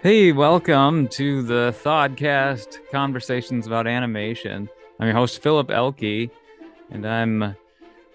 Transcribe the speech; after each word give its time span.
Hey, 0.00 0.30
welcome 0.30 1.08
to 1.08 1.42
the 1.42 1.74
Thodcast 1.82 2.78
Conversations 2.92 3.66
about 3.66 3.88
Animation. 3.88 4.68
I'm 5.00 5.06
your 5.08 5.16
host, 5.16 5.42
Philip 5.42 5.72
Elke, 5.72 6.30
and 6.90 7.04
I'm 7.04 7.56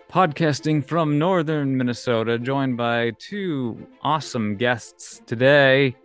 podcasting 0.10 0.86
from 0.86 1.20
northern 1.20 1.76
Minnesota, 1.76 2.40
joined 2.40 2.78
by 2.78 3.12
two 3.20 3.86
awesome 4.02 4.56
guests 4.56 5.22
today, 5.26 5.98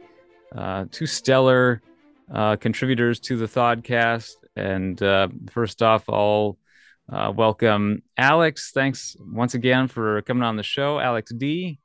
uh, 0.52 0.86
two 0.90 1.06
stellar 1.06 1.80
uh, 2.34 2.56
contributors 2.56 3.20
to 3.20 3.36
the 3.36 3.46
Thodcast. 3.46 4.34
And 4.56 5.00
uh, 5.00 5.28
first 5.48 5.80
off, 5.80 6.08
I'll 6.08 6.58
uh, 7.08 7.32
welcome 7.34 8.02
Alex. 8.16 8.72
Thanks 8.72 9.16
once 9.20 9.54
again 9.54 9.86
for 9.86 10.22
coming 10.22 10.42
on 10.42 10.56
the 10.56 10.64
show, 10.64 10.98
Alex 10.98 11.32
D. 11.32 11.78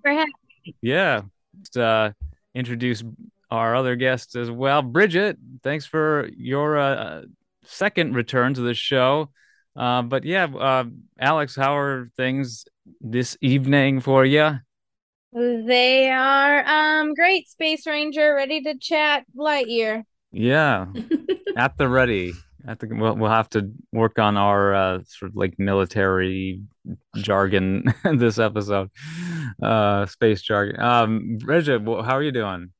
For 0.00 0.10
having 0.10 0.32
me. 0.64 0.74
Yeah. 0.80 1.20
Uh, 1.76 2.12
introduce 2.58 3.02
our 3.50 3.74
other 3.76 3.96
guests 3.96 4.36
as 4.36 4.50
well. 4.50 4.82
Bridget, 4.82 5.38
thanks 5.62 5.86
for 5.86 6.28
your 6.36 6.76
uh, 6.76 7.22
second 7.64 8.14
return 8.14 8.54
to 8.54 8.60
the 8.60 8.74
show. 8.74 9.30
Uh, 9.76 10.02
but 10.02 10.24
yeah, 10.24 10.44
uh, 10.44 10.84
Alex, 11.20 11.54
how 11.54 11.76
are 11.76 12.10
things 12.16 12.66
this 13.00 13.36
evening 13.40 14.00
for 14.00 14.24
you? 14.24 14.58
They 15.32 16.10
are 16.10 16.66
um 16.66 17.14
great, 17.14 17.48
Space 17.48 17.86
Ranger, 17.86 18.34
ready 18.34 18.62
to 18.62 18.76
chat 18.78 19.24
Lightyear. 19.36 20.04
Yeah, 20.32 20.86
at 21.56 21.76
the 21.76 21.88
ready. 21.88 22.32
At 22.68 22.80
think 22.80 22.92
we'll, 23.00 23.16
we'll 23.16 23.30
have 23.30 23.48
to 23.50 23.72
work 23.94 24.18
on 24.18 24.36
our 24.36 24.74
uh, 24.74 24.98
sort 25.06 25.30
of 25.30 25.36
like 25.36 25.54
military 25.58 26.60
jargon 27.16 27.94
this 28.04 28.38
episode, 28.38 28.90
uh, 29.62 30.04
space 30.04 30.42
jargon. 30.42 30.78
Um, 30.78 31.38
Bridget, 31.38 31.80
how 31.86 32.16
are 32.16 32.22
you 32.22 32.30
doing? 32.30 32.72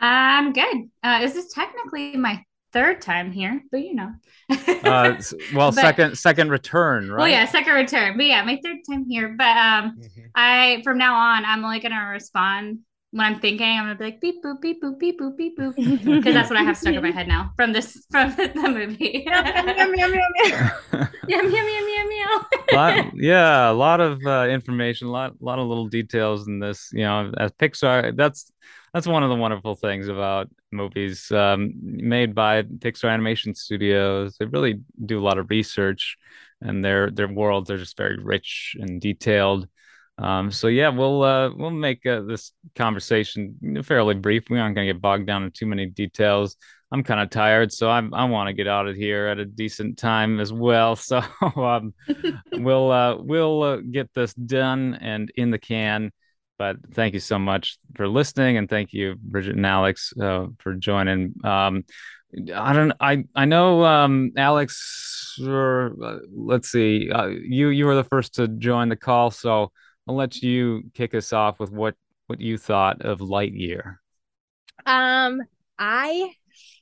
I'm 0.00 0.54
good. 0.54 0.88
Uh, 1.02 1.20
this 1.20 1.36
is 1.36 1.52
technically 1.52 2.16
my 2.16 2.42
third 2.72 3.02
time 3.02 3.32
here, 3.32 3.62
but 3.70 3.82
you 3.82 3.94
know. 3.94 4.12
Uh, 4.50 5.20
well, 5.54 5.72
But- 5.72 5.74
second 5.74 6.16
second 6.16 6.50
return, 6.50 7.10
right? 7.10 7.18
Well, 7.18 7.28
yeah, 7.28 7.44
second 7.44 7.74
return, 7.74 8.16
but 8.16 8.24
yeah, 8.24 8.42
my 8.44 8.58
third 8.64 8.78
time 8.88 9.04
here. 9.06 9.34
But 9.36 9.58
um, 9.58 10.00
I 10.34 10.80
from 10.84 10.96
now 10.96 11.16
on, 11.16 11.44
I'm 11.44 11.62
only 11.62 11.80
gonna 11.80 12.08
respond 12.12 12.78
when 13.16 13.26
I'm 13.26 13.40
thinking. 13.40 13.66
I'm 13.66 13.84
gonna 13.84 13.94
be 13.94 14.04
like 14.04 14.20
beep 14.20 14.44
boop 14.44 14.60
beep 14.60 14.82
boop 14.82 14.98
beep 14.98 15.18
boop 15.18 15.36
beep 15.36 15.58
boop 15.58 15.74
because 16.04 16.34
that's 16.34 16.50
what 16.50 16.58
I 16.58 16.62
have 16.62 16.76
stuck 16.76 16.94
in 16.94 17.02
my 17.02 17.10
head 17.10 17.26
now 17.26 17.52
from 17.56 17.72
this 17.72 18.06
from 18.10 18.30
the 18.36 18.68
movie. 18.68 19.24
Yum, 19.26 19.76
yum, 19.76 19.94
yum, 19.94 20.14
yum, 20.14 20.32
yum. 20.36 21.08
yum 21.26 21.50
yum 21.50 21.50
yum 21.50 21.88
yum 21.88 22.08
yum. 22.12 22.44
lot, 22.72 23.10
yeah, 23.16 23.70
a 23.70 23.72
lot 23.72 24.00
of 24.00 24.20
uh, 24.26 24.46
information, 24.48 25.08
a 25.08 25.10
lot, 25.10 25.32
a 25.40 25.44
lot 25.44 25.58
of 25.58 25.66
little 25.66 25.88
details 25.88 26.46
in 26.46 26.58
this. 26.58 26.90
You 26.92 27.04
know, 27.04 27.32
as 27.38 27.52
Pixar, 27.52 28.14
that's 28.14 28.52
that's 28.92 29.06
one 29.06 29.22
of 29.22 29.30
the 29.30 29.36
wonderful 29.36 29.74
things 29.74 30.08
about 30.08 30.48
movies 30.70 31.32
um, 31.32 31.72
made 31.74 32.34
by 32.34 32.62
Pixar 32.62 33.10
Animation 33.10 33.54
Studios. 33.54 34.36
They 34.38 34.44
really 34.44 34.80
do 35.04 35.18
a 35.18 35.24
lot 35.24 35.38
of 35.38 35.48
research, 35.48 36.18
and 36.60 36.84
their 36.84 37.10
their 37.10 37.28
worlds 37.28 37.70
are 37.70 37.78
just 37.78 37.96
very 37.96 38.18
rich 38.18 38.76
and 38.78 39.00
detailed. 39.00 39.68
Um, 40.18 40.50
so 40.50 40.68
yeah, 40.68 40.88
we'll 40.88 41.22
uh, 41.22 41.50
we'll 41.54 41.70
make 41.70 42.06
uh, 42.06 42.22
this 42.22 42.52
conversation 42.74 43.82
fairly 43.82 44.14
brief. 44.14 44.48
We 44.48 44.58
aren't 44.58 44.74
going 44.74 44.86
to 44.86 44.92
get 44.94 45.02
bogged 45.02 45.26
down 45.26 45.44
in 45.44 45.50
too 45.50 45.66
many 45.66 45.86
details. 45.86 46.56
I'm 46.92 47.02
kind 47.02 47.20
of 47.20 47.30
tired, 47.30 47.72
so 47.72 47.90
I'm, 47.90 48.14
I 48.14 48.24
want 48.26 48.46
to 48.46 48.52
get 48.52 48.68
out 48.68 48.86
of 48.86 48.94
here 48.94 49.26
at 49.26 49.38
a 49.40 49.44
decent 49.44 49.98
time 49.98 50.40
as 50.40 50.52
well. 50.52 50.96
So 51.06 51.20
um, 51.56 51.94
we'll 52.52 52.90
uh, 52.90 53.16
we'll 53.16 53.62
uh, 53.62 53.76
get 53.78 54.12
this 54.14 54.32
done 54.34 54.94
and 55.00 55.30
in 55.36 55.50
the 55.50 55.58
can. 55.58 56.12
But 56.58 56.76
thank 56.94 57.12
you 57.12 57.20
so 57.20 57.38
much 57.38 57.78
for 57.96 58.08
listening, 58.08 58.56
and 58.56 58.68
thank 58.68 58.94
you, 58.94 59.16
Bridget 59.20 59.56
and 59.56 59.66
Alex, 59.66 60.14
uh, 60.18 60.46
for 60.58 60.74
joining. 60.74 61.34
Um, 61.44 61.84
I 62.54 62.72
don't. 62.72 62.92
I 62.98 63.24
I 63.34 63.44
know 63.44 63.84
um, 63.84 64.32
Alex. 64.36 65.38
Or, 65.44 65.94
uh, 66.02 66.18
let's 66.34 66.70
see. 66.70 67.10
Uh, 67.10 67.26
you 67.26 67.68
you 67.68 67.84
were 67.84 67.94
the 67.94 68.04
first 68.04 68.36
to 68.36 68.48
join 68.48 68.88
the 68.88 68.96
call, 68.96 69.30
so 69.30 69.70
I'll 70.06 70.14
let 70.14 70.42
you 70.42 70.84
kick 70.94 71.14
us 71.14 71.32
off 71.32 71.58
with 71.58 71.70
what 71.70 71.96
what 72.26 72.40
you 72.40 72.58
thought 72.58 73.02
of 73.02 73.20
Lightyear. 73.20 73.98
Um, 74.84 75.42
I 75.78 76.32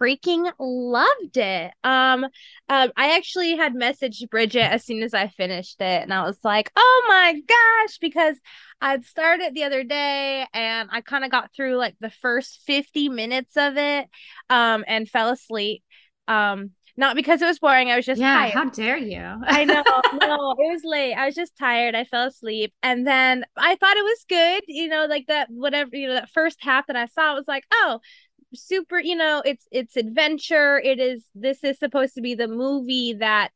freaking 0.00 0.50
loved 0.58 1.36
it. 1.36 1.72
Um, 1.82 2.24
um, 2.68 2.92
I 2.96 3.16
actually 3.16 3.56
had 3.56 3.74
messaged 3.74 4.28
Bridget 4.30 4.70
as 4.70 4.84
soon 4.84 5.02
as 5.02 5.14
I 5.14 5.28
finished 5.28 5.80
it, 5.80 6.02
and 6.02 6.12
I 6.12 6.24
was 6.24 6.38
like, 6.44 6.70
"Oh 6.76 7.04
my 7.08 7.40
gosh!" 7.40 7.98
Because 7.98 8.36
I'd 8.80 9.04
started 9.04 9.54
the 9.54 9.64
other 9.64 9.84
day, 9.84 10.46
and 10.52 10.88
I 10.92 11.00
kind 11.00 11.24
of 11.24 11.30
got 11.30 11.52
through 11.54 11.76
like 11.76 11.96
the 12.00 12.10
first 12.10 12.60
fifty 12.66 13.08
minutes 13.08 13.56
of 13.56 13.76
it, 13.76 14.08
um, 14.50 14.84
and 14.86 15.08
fell 15.08 15.30
asleep. 15.30 15.82
Um, 16.28 16.70
not 16.96 17.16
because 17.16 17.42
it 17.42 17.46
was 17.46 17.58
boring. 17.58 17.90
I 17.90 17.96
was 17.96 18.06
just 18.06 18.20
yeah, 18.20 18.38
tired. 18.38 18.52
how 18.52 18.70
dare 18.70 18.96
you? 18.96 19.18
I 19.46 19.64
know, 19.64 19.82
no, 20.20 20.52
it 20.52 20.72
was 20.72 20.82
late. 20.84 21.14
I 21.14 21.26
was 21.26 21.34
just 21.34 21.56
tired. 21.56 21.94
I 21.94 22.04
fell 22.04 22.28
asleep. 22.28 22.72
And 22.82 23.06
then 23.06 23.44
I 23.56 23.74
thought 23.76 23.96
it 23.96 24.04
was 24.04 24.24
good, 24.28 24.62
you 24.68 24.88
know, 24.88 25.06
like 25.06 25.26
that 25.26 25.48
whatever, 25.50 25.90
you 25.92 26.08
know, 26.08 26.14
that 26.14 26.30
first 26.30 26.58
half 26.60 26.86
that 26.86 26.96
I 26.96 27.06
saw 27.06 27.34
was 27.34 27.48
like, 27.48 27.64
oh, 27.72 28.00
super, 28.54 29.00
you 29.00 29.16
know, 29.16 29.42
it's 29.44 29.66
it's 29.72 29.96
adventure. 29.96 30.78
It 30.78 31.00
is 31.00 31.24
this 31.34 31.64
is 31.64 31.78
supposed 31.78 32.14
to 32.14 32.20
be 32.20 32.34
the 32.34 32.48
movie 32.48 33.14
that 33.14 33.50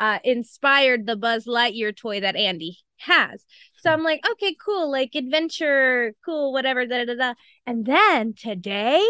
uh 0.00 0.18
inspired 0.24 1.06
the 1.06 1.16
Buzz 1.16 1.46
Lightyear 1.46 1.96
toy 1.96 2.20
that 2.20 2.36
Andy 2.36 2.78
has. 2.98 3.44
So 3.78 3.90
I'm 3.92 4.02
like, 4.02 4.20
okay, 4.32 4.56
cool, 4.64 4.90
like 4.90 5.14
adventure, 5.14 6.14
cool, 6.24 6.52
whatever, 6.52 6.86
da 6.86 7.04
da 7.04 7.14
da. 7.14 7.34
And 7.66 7.84
then 7.84 8.34
today, 8.34 9.04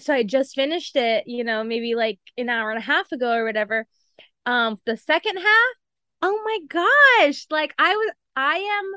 so 0.00 0.14
I 0.14 0.22
just 0.22 0.54
finished 0.54 0.96
it, 0.96 1.24
you 1.26 1.44
know, 1.44 1.64
maybe 1.64 1.94
like 1.94 2.18
an 2.36 2.48
hour 2.48 2.70
and 2.70 2.78
a 2.78 2.82
half 2.82 3.10
ago 3.12 3.32
or 3.32 3.44
whatever. 3.44 3.86
Um, 4.46 4.80
the 4.86 4.96
second 4.96 5.36
half, 5.36 5.74
oh 6.22 6.40
my 6.44 6.58
gosh, 6.68 7.46
like 7.50 7.74
I 7.78 7.94
was, 7.94 8.12
I 8.36 8.56
am 8.56 8.92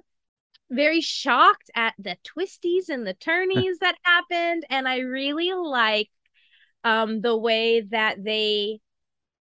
very 0.71 1.01
shocked 1.01 1.69
at 1.75 1.93
the 1.99 2.17
twisties 2.23 2.89
and 2.89 3.05
the 3.05 3.13
turnies 3.13 3.79
that 3.79 3.95
happened, 4.03 4.65
and 4.69 4.87
I 4.87 4.99
really 4.99 5.53
like 5.53 6.09
um 6.83 7.21
the 7.21 7.35
way 7.35 7.81
that 7.81 8.23
they 8.23 8.79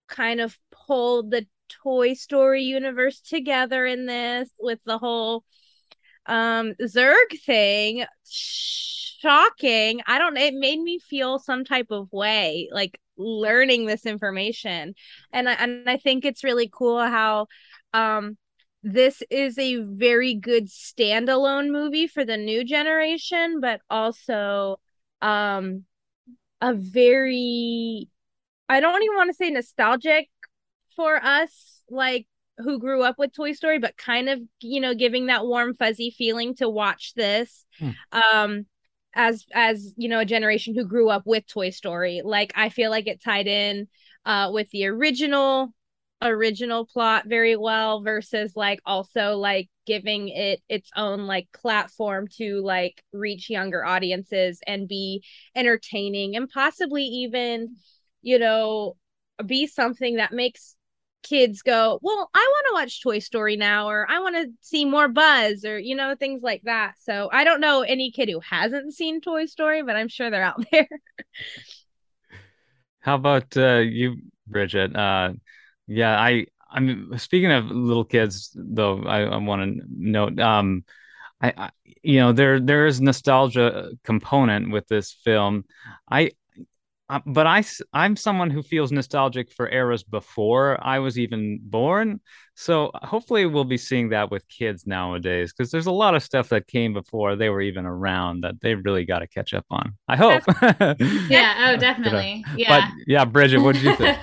kind 0.09 0.41
of 0.41 0.57
pulled 0.87 1.31
the 1.31 1.47
Toy 1.83 2.15
Story 2.15 2.65
universe 2.65 3.21
together 3.21 3.87
in 3.87 4.07
this 4.07 4.51
with 4.59 4.81
the 4.85 4.99
whole 4.99 5.45
um 6.31 6.75
Zurg 6.81 7.39
thing. 7.45 8.05
Shocking. 8.25 10.01
I 10.07 10.19
don't 10.19 10.37
it 10.37 10.55
made 10.55 10.81
me 10.81 10.99
feel 10.99 11.39
some 11.39 11.65
type 11.65 11.89
of 11.91 12.11
way 12.13 12.69
like 12.73 12.99
learning 13.19 13.85
this 13.85 14.07
information. 14.07 14.95
And 15.33 15.49
I 15.49 15.53
and 15.55 15.91
I 15.91 15.99
think 15.99 16.25
it's 16.25 16.45
really 16.45 16.71
cool 16.73 17.01
how 17.01 17.49
um 17.93 18.39
this 18.83 19.23
is 19.29 19.59
a 19.59 19.77
very 19.83 20.35
good 20.35 20.69
standalone 20.69 21.71
movie 21.71 22.07
for 22.07 22.25
the 22.25 22.39
new 22.39 22.65
generation, 22.65 23.61
but 23.61 23.81
also 23.91 24.79
um 25.21 25.85
a 26.63 26.75
very 26.75 28.09
I 28.69 28.81
don't 28.81 29.03
even 29.03 29.17
want 29.17 29.31
to 29.31 29.35
say 29.35 29.51
nostalgic 29.51 30.29
for 30.97 31.17
us 31.17 31.83
like 31.91 32.27
who 32.63 32.79
grew 32.79 33.03
up 33.03 33.19
with 33.19 33.35
Toy 33.35 33.53
Story, 33.53 33.79
but 33.79 33.97
kind 33.97 34.29
of, 34.29 34.41
you 34.61 34.81
know, 34.81 34.95
giving 34.95 35.27
that 35.27 35.47
warm 35.47 35.75
fuzzy 35.75 36.15
feeling 36.17 36.55
to 36.57 36.69
watch 36.69 37.15
this. 37.15 37.65
Hmm. 37.79 37.91
Um 38.13 38.67
as 39.15 39.45
as 39.53 39.93
you 39.97 40.09
know 40.09 40.21
a 40.21 40.25
generation 40.25 40.75
who 40.75 40.85
grew 40.85 41.09
up 41.09 41.23
with 41.27 41.47
Toy 41.47 41.71
Story 41.71 42.23
like 42.25 42.53
I 42.55 42.69
feel 42.69 42.91
like 42.91 43.09
it 43.09 43.23
tied 43.23 43.47
in 43.47 43.89
uh 44.25 44.51
with 44.53 44.71
the 44.71 44.87
original 44.87 45.75
original 46.23 46.87
plot 46.87 47.25
very 47.27 47.57
well 47.57 48.03
versus 48.03 48.53
like 48.55 48.81
also 48.85 49.37
like 49.37 49.69
giving 49.87 50.29
it 50.29 50.61
its 50.69 50.91
own 50.95 51.27
like 51.27 51.49
platform 51.53 52.29
to 52.29 52.61
like 52.63 53.03
reach 53.13 53.49
younger 53.49 53.85
audiences 53.85 54.61
and 54.67 54.87
be 54.87 55.25
entertaining 55.57 56.37
and 56.37 56.49
possibly 56.49 57.05
even 57.05 57.75
you 58.23 58.39
know 58.39 58.97
be 59.47 59.67
something 59.67 60.17
that 60.17 60.33
makes 60.33 60.77
kids 61.23 61.63
go 61.63 61.99
well 62.03 62.31
i 62.35 62.39
want 62.39 62.67
to 62.69 62.75
watch 62.75 63.03
toy 63.03 63.19
story 63.19 63.57
now 63.57 63.89
or 63.89 64.07
i 64.11 64.19
want 64.21 64.35
to 64.37 64.47
see 64.61 64.85
more 64.85 65.09
buzz 65.09 65.65
or 65.65 65.79
you 65.79 65.95
know 65.95 66.15
things 66.15 66.43
like 66.43 66.63
that 66.65 66.95
so 66.99 67.29
i 67.33 67.45
don't 67.45 67.61
know 67.61 67.83
any 67.83 68.11
kid 68.11 68.29
who 68.29 68.41
hasn't 68.41 68.95
seen 68.95 69.21
toy 69.21 69.45
story 69.45 69.83
but 69.83 69.97
i'm 69.97 70.09
sure 70.09 70.31
they're 70.31 70.43
out 70.43 70.65
there 70.73 70.89
How 73.01 73.15
about 73.15 73.57
uh, 73.57 73.79
you, 73.79 74.17
Bridget? 74.47 74.95
Uh, 74.95 75.33
yeah, 75.87 76.21
I 76.21 76.47
I'm 76.71 77.17
speaking 77.19 77.51
of 77.51 77.71
little 77.71 78.05
kids, 78.05 78.51
though, 78.55 79.03
I, 79.03 79.23
I 79.23 79.37
want 79.39 79.79
to 79.79 79.85
note, 79.91 80.39
um, 80.39 80.85
I, 81.41 81.53
I 81.57 81.71
you 82.03 82.21
know 82.21 82.33
there 82.33 82.61
there 82.61 82.87
is 82.87 83.01
nostalgia 83.01 83.91
component 84.05 84.71
with 84.71 84.87
this 84.87 85.13
film. 85.13 85.65
I 86.11 86.33
uh, 87.11 87.19
but 87.27 87.45
I, 87.45 87.65
I'm 87.93 88.15
someone 88.15 88.51
who 88.51 88.63
feels 88.63 88.93
nostalgic 88.93 89.51
for 89.51 89.69
eras 89.69 90.05
before 90.05 90.79
I 90.81 91.01
was 91.01 91.19
even 91.19 91.59
born. 91.61 92.21
So 92.55 92.93
hopefully 92.95 93.47
we'll 93.47 93.65
be 93.65 93.77
seeing 93.77 94.11
that 94.11 94.31
with 94.31 94.47
kids 94.49 94.87
nowadays 94.87 95.53
because 95.53 95.73
there's 95.73 95.87
a 95.87 95.93
lot 95.93 96.15
of 96.15 96.23
stuff 96.23 96.51
that 96.51 96.69
came 96.69 96.93
before 96.93 97.35
they 97.35 97.49
were 97.49 97.63
even 97.63 97.85
around 97.85 98.43
that 98.43 98.61
they 98.61 98.77
really 98.77 99.05
got 99.05 99.21
to 99.21 99.27
catch 99.27 99.53
up 99.55 99.67
on. 99.71 99.95
I 100.07 100.17
hope. 100.17 100.43
yeah. 101.29 101.73
Oh, 101.73 101.77
definitely. 101.77 102.45
Yeah. 102.55 102.81
But 102.81 102.91
yeah, 103.09 103.25
Bridget, 103.25 103.59
what 103.59 103.75
did 103.75 103.83
you 103.83 103.97
think? 103.97 104.19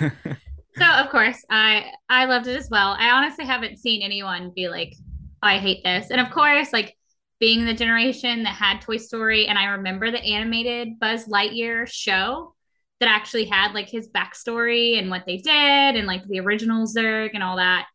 so 0.76 0.84
of 0.84 1.10
course 1.10 1.44
I 1.50 1.92
I 2.08 2.24
loved 2.24 2.48
it 2.48 2.56
as 2.56 2.68
well. 2.68 2.96
I 2.98 3.10
honestly 3.10 3.44
haven't 3.44 3.78
seen 3.78 4.02
anyone 4.02 4.50
be 4.56 4.68
like, 4.68 4.96
oh, 5.42 5.46
I 5.46 5.58
hate 5.58 5.84
this. 5.84 6.10
And 6.10 6.20
of 6.20 6.30
course, 6.30 6.72
like 6.72 6.96
being 7.40 7.64
the 7.64 7.74
generation 7.74 8.44
that 8.44 8.54
had 8.54 8.80
Toy 8.80 8.96
Story, 8.96 9.46
and 9.46 9.58
I 9.58 9.64
remember 9.66 10.10
the 10.10 10.22
animated 10.22 10.98
Buzz 10.98 11.26
Lightyear 11.26 11.86
show 11.90 12.54
that 13.00 13.08
actually 13.08 13.44
had 13.46 13.72
like 13.72 13.88
his 13.88 14.08
backstory 14.08 14.98
and 14.98 15.10
what 15.10 15.24
they 15.26 15.38
did, 15.38 15.96
and 15.96 16.06
like 16.06 16.24
the 16.26 16.40
original 16.40 16.86
Zurg 16.86 17.30
and 17.34 17.42
all 17.42 17.56
that. 17.56 17.86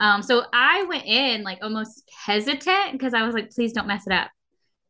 Um, 0.00 0.22
so 0.22 0.44
I 0.52 0.84
went 0.84 1.04
in 1.04 1.42
like 1.42 1.58
almost 1.62 2.10
hesitant 2.24 2.92
because 2.92 3.14
I 3.14 3.24
was 3.24 3.34
like, 3.34 3.50
please 3.50 3.72
don't 3.72 3.86
mess 3.86 4.06
it 4.06 4.12
up. 4.12 4.30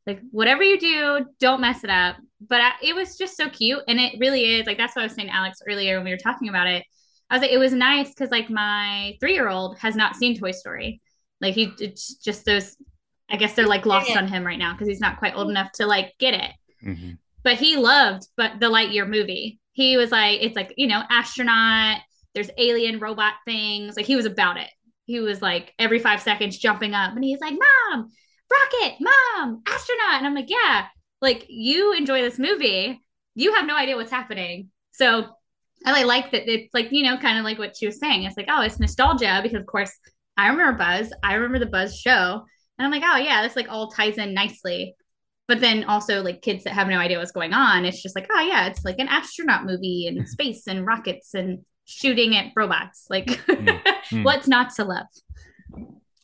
Like 0.06 0.20
whatever 0.30 0.62
you 0.62 0.78
do, 0.78 1.26
don't 1.40 1.60
mess 1.60 1.84
it 1.84 1.90
up. 1.90 2.16
But 2.40 2.60
I, 2.60 2.72
it 2.82 2.94
was 2.94 3.16
just 3.16 3.36
so 3.36 3.48
cute, 3.48 3.80
and 3.88 3.98
it 3.98 4.16
really 4.20 4.54
is 4.56 4.66
like 4.66 4.78
that's 4.78 4.94
what 4.94 5.02
I 5.02 5.06
was 5.06 5.14
saying, 5.14 5.30
Alex, 5.30 5.58
earlier 5.68 5.96
when 5.96 6.04
we 6.04 6.10
were 6.10 6.16
talking 6.16 6.48
about 6.48 6.68
it. 6.68 6.84
I 7.28 7.34
was 7.34 7.42
like, 7.42 7.52
it 7.52 7.58
was 7.58 7.72
nice 7.72 8.10
because 8.10 8.30
like 8.30 8.50
my 8.50 9.16
three 9.20 9.34
year 9.34 9.48
old 9.48 9.78
has 9.78 9.96
not 9.96 10.14
seen 10.14 10.38
Toy 10.38 10.52
Story. 10.52 11.00
Like 11.40 11.54
he, 11.54 11.72
it's 11.80 12.14
just 12.14 12.44
those 12.44 12.76
I 13.30 13.36
guess 13.36 13.54
they're 13.54 13.66
like 13.66 13.86
lost 13.86 14.16
on 14.16 14.28
him 14.28 14.46
right 14.46 14.58
now 14.58 14.72
because 14.72 14.88
he's 14.88 15.00
not 15.00 15.18
quite 15.18 15.34
old 15.34 15.50
enough 15.50 15.72
to 15.72 15.86
like 15.86 16.14
get 16.18 16.34
it. 16.34 16.52
Mm-hmm. 16.84 17.12
But 17.42 17.58
he 17.58 17.76
loved 17.76 18.26
but 18.36 18.60
the 18.60 18.70
Lightyear 18.70 19.08
movie. 19.08 19.60
He 19.72 19.96
was 19.96 20.10
like, 20.10 20.40
it's 20.42 20.56
like, 20.56 20.74
you 20.76 20.86
know, 20.86 21.02
astronaut, 21.10 21.98
there's 22.34 22.50
alien 22.56 22.98
robot 22.98 23.34
things. 23.44 23.96
Like 23.96 24.06
he 24.06 24.16
was 24.16 24.26
about 24.26 24.58
it. 24.58 24.68
He 25.06 25.20
was 25.20 25.42
like 25.42 25.72
every 25.78 25.98
five 25.98 26.22
seconds 26.22 26.58
jumping 26.58 26.94
up 26.94 27.14
and 27.14 27.24
he's 27.24 27.40
like, 27.40 27.54
Mom, 27.54 28.10
rocket, 28.50 28.96
mom, 29.00 29.62
astronaut. 29.66 30.18
And 30.18 30.26
I'm 30.26 30.34
like, 30.34 30.50
yeah, 30.50 30.86
like 31.20 31.46
you 31.48 31.92
enjoy 31.94 32.22
this 32.22 32.38
movie. 32.38 33.00
You 33.34 33.54
have 33.54 33.66
no 33.66 33.76
idea 33.76 33.96
what's 33.96 34.10
happening. 34.10 34.70
So 34.92 35.26
I 35.84 36.04
like 36.04 36.32
that 36.32 36.50
it's 36.50 36.72
like, 36.72 36.88
you 36.90 37.04
know, 37.04 37.18
kind 37.18 37.38
of 37.38 37.44
like 37.44 37.58
what 37.58 37.76
she 37.76 37.86
was 37.86 37.98
saying. 37.98 38.24
It's 38.24 38.36
like, 38.36 38.48
oh, 38.50 38.62
it's 38.62 38.80
nostalgia 38.80 39.40
because 39.42 39.60
of 39.60 39.66
course 39.66 39.92
I 40.36 40.48
remember 40.48 40.78
Buzz. 40.78 41.12
I 41.22 41.34
remember 41.34 41.58
the 41.58 41.66
Buzz 41.66 41.98
show 41.98 42.44
and 42.78 42.84
I'm 42.86 42.90
like, 42.90 43.02
oh 43.04 43.16
yeah, 43.16 43.42
this 43.42 43.56
like 43.56 43.68
all 43.68 43.90
ties 43.90 44.18
in 44.18 44.34
nicely. 44.34 44.96
But 45.48 45.60
then 45.60 45.84
also 45.84 46.22
like 46.22 46.42
kids 46.42 46.64
that 46.64 46.72
have 46.72 46.88
no 46.88 46.98
idea 46.98 47.18
what's 47.18 47.30
going 47.30 47.52
on, 47.52 47.84
it's 47.84 48.02
just 48.02 48.16
like, 48.16 48.26
oh 48.32 48.40
yeah, 48.40 48.66
it's 48.66 48.84
like 48.84 48.98
an 48.98 49.08
astronaut 49.08 49.64
movie 49.64 50.06
and 50.06 50.28
space 50.28 50.66
and 50.66 50.86
rockets 50.86 51.34
and 51.34 51.60
shooting 51.84 52.36
at 52.36 52.52
robots. 52.56 53.06
Like 53.08 53.26
mm, 53.26 53.82
mm. 54.10 54.24
what's 54.24 54.48
not 54.48 54.74
to 54.74 54.84
love? 54.84 55.06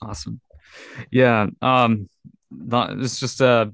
Awesome. 0.00 0.40
Yeah. 1.10 1.46
Um 1.60 2.08
it's 2.68 3.20
just 3.20 3.40
a 3.40 3.72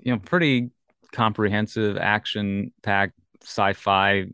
you 0.00 0.12
know 0.12 0.18
pretty 0.18 0.70
comprehensive 1.12 1.96
action 1.96 2.72
packed 2.82 3.14
sci-fi 3.42 4.26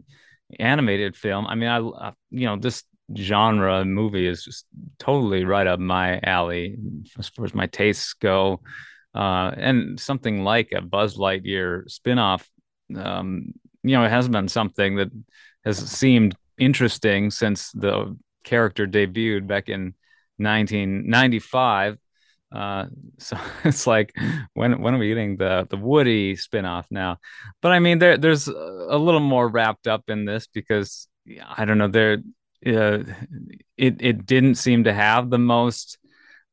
animated 0.58 1.16
film. 1.16 1.46
I 1.46 1.54
mean, 1.54 1.68
I 1.68 2.12
you 2.30 2.46
know 2.46 2.56
this 2.56 2.84
genre 3.16 3.84
movie 3.84 4.26
is 4.26 4.44
just 4.44 4.66
totally 4.98 5.44
right 5.44 5.66
up 5.66 5.80
my 5.80 6.20
alley 6.22 6.76
as 7.18 7.28
far 7.28 7.44
as 7.44 7.54
my 7.54 7.66
tastes 7.66 8.12
go. 8.14 8.60
Uh, 9.14 9.50
and 9.56 9.98
something 9.98 10.44
like 10.44 10.70
a 10.72 10.80
Buzz 10.80 11.16
Lightyear 11.16 11.84
spinoff, 11.88 12.44
um, 12.96 13.52
you 13.82 13.96
know, 13.96 14.04
it 14.04 14.10
has 14.10 14.28
been 14.28 14.48
something 14.48 14.96
that 14.96 15.10
has 15.64 15.78
seemed 15.78 16.36
interesting 16.58 17.30
since 17.30 17.72
the 17.72 18.16
character 18.44 18.86
debuted 18.86 19.46
back 19.46 19.68
in 19.68 19.94
1995. 20.36 21.98
Uh, 22.52 22.86
so 23.18 23.36
it's 23.64 23.86
like 23.86 24.14
when 24.54 24.80
when 24.80 24.94
are 24.94 24.98
we 24.98 25.08
getting 25.08 25.36
the 25.36 25.66
the 25.70 25.76
Woody 25.76 26.36
spinoff 26.36 26.84
now? 26.90 27.18
But 27.62 27.72
I 27.72 27.78
mean, 27.78 27.98
there 27.98 28.16
there's 28.16 28.48
a 28.48 28.98
little 28.98 29.20
more 29.20 29.48
wrapped 29.48 29.86
up 29.86 30.04
in 30.08 30.24
this 30.24 30.46
because 30.46 31.08
I 31.46 31.64
don't 31.64 31.78
know 31.78 31.88
there 31.88 32.18
uh, 32.66 32.98
it 33.76 33.96
it 34.00 34.26
didn't 34.26 34.56
seem 34.56 34.84
to 34.84 34.92
have 34.92 35.30
the 35.30 35.38
most 35.38 35.98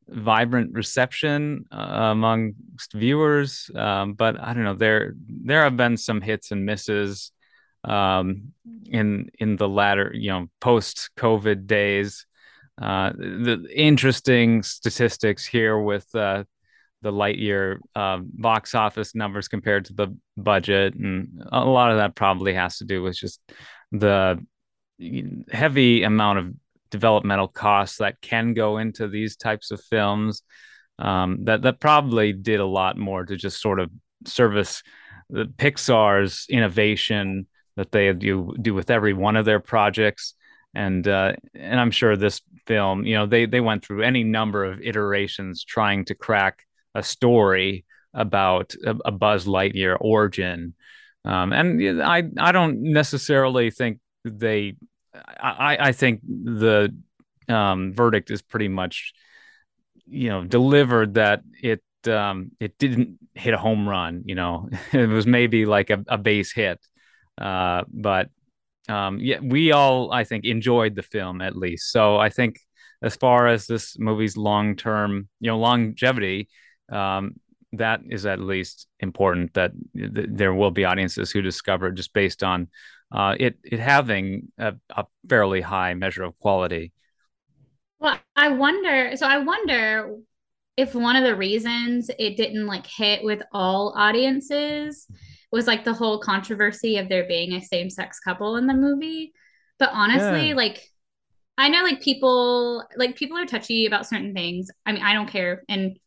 vibrant 0.08 0.74
reception 0.74 1.66
uh, 1.72 2.12
among 2.12 2.54
viewers. 2.94 3.70
Um, 3.76 4.14
but 4.14 4.40
I 4.40 4.54
don't 4.54 4.64
know 4.64 4.76
there 4.76 5.14
there 5.28 5.64
have 5.64 5.78
been 5.78 5.98
some 5.98 6.22
hits 6.22 6.52
and 6.52 6.66
misses 6.66 7.32
um, 7.84 8.54
in 8.86 9.30
in 9.40 9.56
the 9.58 9.68
latter 9.68 10.12
you 10.14 10.32
know 10.32 10.48
post 10.62 11.10
COVID 11.18 11.68
days. 11.68 12.26
Uh, 12.82 13.12
the 13.14 13.68
interesting 13.74 14.62
statistics 14.62 15.46
here 15.46 15.80
with 15.80 16.14
uh, 16.14 16.44
the 17.02 17.12
Lightyear 17.12 17.80
uh, 17.96 18.20
box 18.22 18.76
office 18.76 19.16
numbers 19.16 19.48
compared 19.48 19.86
to 19.86 19.94
the 19.94 20.16
budget, 20.38 20.94
and 20.94 21.44
a 21.52 21.66
lot 21.66 21.92
of 21.92 21.98
that 21.98 22.16
probably 22.16 22.54
has 22.54 22.78
to 22.78 22.86
do 22.86 23.02
with 23.02 23.18
just 23.18 23.42
the 23.92 24.40
heavy 25.52 26.04
amount 26.04 26.40
of 26.40 26.54
developmental 26.90 27.48
costs 27.48 27.98
that 27.98 28.22
can 28.22 28.54
go 28.54 28.78
into 28.78 29.08
these 29.08 29.36
types 29.36 29.72
of 29.72 29.82
films. 29.84 30.44
Um, 31.00 31.44
that 31.44 31.62
that 31.62 31.80
probably 31.80 32.34
did 32.34 32.60
a 32.60 32.66
lot 32.66 32.98
more 32.98 33.24
to 33.24 33.36
just 33.36 33.62
sort 33.62 33.80
of 33.80 33.92
service 34.26 34.82
the 35.30 35.46
Pixar's 35.46 36.46
innovation 36.50 37.48
that 37.76 37.92
they 37.92 38.12
do 38.14 38.54
do 38.60 38.74
with 38.74 38.90
every 38.90 39.14
one 39.14 39.36
of 39.36 39.46
their 39.46 39.60
projects. 39.60 40.34
And 40.74 41.08
uh, 41.08 41.34
and 41.54 41.80
I'm 41.80 41.92
sure 41.92 42.16
this 42.16 42.42
film, 42.66 43.06
you 43.06 43.16
know, 43.16 43.26
they 43.26 43.46
they 43.46 43.62
went 43.62 43.84
through 43.84 44.04
any 44.04 44.24
number 44.24 44.66
of 44.66 44.82
iterations 44.82 45.64
trying 45.64 46.06
to 46.06 46.16
crack 46.16 46.66
a 46.96 47.04
story 47.04 47.86
about 48.14 48.74
a, 48.84 48.96
a 49.06 49.12
Buzz 49.12 49.46
Lightyear 49.46 49.98
origin. 50.00 50.74
Um, 51.26 51.54
and 51.54 52.02
I 52.02 52.24
I 52.38 52.52
don't 52.52 52.82
necessarily 52.82 53.70
think 53.70 54.00
they 54.30 54.76
I, 55.14 55.78
I 55.80 55.92
think 55.92 56.22
the 56.24 56.96
um, 57.50 57.94
verdict 57.94 58.30
is 58.32 58.42
pretty 58.42 58.68
much 58.68 59.14
you 60.06 60.30
know 60.30 60.44
delivered 60.44 61.16
that 61.16 61.42
it 61.62 61.82
um, 62.08 62.52
it 62.60 62.78
didn't 62.78 63.18
hit 63.34 63.54
a 63.54 63.58
home 63.58 63.88
run 63.88 64.24
you 64.26 64.36
know. 64.36 64.70
It 64.94 65.10
was 65.10 65.28
maybe 65.28 65.66
like 65.66 65.90
a, 65.90 66.04
a 66.08 66.18
base 66.18 66.54
hit. 66.54 66.80
Uh, 67.38 67.84
but 67.88 68.30
um, 68.90 69.20
yeah 69.20 69.40
we 69.42 69.72
all 69.72 70.12
i 70.12 70.24
think 70.24 70.46
enjoyed 70.46 70.96
the 70.96 71.04
film 71.04 71.42
at 71.42 71.56
least. 71.56 71.92
So 71.92 72.18
i 72.18 72.30
think 72.30 72.60
as 73.02 73.16
far 73.16 73.48
as 73.48 73.68
this 73.68 73.98
movie's 74.00 74.38
long 74.38 74.76
term 74.76 75.28
you 75.40 75.48
know 75.52 75.60
longevity 75.60 76.50
um, 76.92 77.36
that 77.74 78.02
is 78.10 78.26
at 78.26 78.40
least 78.40 78.88
important 79.00 79.54
that 79.54 79.72
th- 79.96 80.30
there 80.32 80.54
will 80.54 80.72
be 80.72 80.86
audiences 80.86 81.32
who 81.32 81.42
discover 81.42 81.92
just 81.92 82.14
based 82.14 82.44
on 82.44 82.70
uh, 83.12 83.36
it 83.40 83.58
it 83.64 83.80
having 83.80 84.52
a, 84.58 84.76
a 84.90 85.06
fairly 85.28 85.62
high 85.62 85.94
measure 85.94 86.24
of 86.24 86.38
quality. 86.40 86.92
Well, 88.00 88.20
I 88.36 88.50
wonder. 88.50 89.16
So 89.16 89.26
I 89.26 89.40
wonder 89.40 90.18
if 90.76 90.94
one 90.94 91.16
of 91.16 91.24
the 91.24 91.36
reasons 91.36 92.12
it 92.20 92.38
didn't 92.38 92.68
like 92.68 92.86
hit 92.86 93.24
with 93.24 93.42
all 93.52 93.94
audiences 93.98 95.08
was 95.52 95.66
like 95.66 95.84
the 95.84 95.94
whole 95.94 96.20
controversy 96.20 96.98
of 96.98 97.10
there 97.10 97.28
being 97.28 97.54
a 97.54 97.62
same 97.62 97.90
sex 97.90 98.20
couple 98.20 98.58
in 98.58 98.68
the 98.68 98.74
movie. 98.74 99.34
But 99.80 99.90
honestly, 99.94 100.50
yeah. 100.50 100.56
like 100.56 100.88
I 101.58 101.70
know 101.70 101.84
like 101.84 102.02
people 102.02 102.84
like 102.96 103.16
people 103.16 103.38
are 103.38 103.46
touchy 103.46 103.86
about 103.86 104.08
certain 104.08 104.34
things. 104.34 104.70
I 104.86 104.92
mean, 104.92 105.02
I 105.02 105.14
don't 105.14 105.30
care. 105.30 105.64
And 105.70 105.98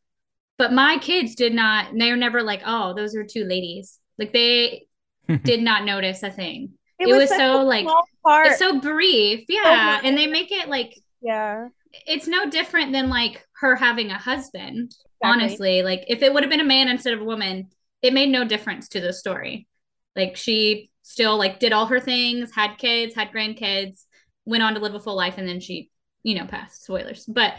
but 0.58 0.72
my 0.72 0.98
kids 0.98 1.34
did 1.34 1.54
not 1.54 1.88
they 1.98 2.10
were 2.10 2.16
never 2.16 2.42
like, 2.42 2.62
oh, 2.64 2.94
those 2.94 3.16
are 3.16 3.24
two 3.24 3.44
ladies. 3.44 3.98
Like 4.18 4.32
they 4.32 4.86
did 5.42 5.62
not 5.62 5.84
notice 5.84 6.22
a 6.22 6.30
thing. 6.30 6.74
It, 7.00 7.08
it 7.08 7.12
was, 7.12 7.30
was 7.30 7.38
so 7.38 7.64
like 7.64 7.86
it's 8.26 8.58
so 8.58 8.78
brief. 8.78 9.46
Yeah. 9.48 10.00
and 10.04 10.16
they 10.16 10.26
make 10.26 10.52
it 10.52 10.68
like 10.68 10.94
yeah. 11.20 11.68
It's 12.06 12.28
no 12.28 12.48
different 12.48 12.92
than 12.92 13.08
like 13.08 13.44
her 13.60 13.74
having 13.74 14.10
a 14.10 14.18
husband. 14.18 14.92
Exactly. 14.92 15.06
Honestly, 15.22 15.82
like 15.82 16.04
if 16.08 16.22
it 16.22 16.32
would 16.32 16.42
have 16.42 16.50
been 16.50 16.60
a 16.60 16.64
man 16.64 16.88
instead 16.88 17.14
of 17.14 17.20
a 17.20 17.24
woman, 17.24 17.68
it 18.02 18.12
made 18.12 18.28
no 18.28 18.44
difference 18.44 18.88
to 18.90 19.00
the 19.00 19.12
story. 19.12 19.66
Like 20.14 20.36
she 20.36 20.90
still 21.02 21.36
like 21.38 21.58
did 21.58 21.72
all 21.72 21.86
her 21.86 22.00
things, 22.00 22.54
had 22.54 22.76
kids, 22.76 23.14
had 23.14 23.32
grandkids, 23.32 24.04
went 24.44 24.62
on 24.62 24.74
to 24.74 24.80
live 24.80 24.94
a 24.94 25.00
full 25.00 25.16
life, 25.16 25.38
and 25.38 25.48
then 25.48 25.60
she, 25.60 25.90
you 26.22 26.34
know, 26.34 26.46
passed. 26.46 26.84
Spoilers. 26.84 27.24
But 27.26 27.54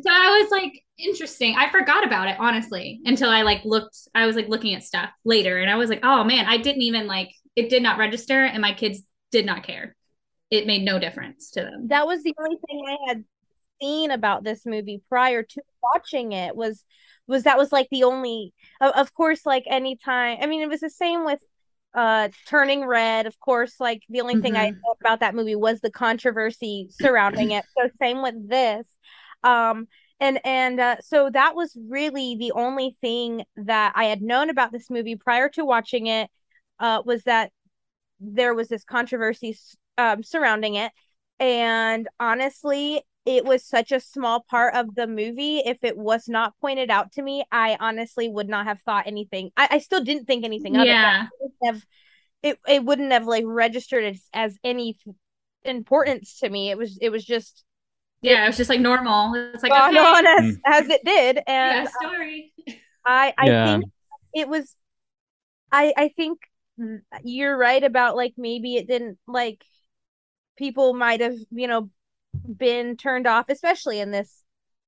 so 0.00 0.10
I 0.10 0.40
was 0.40 0.50
like, 0.50 0.84
interesting. 0.98 1.56
I 1.56 1.70
forgot 1.70 2.06
about 2.06 2.28
it 2.28 2.36
honestly 2.38 3.00
until 3.04 3.30
I 3.30 3.42
like 3.42 3.64
looked. 3.64 3.96
I 4.14 4.26
was 4.26 4.36
like 4.36 4.48
looking 4.48 4.74
at 4.74 4.82
stuff 4.82 5.10
later, 5.24 5.58
and 5.58 5.70
I 5.70 5.76
was 5.76 5.90
like, 5.90 6.00
oh 6.02 6.24
man, 6.24 6.46
I 6.46 6.56
didn't 6.56 6.82
even 6.82 7.06
like 7.06 7.30
it. 7.58 7.70
Did 7.70 7.82
not 7.82 7.98
register, 7.98 8.44
and 8.44 8.62
my 8.62 8.72
kids 8.72 9.02
did 9.30 9.46
not 9.46 9.64
care. 9.64 9.96
It 10.50 10.66
made 10.66 10.82
no 10.82 10.98
difference 10.98 11.50
to 11.52 11.62
them. 11.62 11.88
That 11.88 12.06
was 12.06 12.22
the 12.22 12.34
only 12.38 12.56
thing 12.66 12.82
I 12.86 12.96
had 13.08 13.24
seen 13.80 14.10
about 14.10 14.44
this 14.44 14.66
movie 14.66 15.02
prior 15.08 15.42
to 15.42 15.62
watching 15.82 16.32
it 16.32 16.56
was 16.56 16.84
was 17.26 17.44
that 17.44 17.58
was 17.58 17.72
like 17.72 17.88
the 17.90 18.04
only 18.04 18.52
of, 18.80 18.92
of 18.92 19.14
course 19.14 19.46
like 19.46 19.64
anytime 19.66 20.38
i 20.40 20.46
mean 20.46 20.62
it 20.62 20.68
was 20.68 20.80
the 20.80 20.90
same 20.90 21.24
with 21.24 21.38
uh 21.94 22.28
turning 22.46 22.84
red 22.84 23.26
of 23.26 23.38
course 23.38 23.74
like 23.78 24.02
the 24.08 24.20
only 24.20 24.34
mm-hmm. 24.34 24.42
thing 24.42 24.56
i 24.56 24.70
thought 24.70 24.96
about 25.00 25.20
that 25.20 25.34
movie 25.34 25.54
was 25.54 25.80
the 25.80 25.90
controversy 25.90 26.88
surrounding 26.90 27.52
it 27.52 27.64
so 27.76 27.88
same 28.00 28.22
with 28.22 28.48
this 28.48 28.86
um 29.44 29.86
and 30.20 30.40
and 30.44 30.80
uh, 30.80 30.96
so 31.00 31.30
that 31.30 31.54
was 31.54 31.76
really 31.88 32.36
the 32.36 32.52
only 32.52 32.96
thing 33.00 33.44
that 33.56 33.92
i 33.94 34.04
had 34.04 34.20
known 34.20 34.50
about 34.50 34.72
this 34.72 34.90
movie 34.90 35.16
prior 35.16 35.48
to 35.48 35.64
watching 35.64 36.06
it 36.08 36.28
uh 36.80 37.02
was 37.04 37.22
that 37.24 37.52
there 38.20 38.54
was 38.54 38.68
this 38.68 38.84
controversy 38.84 39.56
um, 39.96 40.22
surrounding 40.22 40.74
it 40.74 40.92
and 41.38 42.08
honestly 42.18 43.02
it 43.28 43.44
was 43.44 43.62
such 43.62 43.92
a 43.92 44.00
small 44.00 44.42
part 44.48 44.74
of 44.74 44.94
the 44.94 45.06
movie. 45.06 45.58
If 45.58 45.84
it 45.84 45.98
was 45.98 46.28
not 46.28 46.54
pointed 46.62 46.90
out 46.90 47.12
to 47.12 47.22
me, 47.22 47.44
I 47.52 47.76
honestly 47.78 48.26
would 48.26 48.48
not 48.48 48.64
have 48.64 48.80
thought 48.86 49.06
anything. 49.06 49.50
I, 49.54 49.68
I 49.72 49.78
still 49.80 50.02
didn't 50.02 50.24
think 50.24 50.46
anything 50.46 50.76
of 50.76 50.86
yeah. 50.86 51.24
it. 51.24 51.28
it 51.42 51.66
have, 51.66 51.86
it, 52.42 52.58
it 52.66 52.84
wouldn't 52.86 53.12
have 53.12 53.26
like 53.26 53.44
registered 53.46 54.04
as, 54.04 54.22
as 54.32 54.56
any 54.64 54.96
importance 55.62 56.38
to 56.38 56.48
me. 56.48 56.70
It 56.70 56.78
was 56.78 56.96
it 57.02 57.10
was 57.10 57.22
just 57.22 57.64
yeah, 58.22 58.40
it, 58.40 58.44
it 58.44 58.46
was 58.46 58.56
just 58.56 58.70
like 58.70 58.80
normal. 58.80 59.34
It's 59.52 59.62
like 59.62 59.72
gone 59.72 59.94
okay. 59.94 60.06
on 60.06 60.26
as, 60.26 60.56
mm. 60.56 60.60
as 60.66 60.88
it 60.88 61.04
did. 61.04 61.36
And 61.46 61.84
yeah, 61.84 61.86
story. 62.00 62.52
I 63.04 63.34
I 63.36 63.46
yeah. 63.46 63.66
think 63.66 63.84
it 64.34 64.48
was 64.48 64.74
I 65.70 65.92
I 65.98 66.08
think 66.16 66.38
Mm, 66.78 67.00
you're 67.24 67.56
right 67.56 67.82
about 67.82 68.16
like 68.16 68.34
maybe 68.36 68.76
it 68.76 68.86
didn't 68.86 69.18
like 69.26 69.64
people 70.56 70.94
might 70.94 71.20
have, 71.20 71.36
you 71.50 71.66
know, 71.66 71.90
been 72.56 72.96
turned 72.96 73.26
off, 73.26 73.46
especially 73.48 74.00
in 74.00 74.10
this 74.10 74.42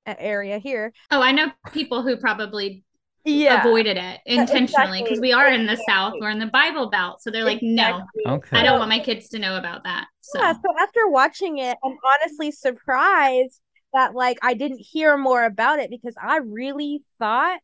area 0.06 0.58
here. 0.58 0.92
Oh, 1.10 1.22
I 1.22 1.32
know 1.32 1.50
people 1.72 2.02
who 2.02 2.16
probably 2.16 2.84
yeah. 3.24 3.60
avoided 3.60 3.96
it 3.96 4.16
uh, 4.16 4.18
intentionally 4.26 5.02
because 5.02 5.18
exactly. 5.18 5.28
we 5.28 5.32
are 5.32 5.48
in 5.48 5.66
the 5.66 5.72
exactly. 5.72 5.92
South, 5.92 6.14
we're 6.20 6.30
in 6.30 6.38
the 6.38 6.46
Bible 6.46 6.90
Belt. 6.90 7.22
So 7.22 7.30
they're 7.30 7.44
like, 7.44 7.62
exactly. 7.62 8.04
no, 8.24 8.34
okay. 8.34 8.58
I 8.58 8.62
don't 8.62 8.78
want 8.78 8.90
my 8.90 9.00
kids 9.00 9.28
to 9.30 9.38
know 9.38 9.56
about 9.56 9.84
that. 9.84 10.06
So. 10.20 10.40
Yeah. 10.40 10.52
So 10.52 10.74
after 10.80 11.08
watching 11.08 11.58
it, 11.58 11.76
I'm 11.84 11.96
honestly 12.04 12.50
surprised 12.50 13.60
that 13.92 14.14
like 14.14 14.38
I 14.42 14.54
didn't 14.54 14.78
hear 14.78 15.16
more 15.16 15.44
about 15.44 15.80
it 15.80 15.90
because 15.90 16.14
I 16.20 16.38
really 16.38 17.02
thought 17.18 17.60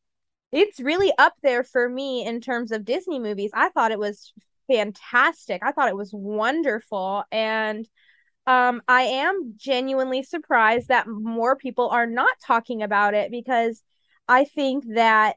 it's 0.52 0.80
really 0.80 1.12
up 1.18 1.34
there 1.42 1.64
for 1.64 1.88
me 1.88 2.24
in 2.24 2.40
terms 2.40 2.72
of 2.72 2.84
Disney 2.84 3.18
movies. 3.18 3.50
I 3.54 3.68
thought 3.70 3.92
it 3.92 3.98
was 3.98 4.32
fantastic. 4.68 5.62
I 5.64 5.72
thought 5.72 5.88
it 5.88 5.96
was 5.96 6.12
wonderful. 6.12 7.24
And 7.30 7.88
um, 8.46 8.82
I 8.86 9.02
am 9.02 9.54
genuinely 9.56 10.22
surprised 10.22 10.88
that 10.88 11.08
more 11.08 11.56
people 11.56 11.88
are 11.88 12.06
not 12.06 12.32
talking 12.44 12.82
about 12.82 13.14
it 13.14 13.30
because 13.30 13.82
I 14.28 14.44
think 14.44 14.84
that 14.94 15.36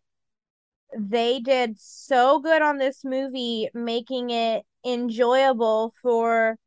they 0.97 1.39
did 1.39 1.79
so 1.79 2.39
good 2.39 2.61
on 2.61 2.77
this 2.77 3.03
movie, 3.03 3.69
making 3.73 4.29
it 4.29 4.65
enjoyable 4.85 5.93
for. 6.01 6.57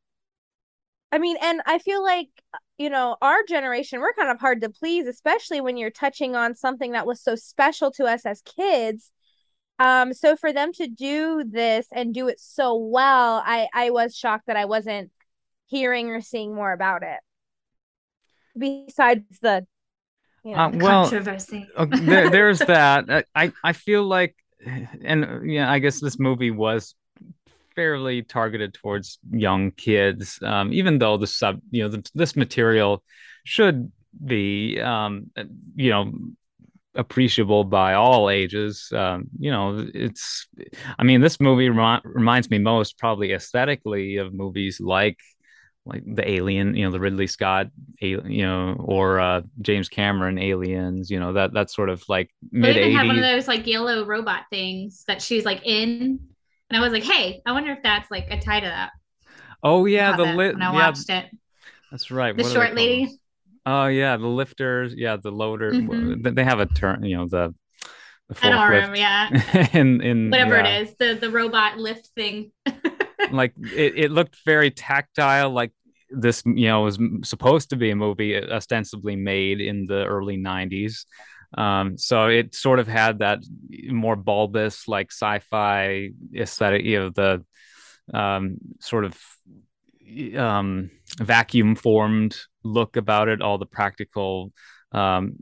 I 1.13 1.19
mean, 1.19 1.37
and 1.43 1.61
I 1.67 1.79
feel 1.79 2.03
like, 2.03 2.29
you 2.79 2.89
know, 2.89 3.17
our 3.21 3.43
generation, 3.47 4.01
we're 4.01 4.15
kind 4.15 4.31
of 4.31 4.41
hard 4.41 4.63
to 4.63 4.71
please, 4.71 5.07
especially 5.07 5.61
when 5.61 5.77
you're 5.77 5.91
touching 5.91 6.35
on 6.35 6.55
something 6.55 6.93
that 6.93 7.07
was 7.07 7.21
so 7.21 7.37
special 7.37 7.91
to 7.93 8.07
us 8.07 8.25
as 8.25 8.41
kids. 8.41 9.13
Um, 9.79 10.15
so 10.15 10.37
for 10.37 10.53
them 10.55 10.73
to 10.75 10.87
do 10.87 11.45
this 11.45 11.87
and 11.93 12.15
do 12.15 12.29
it 12.29 12.41
so 12.41 12.77
well, 12.77 13.43
I 13.45 13.69
I 13.75 13.91
was 13.91 14.17
shocked 14.17 14.47
that 14.47 14.57
I 14.57 14.65
wasn't 14.65 15.11
hearing 15.67 16.11
or 16.11 16.23
seeing 16.23 16.55
more 16.55 16.73
about 16.73 17.03
it. 17.03 17.19
Besides 18.57 19.39
the 19.41 19.67
you 20.45 20.53
know, 20.53 20.59
uh, 20.59 20.71
well, 20.75 21.03
controversy. 21.03 21.69
uh, 21.77 21.87
there, 21.87 22.31
there's 22.31 22.59
that. 22.67 23.27
I 23.35 23.53
i 23.63 23.73
feel 23.73 24.05
like 24.05 24.35
and 25.05 25.51
yeah 25.51 25.71
i 25.71 25.79
guess 25.79 26.01
this 26.01 26.19
movie 26.19 26.51
was 26.51 26.95
fairly 27.75 28.23
targeted 28.23 28.75
towards 28.75 29.19
young 29.31 29.71
kids 29.73 30.39
um, 30.43 30.73
even 30.73 30.99
though 30.99 31.17
the 31.17 31.27
sub 31.27 31.61
you 31.71 31.83
know 31.83 31.89
the, 31.89 32.11
this 32.15 32.37
material 32.37 33.03
should 33.45 33.91
be 34.25 34.81
um, 34.81 35.31
you 35.75 35.91
know 35.91 36.13
appreciable 36.95 37.65
by 37.65 37.95
all 37.95 38.29
ages. 38.29 38.91
Um, 38.95 39.29
you 39.39 39.51
know, 39.51 39.87
it's, 39.95 40.47
I 40.99 41.05
mean, 41.05 41.21
this 41.21 41.41
movie 41.41 41.71
rem- 41.71 42.03
reminds 42.05 42.51
me 42.51 42.59
most 42.59 42.99
probably 42.99 43.33
aesthetically 43.33 44.17
of 44.17 44.35
movies 44.35 44.81
like 44.81 45.19
like 45.85 46.05
the 46.07 46.29
Alien, 46.31 46.77
you 46.77 46.85
know, 46.85 46.93
the 46.93 47.01
Ridley 47.01 47.27
Scott, 47.27 47.67
you 47.99 48.47
know, 48.47 48.77
or 48.79 49.19
uh, 49.19 49.41
James 49.63 49.89
Cameron 49.89 50.39
Aliens, 50.39 51.11
you 51.11 51.19
know, 51.19 51.33
that 51.33 51.55
that 51.55 51.71
sort 51.71 51.89
of 51.89 52.05
like 52.09 52.31
mid 52.53 52.77
eighties. 52.77 52.97
Have 52.97 53.09
one 53.09 53.17
of 53.17 53.23
those 53.23 53.49
like 53.49 53.67
yellow 53.67 54.05
robot 54.05 54.43
things 54.49 55.03
that 55.09 55.21
she's 55.21 55.45
like 55.45 55.61
in, 55.67 56.21
and 56.73 56.81
I 56.81 56.85
was 56.89 56.93
like, 56.93 57.05
hey, 57.05 57.43
I 57.45 57.53
wonder 57.53 57.71
if 57.73 57.83
that's 57.83 58.11
like 58.11 58.29
a 58.31 58.41
tie 58.41 58.61
to 58.61 58.67
that. 58.67 58.93
Oh 59.63 59.85
yeah, 59.85 60.17
the 60.17 60.25
lit. 60.25 60.55
When 60.55 60.63
I 60.63 60.73
watched 60.73 61.11
it. 61.11 61.27
That's 61.91 62.11
right. 62.11 62.35
The 62.35 62.45
what 62.45 62.53
short 62.53 62.75
lady. 62.75 63.19
Oh 63.67 63.89
yeah, 63.89 64.17
the 64.17 64.27
lifters. 64.27 64.95
Yeah, 64.97 65.19
the 65.19 65.31
loader. 65.31 65.71
Mm-hmm. 65.71 66.35
They 66.35 66.45
have 66.45 66.61
a 66.61 66.67
turn. 66.67 67.05
You 67.05 67.19
know 67.19 67.29
the. 67.29 67.55
the 68.31 68.37
I 68.41 68.49
don't 68.49 68.71
remember. 68.71 68.97
Yeah. 68.97 69.69
in 69.75 70.01
in 70.01 70.31
whatever 70.31 70.57
yeah. 70.57 70.79
it 70.79 70.83
is, 70.89 70.97
the 70.99 71.15
the 71.15 71.31
robot 71.31 71.77
lift 71.77 72.09
thing. 72.17 72.53
like 73.31 73.53
it, 73.61 73.99
it 73.99 74.11
looked 74.11 74.39
very 74.47 74.71
tactile 74.71 75.51
like 75.51 75.73
this 76.09 76.43
you 76.47 76.69
know 76.69 76.83
was 76.83 76.99
supposed 77.23 77.69
to 77.71 77.77
be 77.77 77.91
a 77.91 77.97
movie 77.97 78.37
ostensibly 78.37 79.17
made 79.17 79.61
in 79.61 79.85
the 79.87 80.05
early 80.07 80.37
90s 80.37 81.05
um, 81.55 81.99
so 81.99 82.29
it 82.29 82.55
sort 82.55 82.79
of 82.79 82.87
had 82.89 83.19
that 83.21 83.41
more 83.89 84.17
bulbous 84.17 84.89
like 84.89 85.11
sci-fi 85.11 86.11
aesthetic 86.35 86.85
you 86.85 86.99
know 86.99 87.11
the 87.11 87.45
um, 88.15 88.57
sort 88.81 89.05
of 89.05 89.19
um, 90.37 90.91
vacuum 91.19 91.75
formed 91.75 92.37
look 92.65 92.97
about 92.97 93.29
it 93.29 93.43
all 93.43 93.59
the 93.59 93.67
practical 93.67 94.53
um, 94.93 95.37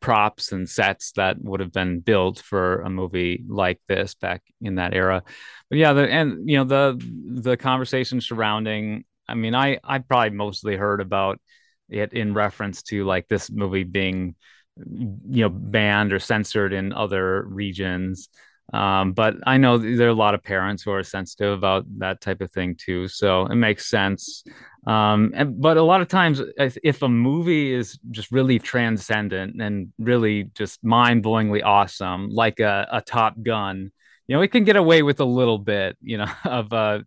props 0.00 0.52
and 0.52 0.68
sets 0.68 1.12
that 1.12 1.36
would 1.40 1.60
have 1.60 1.72
been 1.72 2.00
built 2.00 2.38
for 2.38 2.80
a 2.82 2.90
movie 2.90 3.44
like 3.48 3.80
this 3.88 4.14
back 4.14 4.42
in 4.60 4.76
that 4.76 4.94
era. 4.94 5.22
But 5.70 5.78
yeah, 5.78 5.92
the, 5.92 6.08
and 6.08 6.48
you 6.48 6.58
know 6.58 6.64
the 6.64 7.42
the 7.42 7.56
conversation 7.56 8.20
surrounding. 8.20 9.04
I 9.28 9.34
mean, 9.34 9.54
I 9.54 9.78
I 9.84 9.98
probably 9.98 10.30
mostly 10.30 10.76
heard 10.76 11.00
about 11.00 11.40
it 11.88 12.12
in 12.12 12.34
reference 12.34 12.82
to 12.84 13.04
like 13.04 13.28
this 13.28 13.50
movie 13.50 13.84
being 13.84 14.34
you 14.76 15.42
know 15.42 15.48
banned 15.48 16.12
or 16.12 16.18
censored 16.18 16.72
in 16.72 16.92
other 16.92 17.42
regions. 17.42 18.28
Um, 18.72 19.12
but 19.12 19.36
I 19.46 19.58
know 19.58 19.76
there 19.76 20.06
are 20.06 20.10
a 20.10 20.14
lot 20.14 20.34
of 20.34 20.42
parents 20.42 20.82
who 20.82 20.90
are 20.90 21.02
sensitive 21.02 21.52
about 21.52 21.84
that 21.98 22.20
type 22.20 22.40
of 22.40 22.50
thing 22.50 22.76
too, 22.76 23.08
so 23.08 23.46
it 23.46 23.56
makes 23.56 23.86
sense. 23.86 24.42
Um, 24.86 25.32
and, 25.34 25.60
but 25.60 25.76
a 25.76 25.82
lot 25.82 26.00
of 26.00 26.08
times, 26.08 26.40
if, 26.58 26.76
if 26.82 27.02
a 27.02 27.08
movie 27.08 27.72
is 27.72 27.98
just 28.10 28.32
really 28.32 28.58
transcendent 28.58 29.60
and 29.60 29.92
really 29.98 30.50
just 30.54 30.82
mind-blowingly 30.82 31.62
awesome, 31.62 32.30
like 32.30 32.60
a, 32.60 32.88
a 32.90 33.00
Top 33.00 33.34
Gun, 33.42 33.92
you 34.26 34.36
know, 34.36 34.42
it 34.42 34.48
can 34.48 34.64
get 34.64 34.76
away 34.76 35.02
with 35.02 35.20
a 35.20 35.24
little 35.24 35.58
bit, 35.58 35.96
you 36.00 36.18
know, 36.18 36.30
of 36.44 36.72
uh, 36.72 37.00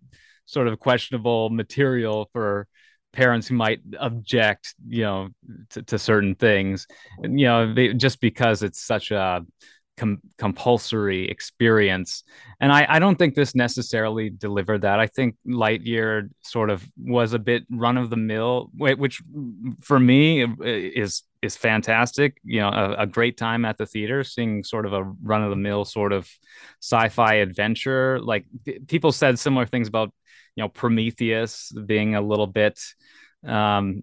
sort 0.45 0.67
of 0.67 0.79
questionable 0.79 1.49
material 1.49 2.29
for 2.33 2.67
parents 3.17 3.47
who 3.47 3.55
might 3.55 3.79
object, 3.99 4.75
you 4.87 5.01
know, 5.01 5.29
to, 5.71 5.81
to 5.81 5.97
certain 5.97 6.35
things, 6.35 6.85
you 7.23 7.47
know, 7.47 7.73
they, 7.73 7.93
just 7.93 8.21
because 8.21 8.61
it's 8.61 8.79
such 8.79 9.09
a 9.09 9.43
com- 9.97 10.21
compulsory 10.37 11.27
experience. 11.27 12.23
And 12.59 12.71
I, 12.71 12.85
I 12.87 12.99
don't 12.99 13.17
think 13.17 13.33
this 13.33 13.55
necessarily 13.55 14.29
delivered 14.29 14.81
that. 14.83 14.99
I 14.99 15.07
think 15.07 15.35
Lightyear 15.47 16.29
sort 16.43 16.69
of 16.69 16.87
was 16.95 17.33
a 17.33 17.39
bit 17.39 17.63
run 17.71 17.97
of 17.97 18.11
the 18.11 18.17
mill, 18.17 18.69
which 18.77 19.21
for 19.81 19.99
me 19.99 20.45
is 20.61 21.23
is 21.41 21.57
fantastic. 21.57 22.37
You 22.43 22.61
know, 22.61 22.69
a, 22.69 23.03
a 23.03 23.07
great 23.07 23.37
time 23.37 23.65
at 23.65 23.77
the 23.77 23.85
theater, 23.85 24.23
seeing 24.23 24.63
sort 24.63 24.85
of 24.85 24.93
a 24.93 25.03
run 25.03 25.43
of 25.43 25.49
the 25.49 25.55
mill 25.55 25.85
sort 25.85 26.13
of 26.13 26.29
sci-fi 26.81 27.35
adventure. 27.35 28.19
Like 28.19 28.45
people 28.87 29.11
said 29.11 29.39
similar 29.39 29.65
things 29.65 29.87
about 29.87 30.13
you 30.57 30.63
know 30.63 30.69
Prometheus 30.69 31.71
being 31.85 32.15
a 32.15 32.21
little 32.21 32.47
bit 32.47 32.81
um, 33.45 34.01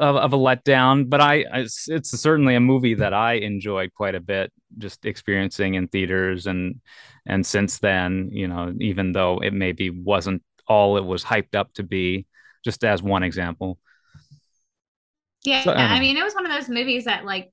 of, 0.00 0.16
of, 0.16 0.32
a 0.32 0.36
letdown. 0.36 1.08
But 1.08 1.20
I, 1.20 1.44
I, 1.52 1.58
it's 1.60 2.10
certainly 2.18 2.54
a 2.54 2.60
movie 2.60 2.94
that 2.94 3.12
I 3.12 3.34
enjoyed 3.34 3.92
quite 3.94 4.14
a 4.14 4.20
bit, 4.20 4.50
just 4.78 5.04
experiencing 5.04 5.74
in 5.74 5.86
theaters 5.88 6.46
and 6.46 6.80
and 7.26 7.44
since 7.44 7.78
then, 7.78 8.30
you 8.32 8.48
know, 8.48 8.72
even 8.80 9.12
though 9.12 9.38
it 9.38 9.52
maybe 9.52 9.90
wasn't 9.90 10.42
all 10.66 10.96
it 10.96 11.04
was 11.04 11.22
hyped 11.22 11.54
up 11.54 11.72
to 11.74 11.82
be, 11.82 12.26
just 12.64 12.82
as 12.82 13.02
one 13.02 13.22
example. 13.22 13.78
Yeah, 15.44 15.62
so, 15.62 15.72
I, 15.72 15.96
I 15.96 16.00
mean, 16.00 16.16
it 16.16 16.24
was 16.24 16.34
one 16.34 16.46
of 16.46 16.52
those 16.52 16.70
movies 16.70 17.04
that 17.04 17.26
like 17.26 17.52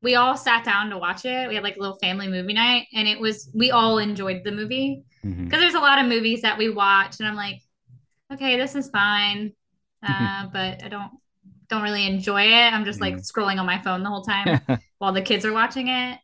we 0.00 0.14
all 0.14 0.38
sat 0.38 0.64
down 0.64 0.88
to 0.90 0.98
watch 0.98 1.26
it. 1.26 1.48
We 1.48 1.54
had 1.54 1.64
like 1.64 1.76
a 1.76 1.80
little 1.80 1.98
family 1.98 2.28
movie 2.28 2.54
night, 2.54 2.86
and 2.94 3.06
it 3.06 3.20
was 3.20 3.50
we 3.52 3.70
all 3.70 3.98
enjoyed 3.98 4.42
the 4.42 4.52
movie 4.52 5.04
because 5.22 5.36
mm-hmm. 5.36 5.48
there's 5.48 5.74
a 5.74 5.80
lot 5.80 5.98
of 5.98 6.06
movies 6.06 6.42
that 6.42 6.58
we 6.58 6.68
watch, 6.68 7.20
and 7.20 7.28
I'm 7.28 7.36
like, 7.36 7.60
okay, 8.32 8.56
this 8.56 8.74
is 8.74 8.90
fine 8.90 9.52
uh, 10.08 10.46
but 10.52 10.82
I 10.82 10.88
don't 10.88 11.12
don't 11.68 11.82
really 11.82 12.06
enjoy 12.06 12.42
it. 12.42 12.72
I'm 12.72 12.84
just 12.84 13.00
like 13.00 13.14
mm. 13.14 13.20
scrolling 13.20 13.58
on 13.58 13.64
my 13.64 13.80
phone 13.80 14.02
the 14.02 14.10
whole 14.10 14.22
time 14.22 14.60
while 14.98 15.12
the 15.12 15.22
kids 15.22 15.46
are 15.46 15.52
watching 15.52 15.88
it. 15.88 16.18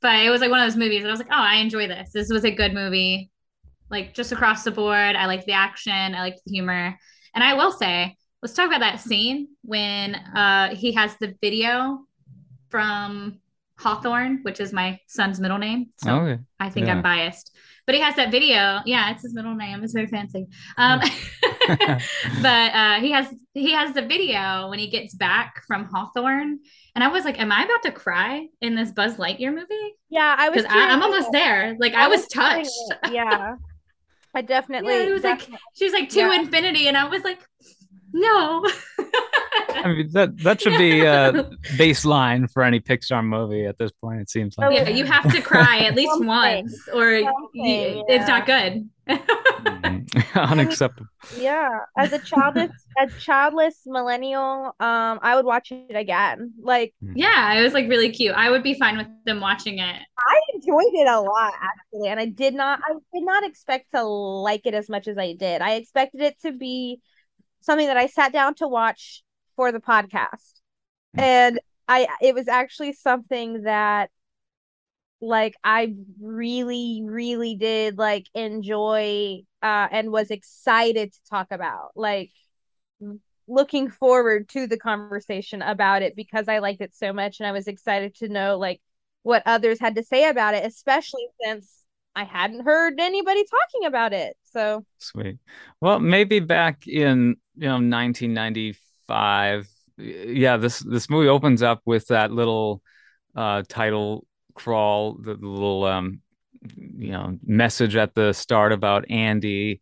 But 0.00 0.20
it 0.20 0.30
was 0.30 0.40
like 0.40 0.50
one 0.50 0.60
of 0.60 0.66
those 0.66 0.76
movies 0.76 1.02
that 1.02 1.08
I 1.08 1.10
was 1.10 1.18
like, 1.18 1.30
oh, 1.30 1.42
I 1.42 1.56
enjoy 1.56 1.88
this. 1.88 2.10
This 2.12 2.30
was 2.30 2.44
a 2.44 2.50
good 2.50 2.72
movie. 2.74 3.30
like 3.90 4.14
just 4.14 4.32
across 4.32 4.64
the 4.64 4.70
board. 4.70 5.16
I 5.16 5.26
liked 5.26 5.46
the 5.46 5.52
action, 5.52 6.14
I 6.14 6.20
liked 6.20 6.40
the 6.44 6.52
humor. 6.52 6.96
And 7.34 7.42
I 7.42 7.54
will 7.54 7.72
say, 7.72 8.16
let's 8.42 8.54
talk 8.54 8.66
about 8.66 8.80
that 8.80 9.00
scene 9.00 9.48
when 9.62 10.14
uh, 10.14 10.74
he 10.74 10.92
has 10.92 11.16
the 11.16 11.34
video 11.40 12.00
from 12.68 13.40
Hawthorne, 13.78 14.40
which 14.42 14.60
is 14.60 14.72
my 14.72 14.98
son's 15.08 15.40
middle 15.40 15.58
name. 15.58 15.86
So 15.96 16.16
okay. 16.16 16.42
I 16.60 16.70
think 16.70 16.86
yeah. 16.86 16.94
I'm 16.94 17.02
biased. 17.02 17.51
But 17.92 17.98
he 17.98 18.04
has 18.04 18.16
that 18.16 18.30
video. 18.30 18.80
Yeah, 18.86 19.10
it's 19.10 19.22
his 19.22 19.34
middle 19.34 19.54
name. 19.54 19.84
It's 19.84 19.92
very 19.92 20.06
fancy. 20.06 20.46
Um, 20.78 20.98
but 22.40 22.74
uh, 22.74 23.00
he 23.00 23.10
has 23.10 23.26
he 23.52 23.72
has 23.72 23.92
the 23.92 24.00
video 24.00 24.70
when 24.70 24.78
he 24.78 24.86
gets 24.86 25.14
back 25.14 25.62
from 25.66 25.84
Hawthorne, 25.84 26.60
and 26.94 27.04
I 27.04 27.08
was 27.08 27.26
like, 27.26 27.38
"Am 27.38 27.52
I 27.52 27.64
about 27.64 27.82
to 27.82 27.92
cry 27.92 28.48
in 28.62 28.74
this 28.74 28.92
Buzz 28.92 29.18
Lightyear 29.18 29.54
movie?" 29.54 29.94
Yeah, 30.08 30.34
I 30.38 30.48
was. 30.48 30.64
I'm 30.66 31.02
almost 31.02 31.32
there. 31.32 31.76
Like 31.78 31.92
I, 31.92 32.06
I 32.06 32.08
was, 32.08 32.20
was 32.20 32.28
touched. 32.28 33.12
Yeah, 33.12 33.56
I 34.34 34.40
definitely. 34.56 34.94
Yeah, 34.94 35.02
it 35.02 35.12
was 35.12 35.20
definitely, 35.20 35.52
like 35.52 35.60
she 35.74 35.84
was 35.84 35.92
like 35.92 36.08
to 36.08 36.20
yeah. 36.20 36.40
infinity, 36.40 36.88
and 36.88 36.96
I 36.96 37.06
was 37.08 37.22
like, 37.24 37.40
no. 38.12 38.64
I 39.68 39.88
mean 39.88 40.10
that 40.12 40.38
that 40.38 40.60
should 40.60 40.78
be 40.78 41.06
uh 41.06 41.32
baseline 41.76 42.50
for 42.50 42.62
any 42.62 42.80
Pixar 42.80 43.24
movie 43.24 43.66
at 43.66 43.78
this 43.78 43.90
point. 43.92 44.20
It 44.20 44.30
seems 44.30 44.56
like. 44.56 44.74
Yeah, 44.74 44.88
you 44.88 45.04
have 45.04 45.30
to 45.32 45.40
cry 45.40 45.78
at 45.80 45.94
least 45.94 46.24
once, 46.24 46.88
or 46.92 47.12
you, 47.12 47.30
yeah. 47.54 48.02
it's 48.08 48.28
not 48.28 48.46
good. 48.46 48.88
Mm-hmm. 49.08 50.38
Unacceptable. 50.38 51.08
Yeah, 51.38 51.80
as 51.96 52.12
a 52.12 52.18
childless, 52.18 52.70
a 52.98 53.08
childless 53.20 53.80
millennial, 53.86 54.66
um, 54.78 55.18
I 55.22 55.34
would 55.34 55.44
watch 55.44 55.72
it 55.72 55.94
again. 55.94 56.52
Like, 56.60 56.94
mm. 57.02 57.12
yeah, 57.16 57.54
it 57.54 57.62
was 57.62 57.74
like 57.74 57.88
really 57.88 58.10
cute. 58.10 58.34
I 58.34 58.50
would 58.50 58.62
be 58.62 58.74
fine 58.74 58.96
with 58.96 59.08
them 59.24 59.40
watching 59.40 59.78
it. 59.78 60.02
I 60.18 60.40
enjoyed 60.54 60.92
it 60.92 61.08
a 61.08 61.20
lot 61.20 61.52
actually, 61.60 62.08
and 62.08 62.20
I 62.20 62.26
did 62.26 62.54
not, 62.54 62.80
I 62.84 62.94
did 63.12 63.24
not 63.24 63.44
expect 63.44 63.92
to 63.92 64.04
like 64.04 64.62
it 64.66 64.74
as 64.74 64.88
much 64.88 65.08
as 65.08 65.18
I 65.18 65.34
did. 65.34 65.62
I 65.62 65.74
expected 65.74 66.20
it 66.20 66.40
to 66.42 66.52
be 66.52 67.00
something 67.62 67.86
that 67.86 67.96
I 67.96 68.06
sat 68.06 68.32
down 68.32 68.54
to 68.56 68.68
watch 68.68 69.22
for 69.56 69.72
the 69.72 69.80
podcast. 69.80 70.60
And 71.14 71.60
I 71.88 72.08
it 72.20 72.34
was 72.34 72.48
actually 72.48 72.92
something 72.92 73.62
that 73.62 74.10
like 75.20 75.54
I 75.62 75.94
really 76.20 77.02
really 77.04 77.54
did 77.54 77.96
like 77.98 78.26
enjoy 78.34 79.42
uh 79.62 79.88
and 79.90 80.10
was 80.10 80.30
excited 80.30 81.12
to 81.12 81.18
talk 81.30 81.48
about. 81.50 81.90
Like 81.94 82.30
looking 83.48 83.90
forward 83.90 84.48
to 84.50 84.66
the 84.66 84.78
conversation 84.78 85.62
about 85.62 86.02
it 86.02 86.16
because 86.16 86.48
I 86.48 86.58
liked 86.58 86.80
it 86.80 86.94
so 86.94 87.12
much 87.12 87.40
and 87.40 87.46
I 87.46 87.52
was 87.52 87.68
excited 87.68 88.14
to 88.16 88.28
know 88.28 88.58
like 88.58 88.80
what 89.22 89.42
others 89.46 89.78
had 89.80 89.96
to 89.96 90.02
say 90.02 90.28
about 90.28 90.54
it, 90.54 90.64
especially 90.64 91.26
since 91.44 91.81
I 92.14 92.24
hadn't 92.24 92.64
heard 92.64 93.00
anybody 93.00 93.44
talking 93.44 93.86
about 93.86 94.12
it. 94.12 94.36
So 94.44 94.84
sweet. 94.98 95.38
Well, 95.80 95.98
maybe 95.98 96.40
back 96.40 96.86
in 96.86 97.36
you 97.56 97.68
know 97.68 97.74
1995. 97.74 99.68
Yeah, 99.98 100.56
this 100.56 100.80
this 100.80 101.08
movie 101.10 101.28
opens 101.28 101.62
up 101.62 101.80
with 101.84 102.06
that 102.08 102.32
little 102.32 102.82
uh, 103.36 103.62
title 103.68 104.26
crawl, 104.54 105.18
the 105.22 105.34
little 105.34 105.84
um, 105.84 106.20
you 106.76 107.12
know 107.12 107.38
message 107.44 107.96
at 107.96 108.14
the 108.14 108.32
start 108.32 108.72
about 108.72 109.10
Andy 109.10 109.80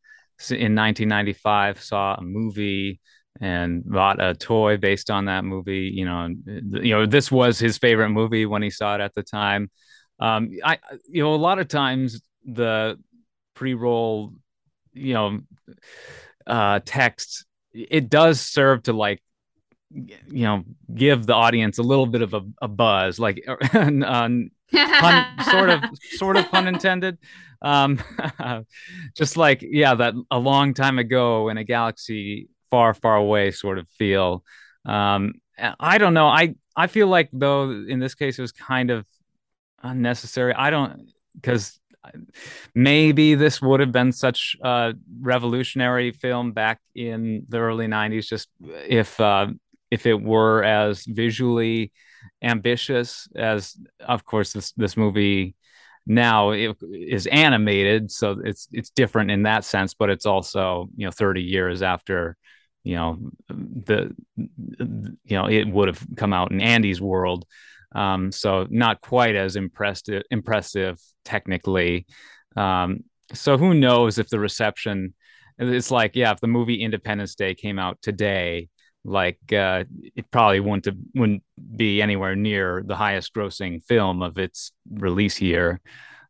in 0.50 0.74
1995 0.74 1.82
saw 1.82 2.14
a 2.14 2.22
movie 2.22 3.00
and 3.40 3.84
bought 3.84 4.22
a 4.22 4.34
toy 4.34 4.76
based 4.76 5.10
on 5.10 5.26
that 5.26 5.44
movie. 5.44 5.90
You 5.94 6.04
know, 6.04 6.28
you 6.46 6.94
know 6.94 7.06
this 7.06 7.30
was 7.30 7.58
his 7.58 7.78
favorite 7.78 8.10
movie 8.10 8.46
when 8.46 8.62
he 8.62 8.70
saw 8.70 8.94
it 8.94 9.00
at 9.00 9.14
the 9.14 9.22
time. 9.22 9.70
Um, 10.20 10.50
I 10.62 10.78
you 11.08 11.22
know 11.22 11.34
a 11.34 11.36
lot 11.36 11.58
of 11.58 11.68
times 11.68 12.20
the 12.44 12.98
pre-roll, 13.54 14.32
you 14.92 15.14
know, 15.14 15.40
uh, 16.46 16.80
text 16.84 17.46
it 17.72 18.10
does 18.10 18.40
serve 18.40 18.82
to 18.84 18.92
like 18.92 19.22
you 19.92 20.44
know 20.44 20.64
give 20.94 21.26
the 21.26 21.34
audience 21.34 21.78
a 21.78 21.82
little 21.82 22.06
bit 22.06 22.22
of 22.22 22.34
a, 22.34 22.42
a 22.62 22.68
buzz 22.68 23.18
like 23.18 23.42
uh, 23.48 23.56
pun, 24.72 25.24
sort 25.50 25.70
of 25.70 25.82
sort 26.12 26.36
of 26.36 26.48
pun 26.50 26.68
intended. 26.74 27.18
Um 27.62 28.02
just 29.16 29.36
like 29.36 29.62
yeah 29.62 29.94
that 29.94 30.14
a 30.30 30.38
long 30.38 30.74
time 30.74 30.98
ago 30.98 31.48
in 31.48 31.58
a 31.58 31.64
galaxy 31.64 32.48
far 32.70 32.94
far 32.94 33.16
away 33.16 33.50
sort 33.50 33.78
of 33.78 33.88
feel. 33.88 34.44
Um 34.84 35.34
i 35.78 35.98
don't 35.98 36.14
know. 36.14 36.26
I 36.26 36.54
i 36.76 36.86
feel 36.86 37.08
like 37.08 37.28
though 37.32 37.70
in 37.70 37.98
this 37.98 38.14
case 38.14 38.38
it 38.38 38.42
was 38.42 38.52
kind 38.52 38.90
of 38.90 39.06
unnecessary. 39.82 40.54
I 40.54 40.70
don't 40.70 41.10
because 41.34 41.78
maybe 42.74 43.34
this 43.34 43.60
would 43.60 43.80
have 43.80 43.92
been 43.92 44.12
such 44.12 44.56
a 44.62 44.94
revolutionary 45.20 46.12
film 46.12 46.52
back 46.52 46.80
in 46.94 47.44
the 47.48 47.58
early 47.58 47.86
90s 47.86 48.26
just 48.26 48.48
if 48.88 49.20
uh, 49.20 49.46
if 49.90 50.06
it 50.06 50.20
were 50.20 50.64
as 50.64 51.04
visually 51.04 51.92
ambitious 52.42 53.28
as 53.36 53.76
of 54.00 54.24
course 54.24 54.52
this 54.52 54.72
this 54.72 54.96
movie 54.96 55.54
now 56.06 56.50
it 56.50 56.74
is 56.90 57.26
animated 57.26 58.10
so 58.10 58.40
it's 58.44 58.66
it's 58.72 58.90
different 58.90 59.30
in 59.30 59.42
that 59.42 59.64
sense 59.64 59.92
but 59.94 60.08
it's 60.08 60.26
also 60.26 60.88
you 60.96 61.04
know 61.04 61.10
30 61.10 61.42
years 61.42 61.82
after 61.82 62.36
you 62.82 62.94
know 62.96 63.18
the 63.46 64.14
you 64.36 65.36
know 65.36 65.46
it 65.46 65.68
would 65.68 65.88
have 65.88 66.02
come 66.16 66.32
out 66.32 66.50
in 66.50 66.60
Andy's 66.60 67.00
world 67.00 67.44
um, 67.92 68.32
so 68.32 68.66
not 68.70 69.00
quite 69.00 69.36
as 69.36 69.56
impressive 69.56 70.22
impressive 70.30 70.98
technically. 71.24 72.06
Um, 72.56 73.04
so 73.32 73.58
who 73.58 73.74
knows 73.74 74.18
if 74.18 74.28
the 74.28 74.40
reception 74.40 75.14
it's 75.58 75.90
like 75.90 76.16
yeah 76.16 76.32
if 76.32 76.40
the 76.40 76.46
movie 76.46 76.82
Independence 76.82 77.34
Day 77.34 77.54
came 77.54 77.78
out 77.78 78.00
today 78.02 78.68
like 79.04 79.38
uh, 79.52 79.84
it 80.14 80.30
probably 80.30 80.60
wouldn't 80.60 80.84
have, 80.84 80.96
wouldn't 81.14 81.42
be 81.76 82.02
anywhere 82.02 82.36
near 82.36 82.82
the 82.86 82.96
highest 82.96 83.32
grossing 83.34 83.82
film 83.84 84.22
of 84.22 84.38
its 84.38 84.72
release 84.90 85.40
year. 85.40 85.80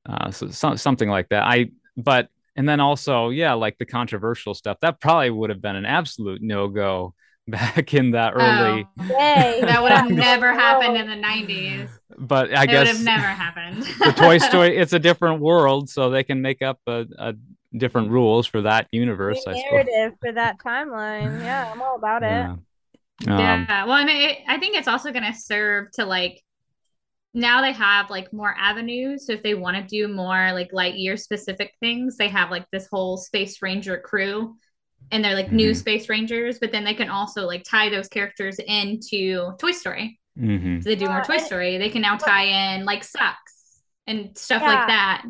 Uh, 0.08 0.30
so, 0.30 0.48
so 0.48 0.76
something 0.76 1.08
like 1.08 1.28
that. 1.30 1.42
I 1.42 1.70
but 1.96 2.28
and 2.56 2.68
then 2.68 2.80
also 2.80 3.28
yeah 3.30 3.54
like 3.54 3.76
the 3.78 3.86
controversial 3.86 4.54
stuff 4.54 4.78
that 4.80 5.00
probably 5.00 5.30
would 5.30 5.50
have 5.50 5.60
been 5.60 5.76
an 5.76 5.84
absolute 5.84 6.42
no 6.42 6.68
go 6.68 7.14
back 7.48 7.94
in 7.94 8.12
that 8.12 8.34
early. 8.34 8.86
Oh, 8.98 9.06
that 9.08 9.82
would 9.82 9.92
have 9.92 10.10
never 10.10 10.52
happened 10.54 10.96
in 10.96 11.08
the 11.08 11.26
90s. 11.26 11.88
But 12.18 12.54
I 12.54 12.64
it 12.64 12.66
guess 12.68 12.86
would 12.86 12.96
have 12.96 13.04
never 13.04 13.26
happened. 13.26 13.82
the 13.82 14.12
Toy 14.16 14.38
Story, 14.38 14.76
it's 14.76 14.92
a 14.92 14.98
different 14.98 15.40
world, 15.40 15.88
so 15.88 16.10
they 16.10 16.24
can 16.24 16.42
make 16.42 16.62
up 16.62 16.78
a, 16.86 17.06
a 17.18 17.34
different 17.76 18.10
rules 18.10 18.46
for 18.46 18.62
that 18.62 18.88
universe. 18.92 19.42
The 19.44 19.52
narrative 19.52 20.18
for 20.20 20.32
that 20.32 20.58
timeline. 20.58 21.42
Yeah, 21.42 21.70
I'm 21.72 21.80
all 21.82 21.96
about 21.96 22.22
it. 22.22 22.26
Yeah. 22.26 22.56
Um, 23.28 23.38
yeah. 23.38 23.84
Well, 23.84 23.94
I 23.94 24.04
mean, 24.04 24.30
it, 24.30 24.38
I 24.48 24.58
think 24.58 24.76
it's 24.76 24.88
also 24.88 25.12
going 25.12 25.30
to 25.30 25.38
serve 25.38 25.90
to 25.92 26.04
like 26.04 26.42
now 27.32 27.60
they 27.62 27.72
have 27.72 28.10
like 28.10 28.32
more 28.32 28.54
avenues. 28.58 29.26
So 29.26 29.34
if 29.34 29.42
they 29.42 29.54
want 29.54 29.76
to 29.76 29.82
do 29.82 30.08
more 30.08 30.52
like 30.52 30.72
light 30.72 30.94
year 30.94 31.16
specific 31.16 31.74
things, 31.80 32.16
they 32.16 32.28
have 32.28 32.50
like 32.50 32.66
this 32.72 32.88
whole 32.90 33.16
Space 33.16 33.62
Ranger 33.62 33.98
crew 33.98 34.56
and 35.10 35.24
they're 35.24 35.34
like 35.34 35.46
mm-hmm. 35.46 35.56
new 35.56 35.74
space 35.74 36.08
rangers 36.08 36.58
but 36.58 36.72
then 36.72 36.84
they 36.84 36.94
can 36.94 37.08
also 37.08 37.46
like 37.46 37.64
tie 37.64 37.88
those 37.88 38.08
characters 38.08 38.58
into 38.58 39.52
toy 39.58 39.72
story 39.72 40.18
mm-hmm. 40.38 40.80
so 40.80 40.88
they 40.88 40.96
do 40.96 41.06
more 41.06 41.22
toy 41.22 41.38
story 41.38 41.78
they 41.78 41.90
can 41.90 42.02
now 42.02 42.16
tie 42.16 42.74
in 42.74 42.84
like 42.84 43.04
Sox 43.04 43.82
and 44.06 44.36
stuff 44.36 44.62
yeah. 44.62 44.68
like 44.68 44.86
that 44.86 45.24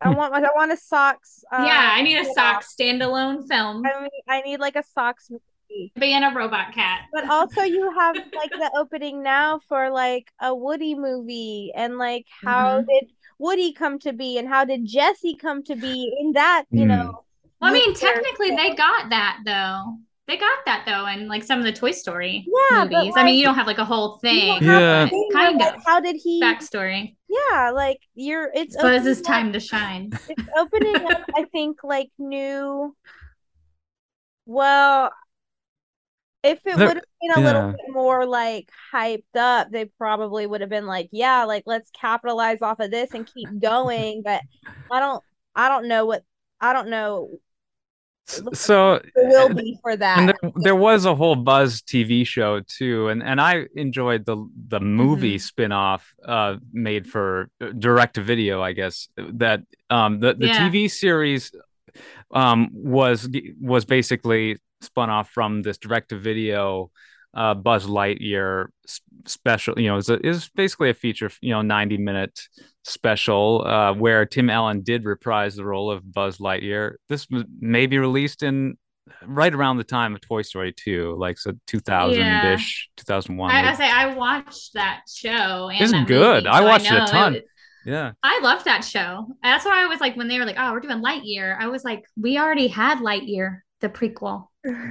I 0.00 0.10
want 0.10 0.34
I 0.34 0.40
want 0.54 0.72
a 0.72 0.76
Sox. 0.76 1.44
Uh, 1.50 1.64
yeah, 1.66 1.90
I 1.92 2.02
need 2.02 2.18
a 2.18 2.24
Sox 2.32 2.74
standalone 2.74 3.48
film. 3.48 3.82
I, 3.84 4.00
mean, 4.00 4.10
I 4.28 4.42
need 4.42 4.60
like 4.60 4.76
a 4.76 4.82
Sox 4.82 5.30
movie. 5.30 5.92
Being 5.98 6.22
a 6.22 6.32
robot 6.34 6.72
cat. 6.72 7.02
But 7.12 7.28
also 7.28 7.62
you 7.62 7.92
have 7.98 8.16
like 8.34 8.50
the 8.50 8.70
opening 8.76 9.22
now 9.22 9.60
for 9.68 9.90
like 9.90 10.28
a 10.40 10.54
Woody 10.54 10.94
movie 10.94 11.72
and 11.74 11.98
like 11.98 12.26
how 12.42 12.78
mm-hmm. 12.78 12.86
did 12.86 13.10
Woody 13.38 13.72
come 13.72 13.98
to 14.00 14.12
be 14.12 14.38
and 14.38 14.48
how 14.48 14.64
did 14.64 14.86
Jesse 14.86 15.36
come 15.36 15.62
to 15.64 15.76
be 15.76 16.16
in 16.20 16.32
that, 16.32 16.64
you 16.70 16.84
mm. 16.84 16.88
know, 16.88 17.24
well, 17.60 17.70
I 17.70 17.72
mean, 17.72 17.94
technically, 17.94 18.50
they 18.50 18.74
got 18.74 19.10
that 19.10 19.40
though. 19.44 19.98
They 20.28 20.36
got 20.36 20.58
that 20.66 20.84
though, 20.84 21.06
and 21.06 21.26
like 21.26 21.42
some 21.42 21.58
of 21.58 21.64
the 21.64 21.72
Toy 21.72 21.90
Story 21.90 22.46
yeah, 22.46 22.84
movies. 22.84 23.14
Like, 23.14 23.22
I 23.22 23.24
mean, 23.24 23.36
you 23.36 23.44
don't 23.44 23.54
have 23.54 23.66
like 23.66 23.78
a 23.78 23.84
whole 23.84 24.18
thing. 24.18 24.62
Yeah, 24.62 25.08
kind 25.32 25.60
of. 25.62 25.82
how 25.86 26.00
did 26.00 26.16
he 26.22 26.40
backstory? 26.40 27.16
Yeah, 27.28 27.72
like 27.74 27.98
you're. 28.14 28.50
It's 28.54 28.76
Buzz's 28.76 29.22
time 29.22 29.54
to 29.54 29.60
shine. 29.60 30.10
It's 30.28 30.48
opening 30.56 30.96
up. 30.96 31.22
I 31.36 31.44
think 31.44 31.78
like 31.82 32.10
new. 32.18 32.94
Well, 34.44 35.12
if 36.44 36.60
it 36.66 36.76
would 36.76 36.96
have 36.96 37.04
been 37.22 37.30
a 37.34 37.40
yeah. 37.40 37.46
little 37.46 37.70
bit 37.70 37.80
more 37.88 38.26
like 38.26 38.70
hyped 38.92 39.22
up, 39.34 39.70
they 39.70 39.86
probably 39.86 40.46
would 40.46 40.60
have 40.60 40.70
been 40.70 40.86
like, 40.86 41.08
yeah, 41.10 41.44
like 41.44 41.62
let's 41.64 41.90
capitalize 41.90 42.60
off 42.60 42.80
of 42.80 42.90
this 42.90 43.14
and 43.14 43.26
keep 43.26 43.48
going. 43.58 44.20
but 44.22 44.42
I 44.90 45.00
don't. 45.00 45.24
I 45.54 45.70
don't 45.70 45.88
know 45.88 46.04
what. 46.04 46.22
I 46.60 46.74
don't 46.74 46.90
know 46.90 47.40
so 48.52 49.00
there 49.14 49.28
will 49.28 49.54
be 49.54 49.78
for 49.82 49.96
that. 49.96 50.18
And 50.18 50.28
there, 50.28 50.52
there, 50.56 50.76
was 50.76 51.04
a 51.04 51.14
whole 51.14 51.36
Buzz 51.36 51.80
TV 51.80 52.26
show 52.26 52.60
too, 52.60 53.08
and 53.08 53.22
and 53.22 53.40
I 53.40 53.66
enjoyed 53.74 54.26
the 54.26 54.48
the 54.68 54.80
movie 54.80 55.36
mm-hmm. 55.36 55.62
spinoff 55.62 56.02
uh, 56.24 56.56
made 56.72 57.06
for 57.06 57.50
uh, 57.60 57.68
direct 57.78 58.14
to 58.14 58.22
video, 58.22 58.62
I 58.62 58.72
guess. 58.72 59.08
That 59.16 59.62
um 59.90 60.20
the 60.20 60.34
the 60.34 60.48
yeah. 60.48 60.68
TV 60.68 60.90
series 60.90 61.52
um, 62.30 62.70
was 62.72 63.28
was 63.60 63.84
basically 63.84 64.58
spun 64.80 65.10
off 65.10 65.30
from 65.30 65.62
this 65.62 65.78
direct 65.78 66.10
to 66.10 66.18
video 66.18 66.90
uh, 67.34 67.54
Buzz 67.54 67.86
Lightyear 67.86 68.66
special. 69.26 69.78
You 69.78 69.88
know, 69.88 69.96
is 69.96 70.08
is 70.10 70.48
basically 70.54 70.90
a 70.90 70.94
feature, 70.94 71.30
you 71.40 71.50
know, 71.50 71.62
ninety 71.62 71.96
minute 71.96 72.38
special 72.84 73.66
uh, 73.66 73.92
where 73.94 74.24
Tim 74.26 74.50
Allen 74.50 74.82
did 74.82 75.04
reprise 75.04 75.56
the 75.56 75.64
role 75.64 75.90
of 75.90 76.12
Buzz 76.12 76.38
Lightyear. 76.38 76.94
This 77.08 77.26
may 77.60 77.86
be 77.86 77.98
released 77.98 78.42
in 78.42 78.76
right 79.24 79.54
around 79.54 79.78
the 79.78 79.84
time 79.84 80.14
of 80.14 80.20
Toy 80.20 80.42
Story 80.42 80.72
2, 80.72 81.16
like 81.18 81.38
so 81.38 81.52
2000 81.66 82.18
ish, 82.18 82.18
yeah. 82.18 83.02
2001. 83.02 83.50
I, 83.50 83.70
I, 83.70 83.74
say 83.74 83.90
I 83.90 84.14
watched 84.14 84.74
that 84.74 85.02
show. 85.08 85.70
And 85.70 85.82
it's 85.82 86.08
good. 86.08 86.44
Movie, 86.44 86.48
I 86.48 86.60
watched 86.62 86.90
I 86.90 86.96
it 86.96 87.02
a 87.02 87.06
ton. 87.06 87.34
It, 87.36 87.46
yeah. 87.84 88.12
I 88.22 88.40
loved 88.42 88.64
that 88.66 88.84
show. 88.84 89.26
That's 89.42 89.64
why 89.64 89.82
I 89.82 89.86
was 89.86 90.00
like, 90.00 90.16
when 90.16 90.28
they 90.28 90.38
were 90.38 90.44
like, 90.44 90.56
oh, 90.58 90.72
we're 90.72 90.80
doing 90.80 91.02
Lightyear, 91.02 91.56
I 91.58 91.68
was 91.68 91.84
like, 91.84 92.04
we 92.20 92.38
already 92.38 92.68
had 92.68 92.98
Lightyear, 92.98 93.60
the 93.80 93.88
prequel. 93.88 94.46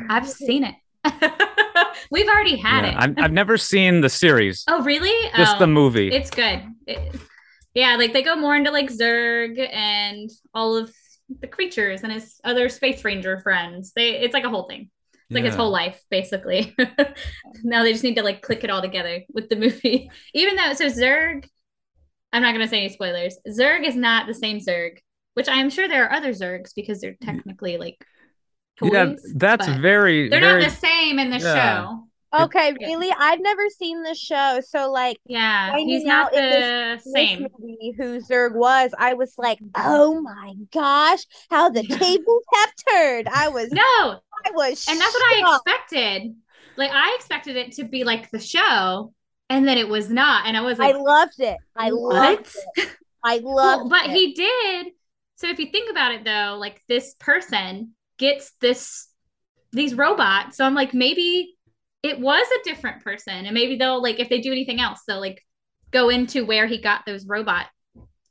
I've 0.09 0.27
seen 0.27 0.63
it. 0.63 0.75
We've 2.11 2.27
already 2.27 2.57
had 2.57 2.85
yeah, 2.85 2.91
it. 2.91 2.97
I've, 2.97 3.25
I've 3.25 3.31
never 3.31 3.57
seen 3.57 4.01
the 4.01 4.09
series. 4.09 4.63
Oh, 4.67 4.83
really? 4.83 5.29
Just 5.35 5.55
oh, 5.55 5.59
the 5.59 5.67
movie. 5.67 6.11
It's 6.11 6.29
good. 6.29 6.63
It, 6.85 7.15
yeah, 7.73 7.95
like 7.95 8.13
they 8.13 8.23
go 8.23 8.35
more 8.35 8.55
into 8.55 8.71
like 8.71 8.89
Zurg 8.89 9.59
and 9.71 10.29
all 10.53 10.75
of 10.75 10.91
the 11.41 11.47
creatures 11.47 12.03
and 12.03 12.11
his 12.11 12.39
other 12.43 12.69
space 12.69 13.03
ranger 13.03 13.39
friends. 13.39 13.93
They 13.95 14.17
it's 14.17 14.33
like 14.33 14.45
a 14.45 14.49
whole 14.49 14.67
thing. 14.67 14.89
It's 15.29 15.35
like 15.35 15.43
his 15.43 15.55
whole 15.55 15.71
life, 15.71 16.01
basically. 16.09 16.73
now 17.63 17.83
they 17.83 17.91
just 17.91 18.03
need 18.03 18.15
to 18.15 18.23
like 18.23 18.41
click 18.41 18.63
it 18.63 18.69
all 18.69 18.81
together 18.81 19.23
with 19.33 19.49
the 19.49 19.57
movie. 19.57 20.09
Even 20.33 20.55
though 20.55 20.73
so 20.73 20.85
Zurg, 20.85 21.45
I'm 22.31 22.41
not 22.41 22.53
gonna 22.53 22.67
say 22.67 22.79
any 22.79 22.89
spoilers. 22.89 23.37
Zurg 23.47 23.85
is 23.85 23.95
not 23.95 24.25
the 24.25 24.33
same 24.33 24.59
Zurg, 24.59 24.99
which 25.33 25.49
I 25.49 25.55
am 25.55 25.69
sure 25.69 25.87
there 25.87 26.05
are 26.05 26.13
other 26.13 26.31
Zurgs 26.31 26.71
because 26.75 27.01
they're 27.01 27.11
mm. 27.11 27.25
technically 27.25 27.77
like 27.77 28.03
toys. 28.77 28.91
Yeah, 28.93 29.13
that's 29.35 29.67
very. 29.67 30.29
They're 30.29 30.39
very, 30.39 30.61
not 30.61 30.69
the 30.69 30.75
same 30.75 31.19
in 31.19 31.29
the 31.29 31.39
yeah. 31.39 31.85
show. 31.85 32.07
Okay, 32.33 32.73
really? 32.81 33.09
I've 33.17 33.39
never 33.39 33.69
seen 33.69 34.03
the 34.03 34.13
show, 34.13 34.59
so 34.67 34.91
like, 34.91 35.17
yeah, 35.25 35.77
he's 35.77 36.03
not 36.03 36.31
the 36.31 36.37
this, 36.37 37.13
same. 37.13 37.43
This 37.43 37.95
who 37.95 38.19
Zurg 38.19 38.53
was, 38.53 38.91
I 38.97 39.13
was 39.13 39.35
like, 39.37 39.59
oh 39.75 40.21
my 40.21 40.53
gosh, 40.73 41.19
how 41.49 41.69
the 41.69 41.83
tables 41.87 42.43
have 42.53 42.73
turned. 42.89 43.29
I 43.29 43.47
was 43.47 43.71
no, 43.71 43.81
I 43.81 44.51
was, 44.51 44.85
and 44.89 44.99
that's 44.99 45.13
what 45.13 45.23
I 45.23 45.55
expected. 45.55 46.35
Like, 46.75 46.91
I 46.91 47.15
expected 47.15 47.55
it 47.55 47.71
to 47.73 47.85
be 47.85 48.03
like 48.03 48.29
the 48.29 48.39
show, 48.39 49.13
and 49.49 49.65
then 49.65 49.77
it 49.77 49.87
was 49.87 50.09
not, 50.09 50.47
and 50.47 50.57
I 50.57 50.61
was 50.61 50.79
like, 50.79 50.95
I 50.95 50.99
loved 50.99 51.39
it. 51.39 51.57
I 51.77 51.91
what? 51.91 52.13
loved 52.13 52.55
it. 52.75 52.89
I 53.23 53.37
loved, 53.37 53.45
well, 53.45 53.89
but 53.89 54.07
it. 54.07 54.11
he 54.11 54.33
did. 54.33 54.87
So 55.37 55.47
if 55.47 55.59
you 55.59 55.71
think 55.71 55.89
about 55.89 56.11
it, 56.13 56.25
though, 56.25 56.57
like 56.59 56.81
this 56.89 57.15
person 57.19 57.93
gets 58.17 58.51
this 58.61 59.07
these 59.71 59.93
robots, 59.93 60.57
so 60.57 60.65
I'm 60.65 60.73
like, 60.73 60.93
maybe 60.93 61.57
it 62.03 62.19
was 62.19 62.47
a 62.47 62.63
different 62.63 63.03
person 63.03 63.45
and 63.45 63.53
maybe 63.53 63.75
they'll 63.75 64.01
like 64.01 64.19
if 64.19 64.29
they 64.29 64.39
do 64.39 64.51
anything 64.51 64.79
else 64.79 65.01
they'll 65.07 65.19
like 65.19 65.43
go 65.91 66.09
into 66.09 66.45
where 66.45 66.67
he 66.67 66.79
got 66.79 67.05
those 67.05 67.25
robot 67.25 67.65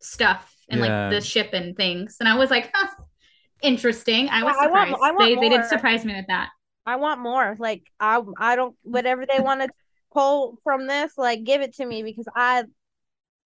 stuff 0.00 0.54
and 0.68 0.80
yeah. 0.80 1.08
like 1.08 1.10
the 1.10 1.20
ship 1.20 1.50
and 1.52 1.76
things. 1.76 2.16
And 2.20 2.28
i 2.28 2.36
was 2.36 2.50
like 2.50 2.70
huh, 2.72 2.88
interesting. 3.62 4.28
I 4.28 4.44
was 4.44 4.54
surprised 4.54 4.88
I 4.88 4.90
want, 4.90 5.02
I 5.02 5.12
want 5.12 5.40
they, 5.40 5.48
they 5.48 5.56
did 5.56 5.66
surprise 5.66 6.04
me 6.04 6.14
with 6.14 6.26
that. 6.28 6.50
I 6.84 6.96
want 6.96 7.20
more. 7.20 7.56
Like 7.58 7.82
i 7.98 8.20
i 8.38 8.56
don't 8.56 8.76
whatever 8.82 9.26
they 9.26 9.40
want 9.40 9.62
to 9.62 9.68
pull 10.12 10.58
from 10.62 10.86
this 10.86 11.12
like 11.18 11.44
give 11.44 11.60
it 11.60 11.74
to 11.74 11.84
me 11.84 12.02
because 12.02 12.26
i 12.34 12.64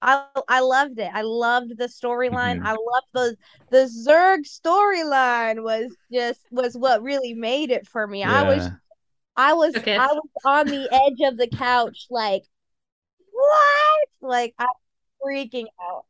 I 0.03 0.25
I 0.49 0.61
loved 0.61 0.99
it. 0.99 1.11
I 1.13 1.23
loved 1.23 1.77
the 1.77 1.87
storyline. 1.87 2.59
Mm-hmm. 2.59 2.67
I 2.67 2.71
loved 2.71 3.07
the 3.13 3.37
the 3.71 3.85
Zurg 3.87 4.41
storyline 4.47 5.63
was 5.63 5.95
just 6.13 6.41
was 6.51 6.77
what 6.77 7.03
really 7.03 7.35
made 7.35 7.71
it 7.71 7.87
for 7.87 8.07
me. 8.07 8.21
Yeah. 8.21 8.41
I 8.41 8.43
was 8.45 8.69
I 9.37 9.53
was 9.55 9.77
okay. 9.77 9.97
I 9.97 10.07
was 10.07 10.29
on 10.45 10.67
the 10.67 10.89
edge 10.93 11.31
of 11.31 11.37
the 11.39 11.49
couch, 11.49 12.07
like 12.11 12.43
what? 13.33 14.09
Like 14.21 14.55
I'm 14.59 14.69
freaking 15.25 15.67
out. 15.83 16.05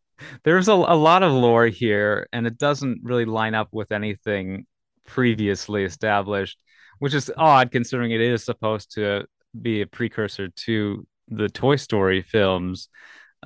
There's 0.44 0.68
a, 0.68 0.72
a 0.72 0.96
lot 0.96 1.22
of 1.22 1.32
lore 1.32 1.66
here, 1.66 2.28
and 2.32 2.46
it 2.46 2.58
doesn't 2.58 3.00
really 3.02 3.24
line 3.24 3.54
up 3.54 3.68
with 3.72 3.90
anything 3.90 4.66
previously 5.06 5.84
established, 5.84 6.58
which 6.98 7.14
is 7.14 7.30
odd 7.36 7.70
considering 7.70 8.10
it 8.10 8.20
is 8.20 8.44
supposed 8.44 8.94
to 8.94 9.26
be 9.60 9.80
a 9.80 9.86
precursor 9.86 10.48
to 10.48 11.06
the 11.28 11.48
Toy 11.48 11.76
Story 11.76 12.22
films. 12.22 12.88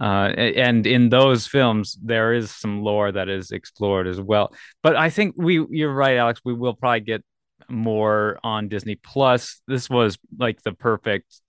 Uh, 0.00 0.32
and 0.36 0.86
in 0.86 1.08
those 1.08 1.46
films, 1.46 1.96
there 2.02 2.34
is 2.34 2.50
some 2.50 2.82
lore 2.82 3.12
that 3.12 3.28
is 3.28 3.52
explored 3.52 4.08
as 4.08 4.20
well. 4.20 4.52
But 4.82 4.96
I 4.96 5.10
think 5.10 5.34
we, 5.36 5.64
you're 5.70 5.92
right, 5.92 6.16
Alex. 6.16 6.40
We 6.44 6.54
will 6.54 6.74
probably 6.74 7.00
get 7.00 7.24
more 7.68 8.38
on 8.42 8.68
Disney 8.68 8.96
Plus. 8.96 9.62
This 9.68 9.88
was 9.88 10.18
like 10.36 10.62
the 10.62 10.72
perfect 10.72 11.40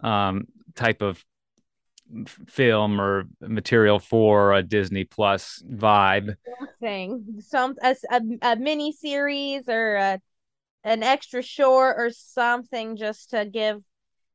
um, 0.00 0.46
type 0.74 1.00
of 1.00 1.24
film 2.46 3.00
or 3.00 3.24
material 3.40 3.98
for 3.98 4.52
a 4.52 4.62
Disney 4.62 5.04
Plus 5.04 5.62
vibe. 5.68 6.36
Thing, 6.80 7.40
some 7.40 7.76
a, 7.82 7.96
a, 8.42 8.56
mini 8.56 8.92
series 8.92 9.68
or 9.68 9.96
a, 9.96 10.20
an 10.84 11.02
extra 11.02 11.42
short 11.42 11.96
or 11.98 12.10
something 12.10 12.96
just 12.96 13.30
to 13.30 13.44
give 13.44 13.82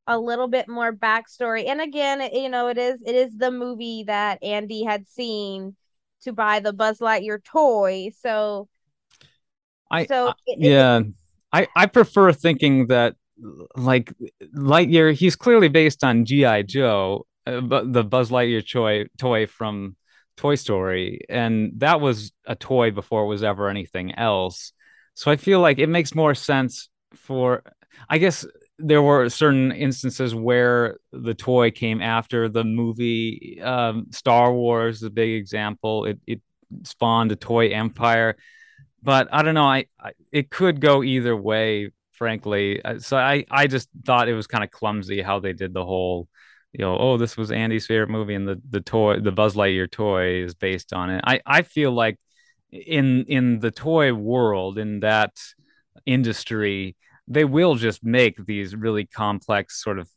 a 0.06 0.18
little 0.18 0.48
bit 0.48 0.68
more 0.68 0.92
backstory. 0.92 1.68
And 1.68 1.80
again, 1.80 2.20
it, 2.20 2.32
you 2.32 2.48
know, 2.48 2.68
it 2.68 2.78
is 2.78 3.02
it 3.04 3.14
is 3.14 3.36
the 3.36 3.50
movie 3.50 4.04
that 4.04 4.42
Andy 4.42 4.84
had 4.84 5.08
seen 5.08 5.76
to 6.22 6.32
buy 6.32 6.60
the 6.60 6.72
Buzz 6.72 6.98
Lightyear 6.98 7.42
toy. 7.42 8.10
So 8.20 8.68
I 9.90 10.06
so 10.06 10.32
it, 10.46 10.58
yeah. 10.58 11.00
It, 11.00 11.06
I 11.52 11.68
I 11.76 11.86
prefer 11.86 12.32
thinking 12.32 12.88
that 12.88 13.16
like 13.76 14.12
Lightyear, 14.54 15.14
he's 15.14 15.36
clearly 15.36 15.68
based 15.68 16.04
on 16.04 16.24
GI 16.24 16.64
Joe, 16.64 17.26
uh, 17.46 17.60
but 17.60 17.92
the 17.92 18.04
Buzz 18.04 18.30
Lightyear 18.30 18.68
toy 18.68 19.06
toy 19.18 19.46
from 19.46 19.96
Toy 20.36 20.54
Story, 20.54 21.20
and 21.28 21.72
that 21.76 22.00
was 22.00 22.32
a 22.46 22.54
toy 22.56 22.90
before 22.90 23.24
it 23.24 23.28
was 23.28 23.42
ever 23.42 23.68
anything 23.68 24.14
else. 24.14 24.72
So 25.14 25.30
I 25.30 25.36
feel 25.36 25.60
like 25.60 25.78
it 25.78 25.88
makes 25.88 26.14
more 26.14 26.34
sense 26.34 26.88
for. 27.14 27.62
I 28.08 28.16
guess 28.18 28.46
there 28.82 29.02
were 29.02 29.28
certain 29.28 29.72
instances 29.72 30.34
where 30.34 30.98
the 31.12 31.34
toy 31.34 31.70
came 31.70 32.00
after 32.02 32.48
the 32.48 32.64
movie. 32.64 33.60
Um, 33.62 34.06
Star 34.10 34.52
Wars 34.52 34.96
is 34.96 35.02
a 35.04 35.10
big 35.10 35.34
example. 35.34 36.04
It 36.06 36.20
it 36.26 36.40
spawned 36.84 37.32
a 37.32 37.36
toy 37.36 37.68
empire 37.68 38.36
but 39.02 39.28
I 39.32 39.42
don't 39.42 39.54
know. 39.54 39.66
I, 39.66 39.86
I, 40.00 40.12
it 40.30 40.50
could 40.50 40.80
go 40.80 41.02
either 41.02 41.36
way, 41.36 41.90
frankly. 42.12 42.82
Uh, 42.82 42.98
so 42.98 43.16
I 43.16 43.44
I 43.50 43.66
just 43.66 43.88
thought 44.04 44.28
it 44.28 44.34
was 44.34 44.46
kind 44.46 44.64
of 44.64 44.70
clumsy 44.70 45.22
how 45.22 45.40
they 45.40 45.52
did 45.52 45.74
the 45.74 45.84
whole, 45.84 46.28
you 46.72 46.84
know, 46.84 46.96
oh 46.96 47.16
this 47.18 47.36
was 47.36 47.50
Andy's 47.50 47.86
favorite 47.86 48.10
movie 48.10 48.34
and 48.34 48.46
the 48.46 48.60
the 48.70 48.80
toy 48.80 49.18
the 49.20 49.32
Buzz 49.32 49.54
Lightyear 49.54 49.90
toy 49.90 50.44
is 50.44 50.54
based 50.54 50.92
on 50.92 51.10
it. 51.10 51.24
I 51.26 51.40
I 51.44 51.62
feel 51.62 51.92
like 51.92 52.18
in 52.70 53.24
in 53.24 53.60
the 53.60 53.70
toy 53.70 54.14
world 54.14 54.78
in 54.78 55.00
that 55.00 55.36
industry 56.06 56.96
they 57.28 57.44
will 57.44 57.74
just 57.74 58.04
make 58.04 58.44
these 58.44 58.74
really 58.74 59.06
complex 59.06 59.82
sort 59.82 59.98
of 59.98 60.08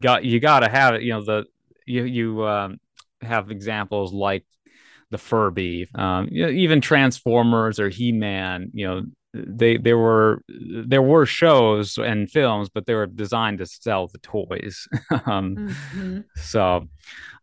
got 0.00 0.24
you 0.24 0.40
got 0.40 0.60
to 0.60 0.68
have 0.68 0.94
it 0.94 1.02
you 1.02 1.12
know 1.12 1.24
the 1.24 1.44
you 1.86 2.04
you 2.04 2.46
um, 2.46 2.78
have 3.22 3.50
examples 3.50 4.12
like 4.12 4.44
the 5.10 5.18
Furby, 5.18 5.88
um, 5.94 6.28
you 6.30 6.44
know, 6.44 6.52
even 6.52 6.80
Transformers 6.80 7.80
or 7.80 7.88
He 7.88 8.12
Man. 8.12 8.70
You 8.74 8.86
know, 8.86 9.02
they 9.32 9.76
there 9.76 9.98
were 9.98 10.42
there 10.48 11.02
were 11.02 11.26
shows 11.26 11.98
and 11.98 12.30
films, 12.30 12.68
but 12.68 12.86
they 12.86 12.94
were 12.94 13.06
designed 13.06 13.58
to 13.58 13.66
sell 13.66 14.08
the 14.08 14.18
toys. 14.18 14.86
um, 15.26 15.56
mm-hmm. 15.56 16.20
So 16.36 16.88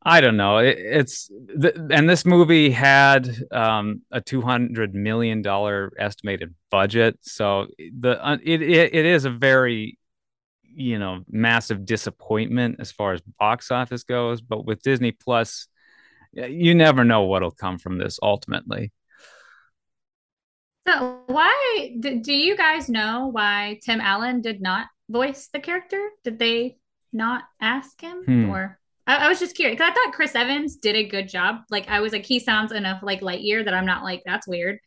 I 0.07 0.21
don't 0.21 0.37
know. 0.37 0.59
It, 0.59 0.77
it's 0.77 1.31
th- 1.59 1.75
and 1.89 2.07
this 2.07 2.25
movie 2.25 2.69
had 2.69 3.35
um, 3.51 4.03
a 4.11 4.21
two 4.21 4.41
hundred 4.41 4.93
million 4.93 5.41
dollar 5.41 5.91
estimated 5.97 6.53
budget, 6.69 7.17
so 7.21 7.67
the 7.77 8.23
uh, 8.23 8.37
it, 8.43 8.61
it 8.61 8.93
it 8.93 9.05
is 9.05 9.25
a 9.25 9.31
very 9.31 9.97
you 10.63 10.99
know 10.99 11.23
massive 11.27 11.85
disappointment 11.85 12.77
as 12.79 12.91
far 12.91 13.13
as 13.13 13.21
box 13.39 13.71
office 13.71 14.03
goes. 14.03 14.41
But 14.41 14.65
with 14.65 14.83
Disney 14.83 15.11
Plus 15.11 15.67
you 16.35 16.75
never 16.75 17.03
know 17.03 17.23
what'll 17.23 17.51
come 17.51 17.77
from 17.77 17.97
this 17.97 18.19
ultimately. 18.21 18.91
So 20.87 21.21
why 21.27 21.95
do, 21.99 22.19
do 22.19 22.33
you 22.33 22.55
guys 22.55 22.89
know 22.89 23.29
why 23.31 23.79
Tim 23.83 24.01
Allen 24.01 24.41
did 24.41 24.61
not 24.61 24.87
voice 25.09 25.49
the 25.51 25.59
character? 25.59 26.09
Did 26.23 26.37
they 26.37 26.77
not 27.11 27.43
ask 27.59 27.99
him 27.99 28.23
hmm. 28.23 28.49
or 28.49 28.79
I, 29.07 29.25
I, 29.25 29.29
was 29.29 29.39
just 29.39 29.55
curious 29.55 29.77
because 29.77 29.91
I 29.91 29.93
thought 29.93 30.13
Chris 30.13 30.35
Evans 30.35 30.77
did 30.77 30.95
a 30.95 31.03
good 31.03 31.29
job. 31.29 31.57
Like 31.69 31.87
I 31.89 31.99
was 31.99 32.11
like, 32.13 32.25
he 32.25 32.39
sounds 32.39 32.71
enough 32.71 33.01
like 33.03 33.21
Lightyear 33.21 33.65
that 33.65 33.73
I'm 33.73 33.85
not 33.85 34.03
like 34.03 34.23
that's 34.25 34.47
weird. 34.47 34.79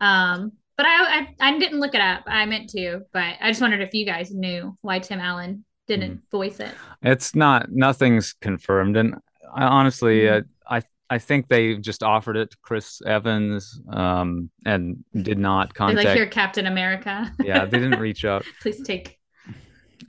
Um, 0.00 0.52
but 0.76 0.86
I, 0.86 1.20
I 1.20 1.34
I 1.40 1.58
didn't 1.58 1.80
look 1.80 1.94
it 1.94 2.00
up. 2.00 2.22
I 2.26 2.46
meant 2.46 2.70
to, 2.70 3.02
but 3.12 3.34
I 3.40 3.50
just 3.50 3.60
wondered 3.60 3.82
if 3.82 3.92
you 3.92 4.06
guys 4.06 4.32
knew 4.32 4.76
why 4.80 4.98
Tim 4.98 5.20
Allen 5.20 5.64
didn't 5.86 6.12
hmm. 6.12 6.30
voice 6.30 6.58
it. 6.60 6.72
It's 7.02 7.34
not 7.34 7.70
nothing's 7.70 8.32
confirmed, 8.32 8.96
and 8.96 9.16
I 9.54 9.64
honestly, 9.64 10.20
mm-hmm. 10.20 10.46
uh, 10.66 10.76
I 10.78 10.82
I 11.10 11.18
think 11.18 11.48
they 11.48 11.74
just 11.76 12.02
offered 12.02 12.36
it 12.36 12.52
to 12.52 12.56
Chris 12.62 13.02
Evans 13.02 13.80
um, 13.92 14.48
and 14.64 15.04
did 15.20 15.38
not 15.38 15.74
contact. 15.74 15.96
They're 15.96 16.12
like, 16.12 16.16
you're 16.16 16.26
Captain 16.26 16.66
America. 16.66 17.30
yeah, 17.44 17.64
they 17.66 17.78
didn't 17.78 18.00
reach 18.00 18.24
out. 18.24 18.44
Please 18.62 18.80
take. 18.82 19.18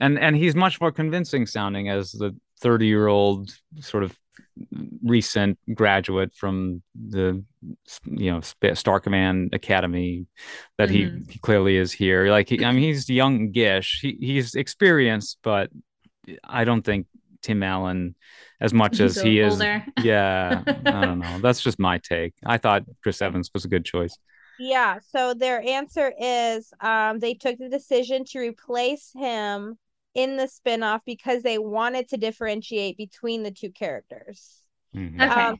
And 0.00 0.18
and 0.18 0.36
he's 0.36 0.54
much 0.54 0.80
more 0.80 0.92
convincing 0.92 1.44
sounding 1.44 1.90
as 1.90 2.12
the 2.12 2.34
30 2.62 2.86
year 2.86 3.08
old 3.08 3.52
sort 3.80 4.04
of 4.04 4.16
recent 5.02 5.58
graduate 5.74 6.32
from 6.34 6.82
the 6.94 7.42
you 8.04 8.30
know 8.30 8.40
Star 8.74 9.00
Command 9.00 9.50
Academy 9.52 10.26
that 10.78 10.88
mm-hmm. 10.88 11.18
he, 11.26 11.32
he, 11.32 11.38
clearly 11.38 11.76
is 11.76 11.92
here. 11.92 12.30
Like 12.30 12.48
he, 12.48 12.64
I 12.64 12.72
mean, 12.72 12.82
he's 12.82 13.08
youngish. 13.08 14.00
He 14.00 14.16
he's 14.20 14.54
experienced, 14.54 15.38
but 15.42 15.70
I 16.44 16.64
don't 16.64 16.82
think 16.82 17.06
Tim 17.42 17.62
Allen 17.62 18.14
as 18.60 18.72
much 18.72 18.98
he's 18.98 19.16
as 19.16 19.22
he 19.22 19.40
is. 19.40 19.60
Yeah, 20.02 20.62
I 20.66 20.72
don't 20.72 21.18
know. 21.18 21.38
That's 21.40 21.60
just 21.60 21.78
my 21.78 21.98
take. 21.98 22.34
I 22.46 22.58
thought 22.58 22.84
Chris 23.02 23.20
Evans 23.20 23.50
was 23.52 23.64
a 23.64 23.68
good 23.68 23.84
choice. 23.84 24.16
Yeah. 24.58 24.98
So 25.10 25.34
their 25.34 25.60
answer 25.62 26.12
is 26.20 26.72
um, 26.80 27.18
they 27.18 27.34
took 27.34 27.58
the 27.58 27.68
decision 27.68 28.24
to 28.26 28.38
replace 28.38 29.10
him 29.14 29.78
in 30.14 30.36
the 30.36 30.44
spinoff 30.44 31.00
because 31.06 31.42
they 31.42 31.58
wanted 31.58 32.08
to 32.08 32.16
differentiate 32.16 32.96
between 32.96 33.42
the 33.42 33.50
two 33.50 33.70
characters. 33.70 34.58
Mm-hmm. 34.94 35.20
Okay. 35.20 35.40
Um, 35.40 35.56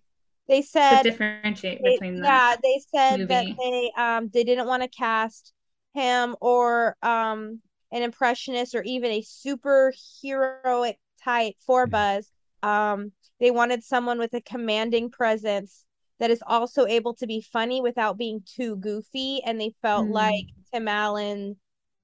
they 0.48 0.62
said 0.62 1.02
to 1.02 1.10
differentiate 1.10 1.80
they, 1.82 1.92
between 1.92 2.16
them. 2.16 2.24
Yeah, 2.24 2.56
they 2.62 2.80
said 2.94 3.20
movie. 3.20 3.26
that 3.26 3.46
they 3.58 3.92
um 3.96 4.30
they 4.32 4.44
didn't 4.44 4.66
want 4.66 4.82
to 4.82 4.88
cast 4.88 5.52
him 5.94 6.36
or 6.40 6.96
um 7.02 7.60
an 7.92 8.02
impressionist 8.02 8.74
or 8.74 8.82
even 8.82 9.10
a 9.10 9.22
superheroic 9.22 10.94
type 11.22 11.54
for 11.64 11.84
mm-hmm. 11.84 11.90
Buzz. 11.92 12.30
Um, 12.62 13.12
they 13.40 13.50
wanted 13.50 13.82
someone 13.82 14.18
with 14.18 14.34
a 14.34 14.40
commanding 14.40 15.10
presence 15.10 15.84
that 16.20 16.30
is 16.30 16.42
also 16.46 16.86
able 16.86 17.14
to 17.14 17.26
be 17.26 17.40
funny 17.40 17.80
without 17.80 18.16
being 18.16 18.42
too 18.46 18.76
goofy. 18.76 19.42
And 19.44 19.60
they 19.60 19.74
felt 19.82 20.06
mm. 20.06 20.12
like 20.12 20.44
Tim 20.72 20.88
Allen 20.88 21.56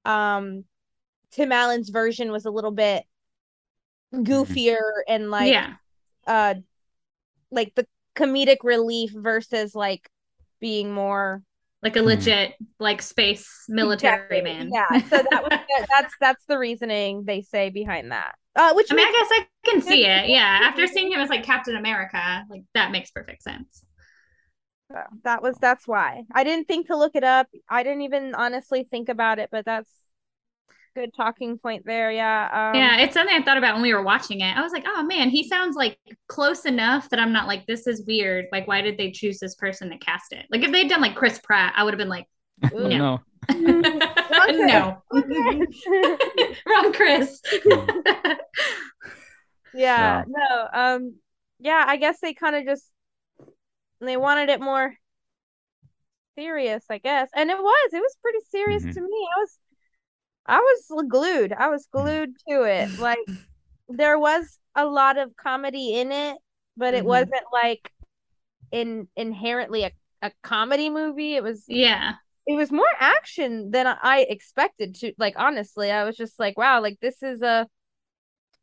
um 0.05 0.65
Tim 1.33 1.53
Allen's 1.53 1.91
version 1.91 2.33
was 2.33 2.45
a 2.45 2.51
little 2.51 2.71
bit 2.71 3.05
mm-hmm. 4.15 4.31
goofier 4.31 4.81
and 5.07 5.31
like 5.31 5.53
yeah. 5.53 5.75
uh 6.27 6.55
like 7.51 7.75
the 7.75 7.87
comedic 8.15 8.59
relief 8.65 9.13
versus 9.15 9.75
like 9.75 10.09
being 10.61 10.93
more 10.93 11.43
like 11.83 11.95
a 11.95 12.01
hmm. 12.01 12.07
legit 12.07 12.55
like 12.81 13.01
space 13.01 13.65
military 13.69 14.39
exactly. 14.39 14.43
man. 14.43 14.71
Yeah 14.73 15.01
so 15.03 15.23
that 15.31 15.43
was 15.43 15.59
that's 15.89 16.15
that's 16.21 16.45
the 16.47 16.59
reasoning 16.59 17.25
they 17.25 17.43
say 17.43 17.71
behind 17.71 18.11
that. 18.11 18.35
Uh 18.57 18.73
which 18.73 18.91
i 18.91 18.97
mean 18.97 19.07
i 19.07 19.13
guess 19.13 19.29
i 19.31 19.47
can 19.65 19.81
see 19.81 20.05
it. 20.05 20.29
yeah 20.29 20.61
after 20.63 20.87
seeing 20.87 21.13
him 21.13 21.21
as 21.21 21.29
like 21.29 21.45
captain 21.45 21.77
america 21.77 22.45
like 22.51 22.63
that 22.75 22.91
makes 22.91 23.11
perfect 23.11 23.43
sense. 23.43 23.85
So 24.91 24.99
that 25.23 25.43
was 25.43 25.57
that's 25.61 25.87
why. 25.87 26.25
I 26.35 26.45
didn't 26.45 26.67
think 26.67 26.87
to 26.87 26.97
look 26.97 27.15
it 27.15 27.23
up. 27.23 27.47
I 27.69 27.83
didn't 27.83 28.03
even 28.03 28.35
honestly 28.35 28.89
think 28.91 29.09
about 29.09 29.39
it 29.39 29.51
but 29.53 29.65
that's 29.65 29.91
good 30.95 31.11
talking 31.17 31.59
point 31.59 31.85
there. 31.87 32.11
Yeah. 32.11 32.49
Um, 32.53 32.75
yeah, 32.75 32.99
it's 32.99 33.15
something 33.15 33.35
I 33.35 33.43
thought 33.43 33.59
about 33.59 33.75
when 33.75 33.83
we 33.83 33.95
were 33.95 34.03
watching 34.03 34.41
it. 34.41 34.57
I 34.57 34.63
was 34.63 34.73
like, 34.73 34.85
oh 34.87 35.03
man, 35.03 35.31
he 35.31 35.49
sounds 35.49 35.77
like 35.77 35.99
close 36.29 36.65
enough 36.65 37.09
that 37.11 37.21
I'm 37.21 37.33
not 37.33 37.47
like, 37.47 37.67
this 37.67 37.87
is 37.87 38.05
weird. 38.07 38.47
Like, 38.53 38.67
why 38.67 38.81
did 38.81 38.99
they 38.99 39.11
choose 39.11 39.39
this 39.39 39.55
person 39.55 39.91
to 39.91 39.99
cast 39.99 40.33
it? 40.33 40.47
Like, 40.51 40.63
if 40.63 40.73
they'd 40.73 40.89
done 40.89 41.01
like 41.01 41.15
Chris 41.15 41.39
Pratt, 41.39 41.75
I 41.77 41.85
would 41.85 41.95
have 41.95 41.99
been 41.99 42.09
like, 42.09 42.27
no. 42.73 42.89
no. 42.89 43.21
no. 44.51 45.03
Wrong 46.67 46.93
Chris. 46.93 47.41
yeah, 49.75 50.25
no. 50.27 50.69
Um, 50.73 51.15
yeah, 51.61 51.85
I 51.87 51.97
guess 51.97 52.19
they 52.21 52.35
kind 52.35 52.57
of 52.57 52.65
just 52.65 52.85
they 54.01 54.17
wanted 54.17 54.49
it 54.49 54.61
more 54.61 54.95
serious, 56.39 56.85
I 56.89 56.99
guess. 56.99 57.29
And 57.35 57.51
it 57.51 57.59
was, 57.59 57.91
it 57.93 57.99
was 57.99 58.17
pretty 58.23 58.39
serious 58.51 58.83
mm-hmm. 58.83 58.93
to 58.93 59.01
me. 59.01 59.29
I 59.37 59.41
was 59.41 59.59
I 60.49 60.59
was 60.59 61.05
glued. 61.09 61.53
I 61.53 61.69
was 61.69 61.87
hmm. 61.93 62.01
glued 62.01 62.37
to 62.49 62.63
it. 62.63 62.89
Like 62.99 63.19
there 63.89 64.19
was 64.19 64.59
a 64.75 64.87
lot 64.87 65.19
of 65.19 65.37
comedy 65.37 65.95
in 65.95 66.13
it, 66.13 66.37
but 66.77 66.95
it 66.95 66.99
mm-hmm. 66.99 67.09
wasn't 67.09 67.45
like 67.53 67.91
in 68.71 69.09
inherently 69.17 69.85
a, 69.85 69.93
a 70.23 70.33
comedy 70.43 70.91
movie. 70.91 71.35
It 71.35 71.43
was 71.43 71.65
yeah. 71.69 72.15
It 72.47 72.55
was 72.55 72.73
more 72.73 72.87
action 72.99 73.71
than 73.71 73.87
I 73.87 74.27
expected 74.29 74.95
to. 74.97 75.13
Like 75.19 75.35
honestly, 75.37 75.91
I 75.91 76.05
was 76.05 76.17
just 76.17 76.39
like, 76.39 76.57
wow, 76.57 76.81
like 76.81 76.99
this 77.01 77.23
is 77.23 77.43
a 77.43 77.67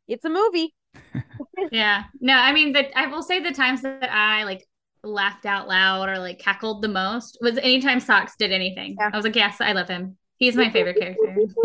it's 0.08 0.24
a 0.24 0.30
movie. 0.30 0.74
yeah. 1.72 2.04
No, 2.20 2.34
I 2.34 2.52
mean 2.52 2.72
that 2.72 2.90
I 2.96 3.06
will 3.06 3.22
say 3.22 3.40
the 3.40 3.52
times 3.52 3.82
that 3.82 4.10
I 4.10 4.44
like 4.44 4.66
laughed 5.02 5.46
out 5.46 5.68
loud 5.68 6.08
or 6.08 6.18
like 6.18 6.38
cackled 6.38 6.82
the 6.82 6.88
most 6.88 7.38
was 7.40 7.58
anytime 7.58 8.00
Sox 8.00 8.34
did 8.36 8.52
anything. 8.52 8.96
Yeah. 8.98 9.10
I 9.12 9.16
was 9.16 9.24
like, 9.24 9.36
yes, 9.36 9.60
I 9.60 9.72
love 9.72 9.88
him. 9.88 10.16
He's 10.38 10.56
my 10.56 10.70
favorite 10.70 10.98
character. 10.98 11.34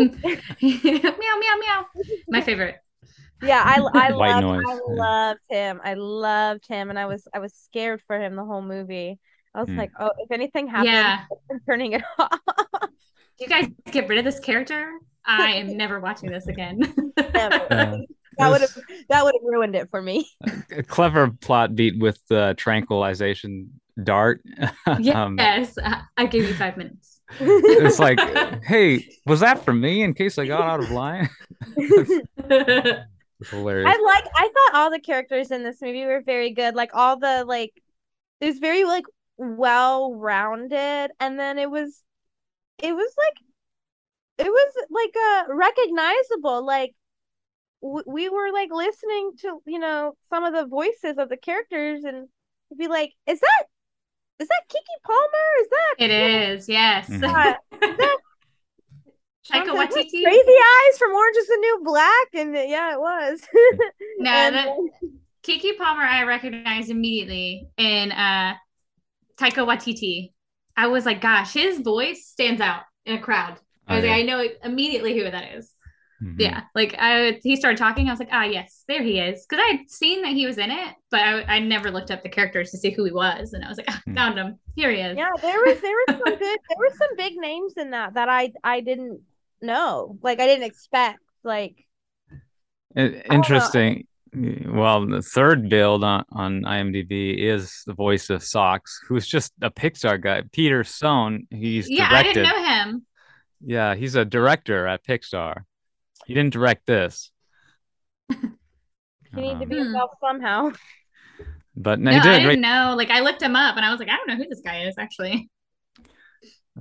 meow 0.62 1.36
meow 1.38 1.56
meow. 1.58 1.86
My 2.28 2.40
favorite. 2.40 2.76
Yeah, 3.42 3.62
I 3.64 3.80
I 3.94 4.08
loved 4.10 4.66
I 4.66 4.78
loved 4.86 5.40
him. 5.50 5.80
I 5.84 5.94
loved 5.94 6.66
him, 6.66 6.90
and 6.90 6.98
I 6.98 7.06
was 7.06 7.26
I 7.34 7.40
was 7.40 7.52
scared 7.54 8.00
for 8.06 8.20
him 8.20 8.36
the 8.36 8.44
whole 8.44 8.62
movie. 8.62 9.18
I 9.54 9.60
was 9.60 9.68
mm. 9.68 9.76
like, 9.76 9.90
oh, 9.98 10.10
if 10.18 10.30
anything 10.30 10.68
happens, 10.68 10.88
yeah. 10.88 11.24
I'm 11.50 11.60
turning 11.66 11.92
it 11.92 12.02
off. 12.18 12.38
you 13.38 13.46
guys 13.48 13.66
get 13.90 14.08
rid 14.08 14.18
of 14.18 14.24
this 14.24 14.40
character? 14.40 14.90
I 15.26 15.52
am 15.52 15.76
never 15.76 16.00
watching 16.00 16.30
this 16.30 16.46
again. 16.46 16.78
never. 17.16 17.66
that 17.68 18.48
would 18.48 18.60
have 18.62 18.78
that 19.10 19.24
would 19.24 19.34
have 19.34 19.44
ruined 19.44 19.76
it 19.76 19.90
for 19.90 20.00
me. 20.00 20.26
A 20.74 20.82
clever 20.82 21.30
plot 21.30 21.74
beat 21.74 21.98
with 21.98 22.18
the 22.28 22.54
tranquilization 22.56 23.68
dart. 24.02 24.42
Um, 24.86 25.36
yes, 25.38 25.76
um, 25.82 26.02
I 26.16 26.26
gave 26.26 26.48
you 26.48 26.54
five 26.54 26.76
minutes. 26.76 27.20
It's 27.40 27.98
like, 27.98 28.18
hey, 28.64 29.08
was 29.26 29.40
that 29.40 29.64
for 29.64 29.72
me 29.72 30.02
in 30.02 30.14
case 30.14 30.38
I 30.38 30.46
got 30.46 30.62
out 30.62 30.80
of 30.80 30.90
line? 30.90 31.28
hilarious. 33.50 33.88
I 33.88 34.02
like. 34.02 34.24
I 34.34 34.48
thought 34.48 34.74
all 34.74 34.90
the 34.90 35.00
characters 35.00 35.50
in 35.50 35.62
this 35.62 35.80
movie 35.80 36.04
were 36.04 36.22
very 36.24 36.52
good. 36.52 36.74
Like 36.74 36.90
all 36.94 37.18
the 37.18 37.44
like, 37.46 37.72
it 38.40 38.46
was 38.46 38.58
very 38.58 38.84
like 38.84 39.04
well 39.36 40.14
rounded, 40.14 41.10
and 41.20 41.38
then 41.38 41.58
it 41.58 41.70
was, 41.70 42.02
it 42.78 42.94
was 42.94 43.14
like, 43.18 44.46
it 44.46 44.50
was 44.50 44.86
like 44.90 45.14
uh 45.16 45.54
recognizable. 45.54 46.64
Like 46.64 46.94
we 47.80 48.28
were 48.28 48.52
like 48.52 48.70
listening 48.72 49.32
to 49.40 49.60
you 49.66 49.78
know 49.78 50.14
some 50.30 50.44
of 50.44 50.54
the 50.54 50.66
voices 50.66 51.18
of 51.18 51.28
the 51.28 51.36
characters 51.36 52.04
and 52.04 52.28
be 52.78 52.88
like, 52.88 53.12
is 53.26 53.40
that 53.40 53.64
is 54.38 54.48
that 54.48 54.62
Keke 54.68 55.04
Palmer? 55.04 55.60
Is 55.60 55.68
that 55.68 55.94
it 55.98 56.10
is, 56.10 56.68
yes. 56.68 57.08
Mm-hmm. 57.08 57.24
Uh, 57.24 57.88
is 57.88 57.96
that 57.98 58.18
Taika 59.50 59.74
Waititi? 59.74 60.22
Crazy 60.22 60.56
Eyes 60.58 60.98
from 60.98 61.12
Orange 61.12 61.36
is 61.36 61.46
the 61.48 61.58
New 61.60 61.80
Black, 61.84 62.28
and 62.34 62.54
yeah, 62.54 62.92
it 62.94 63.00
was. 63.00 63.40
no, 64.18 64.30
and, 64.30 64.54
that, 64.54 64.68
Keke 65.42 65.76
Palmer 65.76 66.02
I 66.02 66.22
recognize 66.24 66.90
immediately 66.90 67.68
in 67.76 68.12
uh 68.12 68.54
Taika 69.36 69.66
Waititi. 69.66 70.32
I 70.76 70.86
was 70.86 71.04
like, 71.04 71.20
gosh, 71.20 71.52
his 71.52 71.80
voice 71.80 72.26
stands 72.26 72.60
out 72.60 72.82
in 73.04 73.16
a 73.16 73.20
crowd. 73.20 73.58
I, 73.86 73.98
oh, 73.98 74.02
yeah. 74.02 74.10
like, 74.10 74.20
I 74.20 74.22
know 74.22 74.48
immediately 74.64 75.18
who 75.18 75.30
that 75.30 75.54
is. 75.54 75.71
Mm-hmm. 76.22 76.40
Yeah, 76.40 76.62
like 76.74 76.94
I, 76.98 77.40
he 77.42 77.56
started 77.56 77.78
talking. 77.78 78.08
I 78.08 78.12
was 78.12 78.20
like, 78.20 78.28
ah, 78.30 78.44
yes, 78.44 78.84
there 78.86 79.02
he 79.02 79.18
is. 79.18 79.44
Because 79.44 79.64
I'd 79.68 79.90
seen 79.90 80.22
that 80.22 80.32
he 80.32 80.46
was 80.46 80.56
in 80.56 80.70
it, 80.70 80.94
but 81.10 81.20
I, 81.20 81.42
I 81.56 81.58
never 81.58 81.90
looked 81.90 82.12
up 82.12 82.22
the 82.22 82.28
characters 82.28 82.70
to 82.70 82.78
see 82.78 82.90
who 82.90 83.04
he 83.04 83.10
was, 83.10 83.54
and 83.54 83.64
I 83.64 83.68
was 83.68 83.78
like, 83.78 83.88
ah, 83.88 84.00
mm-hmm. 84.06 84.14
found 84.14 84.38
him. 84.38 84.58
Here 84.76 84.90
he 84.92 85.00
is. 85.00 85.16
Yeah, 85.16 85.30
there 85.40 85.58
was 85.58 85.80
there 85.80 85.96
was 86.06 86.22
some 86.24 86.38
good 86.38 86.38
there 86.38 86.78
were 86.78 86.94
some 86.96 87.16
big 87.16 87.34
names 87.36 87.74
in 87.76 87.90
that 87.90 88.14
that 88.14 88.28
I 88.28 88.52
I 88.62 88.80
didn't 88.80 89.20
know, 89.60 90.16
like 90.22 90.38
I 90.38 90.46
didn't 90.46 90.64
expect. 90.64 91.18
Like 91.42 91.86
interesting. 92.94 94.06
Well, 94.34 95.06
the 95.06 95.20
third 95.20 95.68
billed 95.68 96.04
on, 96.04 96.24
on 96.32 96.62
IMDb 96.62 97.36
is 97.38 97.82
the 97.84 97.92
voice 97.92 98.30
of 98.30 98.42
Sox, 98.42 99.00
who's 99.06 99.26
just 99.26 99.52
a 99.60 99.70
Pixar 99.70 100.22
guy. 100.22 100.42
Peter 100.52 100.84
Sohn, 100.84 101.46
he's 101.50 101.90
yeah, 101.90 102.08
directed. 102.08 102.30
I 102.30 102.32
didn't 102.32 102.44
know 102.44 102.64
him. 102.64 103.06
Yeah, 103.64 103.94
he's 103.94 104.14
a 104.14 104.24
director 104.24 104.86
at 104.86 105.04
Pixar. 105.04 105.64
He 106.26 106.34
didn't 106.34 106.52
direct 106.52 106.86
this. 106.86 107.30
he 108.30 108.36
um, 109.34 109.42
need 109.42 109.60
to 109.60 109.66
be 109.66 109.78
involved 109.78 110.14
somehow. 110.20 110.72
But 111.74 112.00
no, 112.00 112.10
no 112.10 112.16
he 112.16 112.22
did. 112.22 112.32
I 112.32 112.38
didn't 112.40 112.60
know. 112.60 112.94
Like 112.96 113.10
I 113.10 113.20
looked 113.20 113.42
him 113.42 113.56
up, 113.56 113.76
and 113.76 113.84
I 113.84 113.90
was 113.90 113.98
like, 113.98 114.08
I 114.08 114.16
don't 114.16 114.28
know 114.28 114.36
who 114.36 114.48
this 114.48 114.60
guy 114.60 114.84
is 114.84 114.94
actually. 114.98 115.50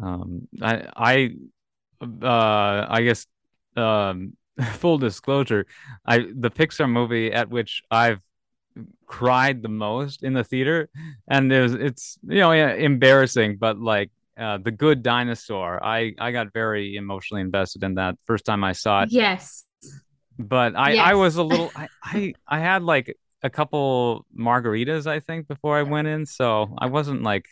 Um, 0.01 0.47
I, 0.61 0.87
I, 0.95 1.35
uh, 2.01 2.87
I 2.89 3.01
guess, 3.03 3.27
um, 3.75 4.33
full 4.73 4.97
disclosure, 4.97 5.65
I 6.05 6.19
the 6.19 6.51
Pixar 6.51 6.89
movie 6.89 7.31
at 7.31 7.49
which 7.49 7.83
I've 7.89 8.21
cried 9.05 9.61
the 9.61 9.69
most 9.69 10.23
in 10.23 10.33
the 10.33 10.43
theater, 10.43 10.89
and 11.27 11.51
there's 11.51 11.73
it's 11.73 12.17
you 12.23 12.39
know 12.39 12.51
yeah, 12.51 12.73
embarrassing, 12.73 13.57
but 13.57 13.79
like 13.79 14.11
uh, 14.37 14.57
the 14.57 14.71
Good 14.71 15.03
Dinosaur. 15.03 15.83
I 15.83 16.13
I 16.19 16.31
got 16.31 16.53
very 16.53 16.95
emotionally 16.95 17.41
invested 17.41 17.83
in 17.83 17.95
that 17.95 18.15
first 18.25 18.45
time 18.45 18.63
I 18.63 18.73
saw 18.73 19.03
it. 19.03 19.11
Yes. 19.11 19.65
But 20.37 20.75
I 20.75 20.93
yes. 20.93 21.07
I 21.07 21.13
was 21.15 21.35
a 21.35 21.43
little 21.43 21.71
I, 21.75 21.87
I 22.03 22.33
I 22.47 22.59
had 22.59 22.83
like 22.83 23.17
a 23.43 23.49
couple 23.49 24.25
margaritas, 24.37 25.07
I 25.07 25.19
think, 25.19 25.47
before 25.47 25.77
I 25.77 25.83
went 25.83 26.07
in, 26.07 26.25
so 26.25 26.75
I 26.77 26.87
wasn't 26.87 27.23
like 27.23 27.45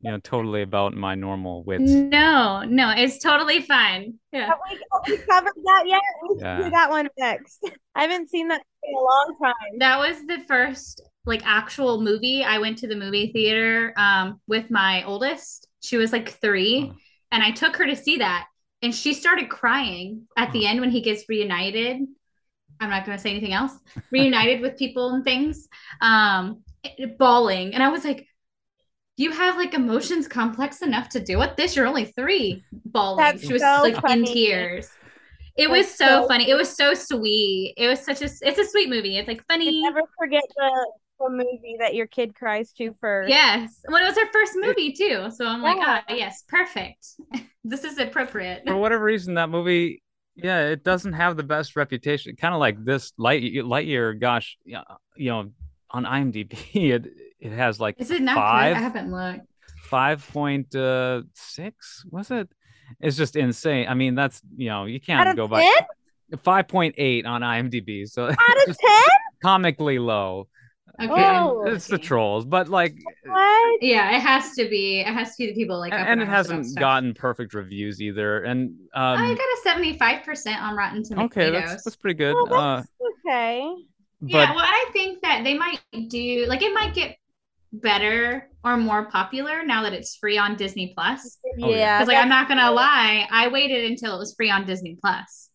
you 0.00 0.10
know 0.10 0.18
totally 0.18 0.62
about 0.62 0.94
my 0.94 1.14
normal 1.14 1.64
wits. 1.64 1.90
No, 1.90 2.62
no, 2.62 2.92
it's 2.96 3.18
totally 3.18 3.60
fine. 3.62 4.14
Yeah. 4.32 4.46
Have 4.46 4.58
we, 4.70 4.76
have 4.76 5.02
we 5.08 5.16
covered 5.26 5.52
that 5.64 5.84
yet? 5.86 6.00
We 6.28 6.36
yeah. 6.40 6.62
do 6.62 6.70
that 6.70 6.90
one 6.90 7.08
next. 7.18 7.68
I 7.94 8.02
haven't 8.02 8.28
seen 8.28 8.48
that 8.48 8.62
in 8.84 8.94
a 8.94 8.98
long 8.98 9.36
time. 9.42 9.78
That 9.78 9.98
was 9.98 10.24
the 10.26 10.44
first 10.46 11.02
like 11.24 11.42
actual 11.44 12.00
movie. 12.00 12.44
I 12.44 12.58
went 12.58 12.78
to 12.78 12.86
the 12.86 12.96
movie 12.96 13.32
theater 13.32 13.92
um 13.96 14.40
with 14.46 14.70
my 14.70 15.02
oldest. 15.04 15.65
She 15.86 15.96
was 15.96 16.12
like 16.12 16.28
three, 16.40 16.90
oh. 16.92 16.96
and 17.30 17.42
I 17.42 17.50
took 17.50 17.76
her 17.76 17.86
to 17.86 17.96
see 17.96 18.18
that, 18.18 18.46
and 18.82 18.94
she 18.94 19.14
started 19.14 19.48
crying 19.48 20.26
at 20.36 20.52
the 20.52 20.66
end 20.66 20.80
when 20.80 20.90
he 20.90 21.00
gets 21.00 21.28
reunited. 21.28 22.02
I'm 22.78 22.90
not 22.90 23.06
going 23.06 23.16
to 23.16 23.22
say 23.22 23.30
anything 23.30 23.54
else. 23.54 23.72
Reunited 24.10 24.60
with 24.60 24.76
people 24.76 25.14
and 25.14 25.24
things, 25.24 25.68
um, 26.00 26.62
bawling, 27.18 27.74
and 27.74 27.82
I 27.82 27.88
was 27.88 28.04
like, 28.04 28.26
"You 29.16 29.32
have 29.32 29.56
like 29.56 29.74
emotions 29.74 30.28
complex 30.28 30.82
enough 30.82 31.08
to 31.10 31.20
deal 31.20 31.38
with 31.38 31.56
this. 31.56 31.76
You're 31.76 31.86
only 31.86 32.06
three, 32.06 32.64
bawling." 32.84 33.24
That's 33.24 33.46
she 33.46 33.52
was 33.52 33.62
so 33.62 33.80
like 33.82 34.00
funny. 34.00 34.20
in 34.20 34.34
tears. 34.34 34.90
It 35.56 35.70
was 35.70 35.86
so, 35.88 36.22
so, 36.22 36.28
funny. 36.28 36.50
It 36.50 36.54
was 36.54 36.76
so 36.76 36.92
sweet. 36.92 37.74
It 37.78 37.88
was 37.88 38.00
such 38.00 38.20
a. 38.20 38.26
It's 38.26 38.58
a 38.58 38.64
sweet 38.66 38.90
movie. 38.90 39.16
It's 39.16 39.26
like 39.26 39.42
funny. 39.48 39.74
You 39.74 39.82
never 39.82 40.02
forget 40.18 40.42
the 40.54 40.70
the 40.74 41.05
movie 41.20 41.76
that 41.80 41.94
your 41.94 42.06
kid 42.06 42.34
cries 42.34 42.72
to 42.74 42.94
first. 43.00 43.28
Yes. 43.28 43.80
Well, 43.88 44.02
it 44.02 44.08
was 44.08 44.16
her 44.16 44.30
first 44.32 44.52
movie 44.56 44.92
too. 44.92 45.30
So 45.30 45.46
I'm 45.46 45.62
yeah. 45.62 45.68
like, 45.68 45.76
ah, 45.80 46.04
yes, 46.14 46.44
perfect. 46.48 47.06
this 47.64 47.84
is 47.84 47.98
appropriate. 47.98 48.62
For 48.66 48.76
whatever 48.76 49.04
reason, 49.04 49.34
that 49.34 49.48
movie, 49.48 50.02
yeah, 50.34 50.68
it 50.68 50.84
doesn't 50.84 51.14
have 51.14 51.36
the 51.36 51.42
best 51.42 51.76
reputation. 51.76 52.36
Kind 52.36 52.54
of 52.54 52.60
like 52.60 52.84
this 52.84 53.12
Light 53.18 53.42
Lightyear. 53.42 54.18
Gosh, 54.20 54.56
you 54.64 55.30
know, 55.30 55.50
on 55.90 56.04
IMDb, 56.04 56.56
it 56.74 57.06
it 57.40 57.52
has 57.52 57.80
like 57.80 57.96
is 57.98 58.10
it 58.10 58.22
not 58.22 58.36
five? 58.36 58.74
Good? 58.74 58.80
I 58.80 58.82
haven't 58.82 59.10
looked. 59.10 59.46
Five 59.84 60.26
point 60.32 60.74
uh, 60.74 61.22
six 61.34 62.04
was 62.10 62.30
it? 62.30 62.48
It's 63.00 63.16
just 63.16 63.36
insane. 63.36 63.88
I 63.88 63.94
mean, 63.94 64.14
that's 64.14 64.42
you 64.56 64.68
know, 64.68 64.84
you 64.84 65.00
can't 65.00 65.36
go 65.36 65.48
10? 65.48 65.50
by. 65.50 65.86
5.8 66.34 67.24
on 67.24 67.42
IMDb. 67.42 68.08
So 68.08 68.26
out 68.28 68.68
of 68.68 68.76
10? 68.76 68.76
comically 69.42 69.98
low. 69.98 70.48
Okay. 70.98 71.12
Oh, 71.12 71.64
it's 71.66 71.86
the 71.86 71.98
trolls, 71.98 72.44
but 72.44 72.68
like 72.68 72.94
what? 73.24 73.82
Yeah, 73.82 74.16
it 74.16 74.20
has 74.20 74.54
to 74.54 74.68
be. 74.68 75.00
It 75.00 75.06
has 75.12 75.36
to 75.36 75.44
be 75.44 75.46
the 75.48 75.54
people 75.54 75.78
like 75.78 75.92
and, 75.92 76.08
and 76.08 76.22
it 76.22 76.28
hasn't 76.28 76.74
gotten 76.78 77.12
perfect 77.12 77.52
reviews 77.54 78.00
either. 78.00 78.42
And 78.44 78.70
um 78.94 79.20
I 79.20 79.34
got 79.34 79.76
a 79.76 79.78
75% 79.78 80.60
on 80.60 80.76
Rotten 80.76 81.02
Tomatoes. 81.02 81.26
Okay, 81.26 81.50
that's, 81.50 81.84
that's 81.84 81.96
pretty 81.96 82.14
good. 82.14 82.34
Oh, 82.36 82.46
that's 82.46 82.88
uh, 82.88 83.28
okay. 83.28 83.74
But, 84.22 84.30
yeah, 84.30 84.54
well, 84.54 84.64
I 84.64 84.88
think 84.92 85.20
that 85.22 85.44
they 85.44 85.54
might 85.54 85.80
do 86.08 86.46
like 86.46 86.62
it 86.62 86.72
might 86.72 86.94
get 86.94 87.16
better 87.72 88.48
or 88.64 88.76
more 88.76 89.10
popular 89.10 89.64
now 89.64 89.82
that 89.82 89.92
it's 89.92 90.16
free 90.16 90.38
on 90.38 90.56
Disney 90.56 90.92
Plus. 90.94 91.38
Yeah. 91.58 91.98
Because 91.98 92.08
like 92.08 92.16
I'm 92.16 92.28
not 92.28 92.48
gonna 92.48 92.70
lie, 92.70 93.26
I 93.30 93.48
waited 93.48 93.90
until 93.90 94.14
it 94.16 94.18
was 94.18 94.34
free 94.34 94.50
on 94.50 94.64
Disney 94.64 94.96
Plus. 95.00 95.50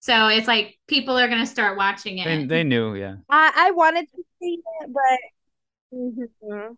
So 0.00 0.28
it's 0.28 0.46
like 0.46 0.78
people 0.86 1.18
are 1.18 1.26
gonna 1.26 1.46
start 1.46 1.76
watching 1.76 2.18
it. 2.18 2.24
They, 2.24 2.44
they 2.44 2.62
knew, 2.62 2.94
yeah. 2.94 3.16
I, 3.28 3.52
I 3.56 3.70
wanted 3.72 4.06
to 4.12 4.22
see 4.40 4.60
it, 4.80 4.92
but 4.92 5.96
mm-hmm. 5.98 6.72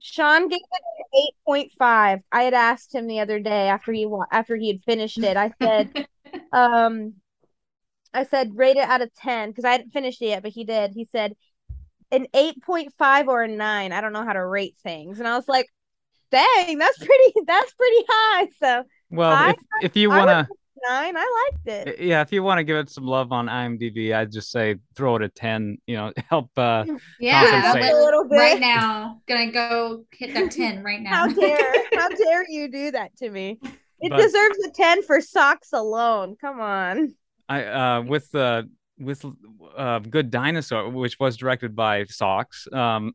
Sean 0.00 0.48
gave 0.48 0.58
it 0.58 0.82
an 0.98 1.20
eight 1.20 1.34
point 1.44 1.72
five. 1.78 2.20
I 2.30 2.42
had 2.42 2.54
asked 2.54 2.94
him 2.94 3.06
the 3.06 3.20
other 3.20 3.40
day 3.40 3.68
after 3.68 3.92
he 3.92 4.08
after 4.30 4.56
he 4.56 4.68
had 4.68 4.82
finished 4.84 5.18
it. 5.18 5.36
I 5.36 5.52
said, 5.60 6.06
um, 6.52 7.14
I 8.12 8.24
said 8.24 8.56
rate 8.56 8.76
it 8.76 8.88
out 8.88 9.02
of 9.02 9.12
ten 9.14 9.50
because 9.50 9.64
I 9.64 9.72
hadn't 9.72 9.92
finished 9.92 10.22
it 10.22 10.26
yet, 10.26 10.42
but 10.42 10.52
he 10.52 10.64
did. 10.64 10.92
He 10.94 11.08
said 11.10 11.34
an 12.10 12.26
eight 12.34 12.62
point 12.62 12.92
five 12.98 13.28
or 13.28 13.42
a 13.42 13.48
nine. 13.48 13.92
I 13.92 14.00
don't 14.00 14.12
know 14.12 14.24
how 14.24 14.32
to 14.32 14.44
rate 14.44 14.76
things, 14.82 15.18
and 15.18 15.28
I 15.28 15.36
was 15.36 15.48
like, 15.48 15.66
dang, 16.30 16.78
that's 16.78 16.98
pretty. 16.98 17.32
That's 17.46 17.72
pretty 17.74 18.04
high. 18.08 18.48
So 18.58 18.84
well, 19.10 19.32
I, 19.32 19.50
if 19.50 19.56
if 19.82 19.96
you 19.96 20.08
want 20.10 20.28
to 20.28 20.48
nine. 20.88 21.14
I 21.16 21.50
liked 21.52 21.88
it. 21.88 22.00
Yeah, 22.00 22.20
if 22.20 22.32
you 22.32 22.42
want 22.42 22.58
to 22.58 22.64
give 22.64 22.76
it 22.76 22.90
some 22.90 23.04
love 23.04 23.32
on 23.32 23.46
IMDb, 23.46 24.14
I'd 24.14 24.32
just 24.32 24.50
say 24.50 24.76
throw 24.94 25.16
it 25.16 25.22
a 25.22 25.28
ten. 25.28 25.78
You 25.86 25.96
know, 25.96 26.12
help. 26.28 26.50
uh 26.56 26.84
Yeah, 27.20 27.74
a 27.74 27.94
little 27.94 28.28
bit 28.28 28.36
right 28.36 28.60
now. 28.60 29.20
Gonna 29.26 29.50
go 29.50 30.04
hit 30.12 30.34
that 30.34 30.50
ten 30.50 30.82
right 30.84 31.00
now. 31.00 31.10
How 31.10 31.28
dare 31.32 31.74
how 31.94 32.08
dare 32.08 32.48
you 32.48 32.70
do 32.70 32.90
that 32.92 33.16
to 33.18 33.30
me? 33.30 33.58
It 34.00 34.10
but, 34.10 34.18
deserves 34.18 34.58
a 34.66 34.70
ten 34.70 35.02
for 35.02 35.20
Sox 35.20 35.72
alone. 35.72 36.36
Come 36.40 36.60
on. 36.60 37.14
I 37.48 37.64
uh 37.64 38.02
with 38.02 38.30
the. 38.30 38.40
Uh, 38.40 38.62
with 38.98 39.26
uh, 39.76 39.98
Good 39.98 40.30
Dinosaur, 40.30 40.88
which 40.88 41.20
was 41.20 41.36
directed 41.36 41.76
by 41.76 42.04
Sox. 42.04 42.66
Um, 42.72 43.12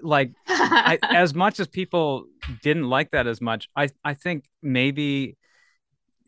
like 0.00 0.32
I, 0.46 0.96
as 1.02 1.34
much 1.34 1.58
as 1.58 1.66
people 1.66 2.26
didn't 2.62 2.88
like 2.88 3.10
that 3.10 3.26
as 3.26 3.40
much, 3.40 3.68
I 3.74 3.88
I 4.04 4.14
think 4.14 4.44
maybe 4.62 5.36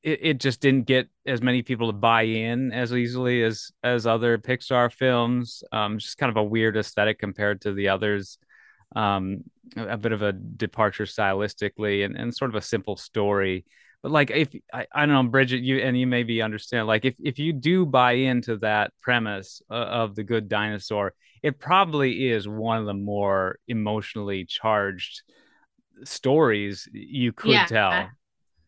it, 0.03 0.19
it 0.23 0.41
just 0.41 0.61
didn't 0.61 0.87
get 0.87 1.09
as 1.27 1.43
many 1.43 1.63
people 1.63 1.89
to 1.89 1.93
buy 1.93 2.23
in 2.23 2.73
as 2.73 2.93
easily 2.93 3.43
as 3.43 3.71
as 3.83 4.07
other 4.07 4.39
Pixar 4.39 4.93
films. 4.93 5.63
Um, 5.73 5.99
just 5.99 6.19
kind 6.19 6.31
of 6.31 6.37
a 6.37 6.45
weird 6.45 6.77
aesthetic 6.77 7.19
compared 7.19 7.63
to 7.63 7.73
the 7.73 7.89
others. 7.89 8.39
Um, 8.97 9.45
a, 9.77 9.91
a 9.91 9.97
bit 9.97 10.13
of 10.13 10.23
a 10.23 10.33
departure 10.33 11.05
stylistically 11.05 12.05
and, 12.05 12.17
and 12.17 12.35
sort 12.35 12.51
of 12.51 12.57
a 12.57 12.63
simple 12.63 12.97
story. 12.97 13.65
But 14.03 14.13
like 14.13 14.31
if 14.31 14.49
I, 14.73 14.87
I 14.93 15.07
don't 15.07 15.15
know, 15.15 15.31
Bridget, 15.31 15.61
you 15.61 15.79
and 15.79 15.99
you 15.99 16.07
maybe 16.07 16.43
understand, 16.43 16.87
like 16.87 17.05
if, 17.05 17.15
if 17.21 17.39
you 17.39 17.53
do 17.53 17.85
buy 17.85 18.13
into 18.13 18.57
that 18.59 18.93
premise 19.01 19.63
uh, 19.71 19.75
of 19.75 20.15
the 20.15 20.25
good 20.25 20.49
dinosaur, 20.49 21.13
it 21.43 21.59
probably 21.59 22.31
is 22.31 22.49
one 22.49 22.79
of 22.79 22.87
the 22.87 22.95
more 22.95 23.59
emotionally 23.69 24.45
charged 24.45 25.23
stories 26.05 26.89
you 26.93 27.33
could 27.33 27.51
yeah. 27.51 27.67
tell 27.67 28.09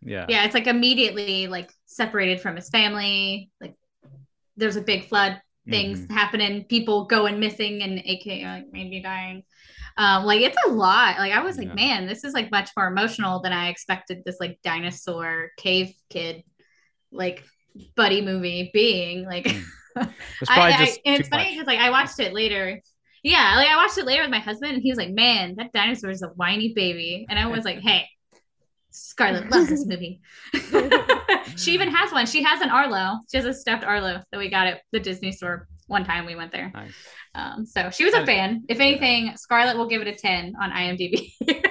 yeah. 0.02 0.26
Yeah. 0.28 0.44
It's 0.44 0.54
like 0.54 0.66
immediately 0.66 1.46
like 1.46 1.72
separated 1.86 2.40
from 2.40 2.56
his 2.56 2.68
family. 2.68 3.50
Like 3.60 3.74
there's 4.56 4.76
a 4.76 4.82
big 4.82 5.08
flood, 5.08 5.40
things 5.68 6.00
mm-hmm. 6.00 6.12
happening, 6.12 6.64
people 6.64 7.06
going 7.06 7.40
missing 7.40 7.82
and 7.82 7.98
AK 7.98 8.26
like 8.26 8.66
maybe 8.72 9.00
dying. 9.00 9.44
Um, 9.96 10.24
like 10.24 10.40
it's 10.40 10.56
a 10.66 10.70
lot. 10.70 11.18
Like 11.18 11.32
I 11.32 11.42
was 11.42 11.58
like, 11.58 11.68
yeah. 11.68 11.74
man, 11.74 12.06
this 12.06 12.24
is 12.24 12.32
like 12.32 12.50
much 12.50 12.70
more 12.76 12.86
emotional 12.86 13.40
than 13.42 13.52
I 13.52 13.68
expected 13.68 14.22
this 14.24 14.36
like 14.40 14.58
dinosaur 14.62 15.50
cave 15.56 15.94
kid 16.10 16.42
like 17.10 17.44
buddy 17.96 18.22
movie 18.22 18.70
being. 18.72 19.24
Like 19.26 19.44
mm. 19.44 19.62
it's 20.40 20.50
I, 20.50 20.70
I, 20.70 20.96
and 21.04 21.20
it's 21.20 21.28
funny 21.28 21.52
because 21.52 21.66
like 21.66 21.78
I 21.78 21.90
watched 21.90 22.18
it 22.20 22.32
later. 22.32 22.80
Yeah, 23.22 23.54
like 23.56 23.68
I 23.68 23.76
watched 23.76 23.98
it 23.98 24.06
later 24.06 24.22
with 24.22 24.32
my 24.32 24.40
husband, 24.40 24.72
and 24.72 24.82
he 24.82 24.90
was 24.90 24.98
like, 24.98 25.12
"Man, 25.12 25.54
that 25.56 25.72
dinosaur 25.72 26.10
is 26.10 26.22
a 26.22 26.28
whiny 26.28 26.72
baby," 26.74 27.24
and 27.28 27.38
I 27.38 27.46
was 27.46 27.64
like, 27.64 27.78
"Hey, 27.78 28.08
Scarlett 28.92 29.50
loves 29.50 29.68
this 29.68 29.86
movie. 29.86 30.20
she 31.56 31.72
even 31.72 31.88
has 31.88 32.12
one. 32.12 32.26
She 32.26 32.42
has 32.42 32.60
an 32.60 32.70
Arlo. 32.70 33.20
She 33.30 33.38
has 33.38 33.46
a 33.46 33.54
stuffed 33.54 33.84
Arlo 33.84 34.22
that 34.30 34.38
we 34.38 34.50
got 34.50 34.66
at 34.66 34.82
the 34.92 35.00
Disney 35.00 35.32
store 35.32 35.66
one 35.86 36.04
time 36.04 36.26
we 36.26 36.34
went 36.34 36.52
there. 36.52 36.70
Nice. 36.74 36.92
Um, 37.34 37.64
so 37.66 37.90
she 37.90 38.04
was 38.04 38.14
a 38.14 38.24
fan. 38.26 38.64
If 38.68 38.80
anything, 38.80 39.36
Scarlett 39.36 39.76
will 39.76 39.88
give 39.88 40.02
it 40.02 40.08
a 40.08 40.14
10 40.14 40.54
on 40.60 40.70
IMDb. 40.70 41.32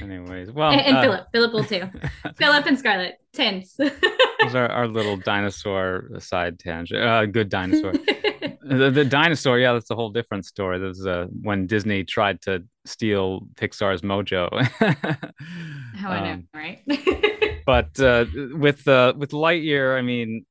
Anyways, 0.00 0.50
well, 0.50 0.70
and, 0.70 0.80
and 0.80 0.96
uh, 0.96 1.02
Philip, 1.02 1.26
Philip 1.32 1.52
will 1.52 1.64
too. 1.64 1.90
Philip 2.36 2.66
and 2.66 2.78
Scarlett, 2.78 3.16
tens. 3.32 3.74
Those 3.76 4.54
are 4.54 4.68
our 4.68 4.88
little 4.88 5.16
dinosaur 5.16 6.08
side 6.18 6.58
tangent. 6.58 7.02
Uh, 7.02 7.26
good 7.26 7.50
dinosaur. 7.50 7.92
The, 8.64 8.90
the, 8.90 9.04
dinosaur, 9.04 9.58
yeah, 9.58 9.72
that's 9.72 9.90
a 9.90 9.94
whole 9.94 10.10
different 10.10 10.46
story. 10.46 10.78
There's 10.78 11.04
uh, 11.06 11.26
when 11.42 11.66
Disney 11.66 12.04
tried 12.04 12.40
to 12.42 12.64
steal 12.84 13.46
Pixar's 13.54 14.02
mojo. 14.02 14.48
How 15.96 16.10
I 16.10 16.20
know, 16.20 16.32
um, 16.32 16.48
right? 16.54 16.82
but 17.66 17.98
uh, 18.00 18.26
with 18.52 18.86
uh, 18.88 19.14
with 19.16 19.30
Lightyear, 19.30 19.98
I 19.98 20.02
mean, 20.02 20.46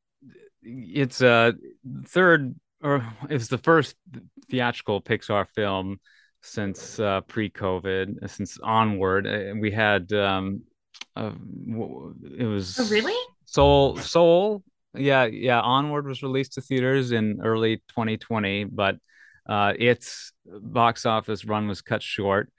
it's 0.62 1.22
a 1.22 1.28
uh, 1.28 1.52
third 2.08 2.56
or 2.82 3.06
it's 3.30 3.48
the 3.48 3.58
first 3.58 3.96
theatrical 4.50 5.02
Pixar 5.02 5.48
film 5.56 6.00
since 6.42 7.00
uh, 7.00 7.22
pre-COVID, 7.22 8.30
since 8.30 8.60
Onward. 8.62 9.26
Uh, 9.26 9.54
we 9.60 9.72
had 9.72 10.12
um, 10.14 10.62
uh, 11.16 11.32
it 12.38 12.46
was 12.46 12.80
oh, 12.80 12.88
really 12.90 13.16
Soul 13.46 13.98
Soul. 13.98 14.64
Yeah, 14.96 15.26
yeah. 15.26 15.60
Onward 15.60 16.08
was 16.08 16.24
released 16.24 16.54
to 16.54 16.62
theaters 16.62 17.12
in 17.12 17.40
early 17.44 17.78
2020, 17.90 18.66
but 18.66 18.98
uh, 19.48 19.74
its 19.78 20.32
box 20.46 21.06
office 21.06 21.46
run 21.46 21.68
was 21.68 21.82
cut 21.82 22.04
short. 22.04 22.52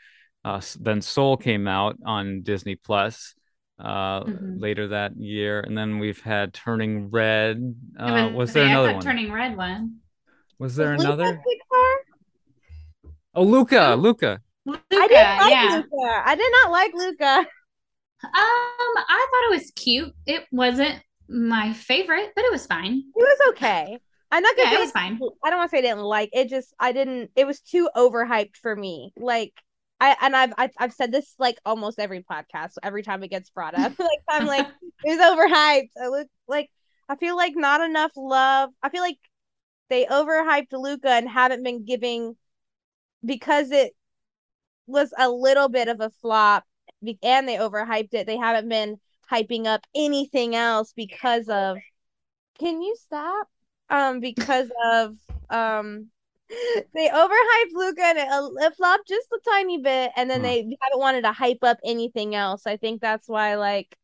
Uh, 0.45 0.61
then 0.81 1.01
Soul 1.01 1.37
came 1.37 1.67
out 1.67 1.97
on 2.05 2.43
Disney 2.43 2.77
Plus 2.77 3.35
uh, 3.79 4.21
mm-hmm. 4.21 4.59
later 4.59 4.89
that 4.89 5.17
year, 5.17 5.61
and 5.61 5.77
then 5.77 5.99
we've 5.99 6.21
had 6.21 6.53
Turning 6.53 7.11
Red. 7.11 7.75
Uh, 7.99 8.31
was 8.35 8.53
there 8.53 8.67
another 8.67 8.93
one? 8.95 9.03
Turning 9.03 9.33
Red 9.33 9.57
one. 9.57 9.99
Was 10.59 10.77
there 10.77 10.93
was 10.93 11.05
another? 11.05 11.41
Oh, 13.35 13.43
Luca, 13.43 13.97
Luca. 13.99 14.41
Luca. 14.65 14.83
I 14.93 15.09
didn't 15.09 15.39
like 15.39 15.51
yeah. 15.51 15.77
Luca. 15.77 16.23
I 16.25 16.35
did 16.37 16.53
not 16.63 16.71
like 16.71 16.95
Luca. 16.95 17.47
Um, 18.25 18.31
I 18.33 19.27
thought 19.31 19.53
it 19.53 19.61
was 19.61 19.73
cute. 19.75 20.15
It 20.27 20.45
wasn't 20.53 21.03
my 21.29 21.73
favorite, 21.73 22.33
but 22.35 22.45
it 22.45 22.53
was 22.53 22.67
fine. 22.67 23.03
It 23.17 23.23
was 23.23 23.39
okay. 23.51 23.99
I'm 24.31 24.43
not 24.43 24.57
gonna 24.57 24.71
Yeah, 24.71 24.79
it 24.79 24.81
was 24.81 24.91
fine. 24.91 25.19
I 25.45 25.51
don't 25.51 25.59
want 25.59 25.71
to 25.71 25.77
say 25.77 25.79
I 25.79 25.83
didn't 25.83 26.03
like 26.03 26.31
it. 26.33 26.49
Just 26.49 26.75
I 26.79 26.93
didn't. 26.93 27.31
It 27.37 27.47
was 27.47 27.61
too 27.61 27.89
overhyped 27.97 28.57
for 28.57 28.75
me. 28.75 29.13
Like 29.17 29.53
I 30.01 30.17
and 30.21 30.35
I've 30.37 30.53
I've, 30.59 30.71
I've 30.79 30.93
said 30.93 31.13
this 31.13 31.35
like 31.39 31.59
almost 31.65 31.99
every 31.99 32.23
podcast. 32.23 32.73
Every 32.83 33.03
time 33.03 33.23
it 33.23 33.31
gets 33.31 33.51
brought 33.51 33.79
up, 33.79 33.93
like 33.99 34.21
I'm 34.29 34.47
like 34.47 34.67
it 35.05 35.19
was 35.19 35.19
overhyped. 35.19 35.91
I 36.03 36.09
look 36.09 36.29
like 36.49 36.71
I 37.09 37.17
feel 37.17 37.37
like 37.37 37.55
not 37.55 37.81
enough 37.81 38.13
love. 38.17 38.71
I 38.83 38.89
feel 38.89 39.03
like 39.03 39.19
they 39.89 40.07
overhyped 40.07 40.73
Luca 40.73 41.11
and 41.11 41.29
haven't 41.29 41.63
been 41.63 41.85
giving 41.85 42.37
because 43.25 43.71
it 43.71 43.95
was 44.87 45.13
a 45.17 45.29
little 45.31 45.69
bit 45.69 45.89
of 45.89 46.01
a 46.01 46.11
flop 46.11 46.65
and 47.23 47.49
they 47.49 47.57
overhyped 47.57 48.15
it. 48.15 48.27
They 48.27 48.37
haven't 48.37 48.69
been 48.69 48.99
hyping 49.31 49.67
up 49.67 49.87
anything 49.95 50.55
else 50.55 50.93
because 50.95 51.49
of 51.49 51.83
can 52.59 52.83
you 52.83 52.97
stop? 52.97 53.49
Um 53.91 54.21
because 54.21 54.71
of 54.93 55.17
um 55.51 56.09
they 56.95 57.09
overhyped 57.09 57.73
Luca 57.75 58.03
and 58.05 58.19
it, 58.19 58.29
it 58.65 58.77
flopped 58.77 59.09
just 59.09 59.29
a 59.33 59.41
tiny 59.51 59.79
bit 59.83 60.13
and 60.17 60.31
then 60.31 60.43
Huh. 60.43 60.43
they 60.43 60.59
haven't 60.59 60.99
wanted 61.01 61.23
to 61.23 61.33
hype 61.33 61.63
up 61.65 61.79
anything 61.85 62.35
else. 62.35 62.67
I 62.67 62.77
think 62.77 63.01
that's 63.01 63.29
why 63.29 63.57
like 63.57 63.97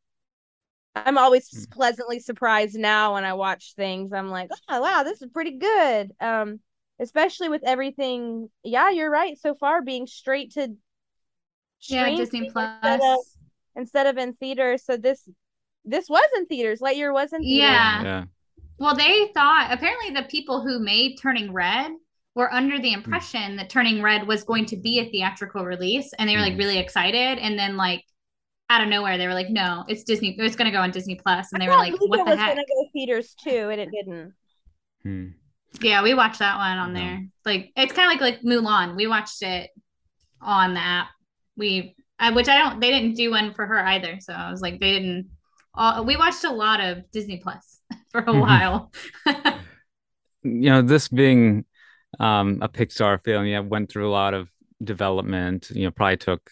I'm 0.97 1.19
always 1.19 1.49
Hmm. 1.53 1.65
pleasantly 1.73 2.19
surprised 2.19 2.75
now 2.77 3.15
when 3.15 3.25
I 3.25 3.35
watch 3.35 3.75
things. 3.75 4.13
I'm 4.13 4.29
like, 4.31 4.51
oh 4.69 4.81
wow, 4.81 5.03
this 5.03 5.23
is 5.23 5.31
pretty 5.31 5.59
good. 5.59 6.13
Um, 6.21 6.61
especially 6.99 7.49
with 7.49 7.63
everything. 7.65 8.51
Yeah, 8.65 8.91
you're 8.91 9.11
right. 9.11 9.39
So 9.39 9.55
far, 9.55 9.83
being 9.83 10.07
straight 10.07 10.53
to 10.55 10.75
Yeah, 11.89 12.11
Disney 12.11 12.45
Plus. 12.45 13.37
Of, 13.77 13.81
instead 13.81 14.07
of 14.07 14.17
in 14.19 14.35
theaters. 14.35 14.85
So 14.85 14.97
this 14.97 15.29
this 15.85 16.09
was 16.09 16.29
in 16.37 16.47
theaters. 16.47 16.81
Lightyear 16.81 17.13
was 17.13 17.33
in 17.33 17.41
theaters. 17.43 17.59
Yeah. 17.71 18.03
Yeah. 18.03 18.25
Well, 18.79 18.95
they 18.97 19.31
thought 19.35 19.69
apparently 19.71 20.11
the 20.11 20.27
people 20.29 20.63
who 20.63 20.79
made 20.79 21.17
Turning 21.21 21.53
Red 21.53 21.93
were 22.35 22.53
under 22.53 22.77
Hmm. 22.77 22.83
the 22.83 22.93
impression 22.93 23.57
that 23.57 23.71
Turning 23.71 24.03
Red 24.03 24.27
was 24.27 24.45
going 24.45 24.67
to 24.67 24.77
be 24.77 25.01
a 25.01 25.05
theatrical 25.11 25.65
release, 25.65 26.13
and 26.19 26.29
they 26.29 26.37
were 26.37 26.43
like 26.43 26.55
Mhm. 26.55 26.59
really 26.59 26.79
excited. 26.79 27.39
And 27.39 27.59
then 27.59 27.77
like 27.77 28.05
out 28.71 28.83
of 28.83 28.89
nowhere, 28.89 29.19
they 29.19 29.27
were 29.27 29.35
like, 29.35 29.51
"No, 29.51 29.85
it's 29.89 30.05
Disney. 30.05 30.37
It's 30.39 30.55
going 30.55 30.71
to 30.71 30.77
go 30.77 30.81
on 30.81 30.93
Disney 30.93 31.17
Plus." 31.17 31.53
And 31.53 31.63
I 31.63 31.67
they 31.67 31.71
were 31.71 31.77
like, 31.77 31.93
Luca 31.93 32.07
"What 32.07 32.19
the 32.19 32.31
was 32.31 32.39
heck?" 32.39 32.51
gonna 32.51 32.63
go 32.69 32.89
theaters 32.93 33.35
too, 33.35 33.69
and 33.71 33.81
it 33.81 33.89
didn't. 33.91 34.35
Hmm. 35.03 35.27
Yeah, 35.81 36.03
we 36.03 36.15
watched 36.15 36.39
that 36.41 36.57
one 36.57 36.79
on 36.79 36.95
Yeah. 36.95 37.03
there. 37.03 37.27
Like 37.45 37.73
it's 37.77 37.93
kind 37.93 38.13
of 38.13 38.21
like 38.21 38.35
like 38.35 38.43
Mulan. 38.43 38.97
We 38.97 39.07
watched 39.07 39.43
it 39.43 39.71
on 40.41 40.75
the 40.75 40.81
app. 40.81 41.09
We, 41.57 41.95
I, 42.21 42.31
which 42.31 42.49
I 42.49 42.59
don't. 42.59 42.81
They 42.81 42.91
didn't 42.91 43.15
do 43.15 43.31
one 43.31 43.55
for 43.55 43.67
her 43.67 43.79
either. 43.85 44.19
So 44.21 44.33
I 44.33 44.51
was 44.51 44.61
like, 44.61 44.79
they 44.79 44.93
didn't. 44.93 45.31
Uh, 45.75 46.03
we 46.07 46.17
watched 46.17 46.45
a 46.45 46.53
lot 46.53 46.81
of 46.81 47.11
Disney 47.11 47.39
Plus 47.39 47.81
for 48.13 48.21
a 48.21 48.25
Mhm. 48.25 48.41
while. 48.41 48.93
you 50.43 50.71
know, 50.71 50.83
this 50.83 51.09
being 51.09 51.65
um, 52.19 52.59
a 52.63 52.69
Pixar 52.69 53.23
film, 53.25 53.47
yeah, 53.47 53.61
went 53.61 53.91
through 53.91 54.09
a 54.09 54.13
lot 54.13 54.35
of 54.35 54.49
development. 54.83 55.71
You 55.71 55.85
know, 55.85 55.91
probably 55.91 56.17
took, 56.17 56.51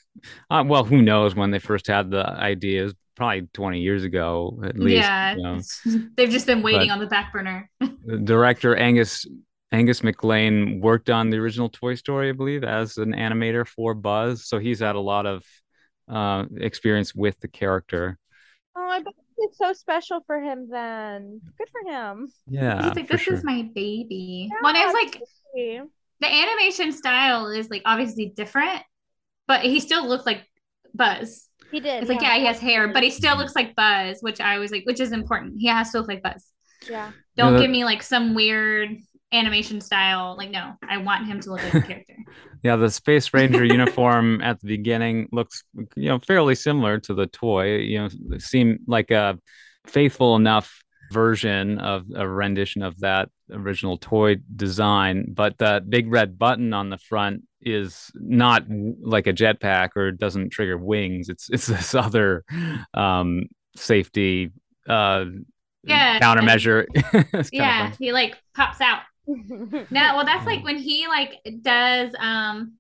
uh, 0.51 0.65
well, 0.67 0.85
who 0.85 1.03
knows 1.03 1.35
when 1.35 1.51
they 1.51 1.59
first 1.59 1.87
had 1.87 2.11
the 2.11 2.27
ideas? 2.27 2.95
Probably 3.17 3.49
20 3.53 3.81
years 3.81 4.05
ago, 4.05 4.61
at 4.65 4.79
least. 4.79 4.95
yeah, 5.03 5.35
you 5.35 5.43
know. 5.43 5.61
they've 6.17 6.31
just 6.31 6.47
been 6.47 6.63
waiting 6.63 6.89
But- 6.89 6.95
on 6.95 6.99
the 7.01 7.07
back 7.09 7.33
burner. 7.33 7.69
The 7.81 8.19
director 8.19 8.77
Angus 8.77 9.27
Angus 9.71 10.01
MacLane 10.01 10.81
worked 10.81 11.11
on 11.11 11.31
the 11.31 11.37
original 11.37 11.69
Toy 11.69 11.95
Story, 11.95 12.31
I 12.31 12.33
believe, 12.33 12.65
as 12.65 12.97
an 12.97 13.13
animator 13.13 13.67
for 13.67 13.95
Buzz. 13.95 14.47
So 14.49 14.59
he's 14.59 14.81
had 14.81 14.97
a 14.97 15.01
lot 15.01 15.27
of 15.27 15.45
uh, 16.09 16.47
experience 16.57 17.15
with 17.15 17.39
the 17.41 17.49
character. 17.49 18.19
Oh, 18.77 18.89
I 18.89 19.01
bet 19.03 19.13
it's 19.37 19.59
so 19.59 19.73
special 19.75 20.21
for 20.27 20.41
him. 20.41 20.69
Then 20.71 21.41
good 21.59 21.69
for 21.71 21.91
him. 21.91 22.29
Yeah, 22.49 22.83
He's 22.87 22.97
like, 22.97 23.09
this 23.09 23.21
sure. 23.21 23.35
is 23.35 23.45
my 23.45 23.69
baby. 23.75 24.49
Well, 24.63 24.75
and 24.75 24.79
it's 24.79 24.95
like 24.95 25.23
Yeah. 25.55 25.85
the 26.21 26.27
animation 26.33 26.93
style 26.93 27.49
is 27.49 27.69
like 27.69 27.83
obviously 27.85 28.33
different, 28.35 28.83
but 29.47 29.61
he 29.63 29.81
still 29.81 30.09
looks 30.09 30.25
like 30.25 30.45
Buzz. 30.95 31.47
He 31.71 31.81
did. 31.81 32.01
It's 32.03 32.09
like, 32.09 32.23
yeah, 32.23 32.37
he 32.39 32.47
has 32.47 32.59
hair, 32.59 32.89
but 32.89 33.03
he 33.03 33.11
still 33.11 33.37
looks 33.37 33.55
like 33.55 33.77
Buzz, 33.77 34.19
which 34.23 34.41
I 34.41 34.59
was 34.59 34.71
like, 34.71 34.85
which 34.87 35.01
is 35.01 35.13
important. 35.13 35.57
He 35.59 35.67
has 35.67 35.91
to 35.93 35.99
look 35.99 36.09
like 36.09 36.23
Buzz. 36.23 36.47
yeah. 36.89 37.11
Don't 37.37 37.53
Yeah, 37.53 37.59
that- 37.59 37.63
give 37.63 37.71
me 37.71 37.85
like 37.85 38.03
some 38.03 38.35
weird 38.35 38.97
animation 39.33 39.81
style. 39.81 40.35
Like, 40.37 40.51
no, 40.51 40.73
I 40.89 40.99
want 40.99 41.27
him 41.27 41.41
to 41.41 41.51
look 41.53 41.63
like 41.63 41.75
a 41.75 41.81
character. 41.87 42.17
Yeah, 42.63 42.77
the 42.77 42.91
Space 42.91 43.33
Ranger 43.33 43.65
uniform 43.65 44.41
at 44.43 44.61
the 44.61 44.67
beginning 44.67 45.29
looks, 45.33 45.63
you 45.97 46.09
know, 46.09 46.19
fairly 46.19 46.55
similar 46.55 46.99
to 47.01 47.15
the 47.15 47.27
toy. 47.27 47.77
You 47.77 47.99
know, 48.01 48.09
it 48.33 48.43
seemed 48.43 48.81
like 48.87 49.11
a 49.11 49.39
faithful 49.87 50.37
enough 50.37 50.83
version 51.13 51.79
of 51.79 52.05
a 52.15 52.29
rendition 52.29 52.83
of 52.83 52.99
that 53.01 53.31
original 53.51 53.97
toy 53.97 54.37
design, 54.57 55.27
but 55.33 55.57
that 55.59 55.89
big 55.89 56.11
red 56.11 56.39
button 56.39 56.75
on 56.75 56.91
the 56.91 56.99
front 56.99 57.43
is 57.63 58.11
not 58.15 58.65
like 59.01 59.27
a 59.27 59.33
jetpack 59.33 59.91
or 59.97 60.13
doesn't 60.13 60.51
trigger 60.51 60.77
wings. 60.77 61.29
It's 61.29 61.49
it's 61.51 61.67
this 61.69 61.95
other 61.95 62.45
um 62.93 63.45
safety 63.77 64.51
uh 64.89 65.25
Yeah. 65.85 66.19
countermeasure. 66.21 66.87
Yeah, 67.53 67.93
he 67.99 68.13
like 68.13 68.37
pops 68.55 68.81
out. 68.81 69.01
No, 69.91 70.17
well, 70.17 70.25
that's 70.25 70.47
like 70.47 70.65
when 70.65 70.77
he 70.79 71.07
like 71.07 71.41
does 71.63 72.11
um 72.19 72.75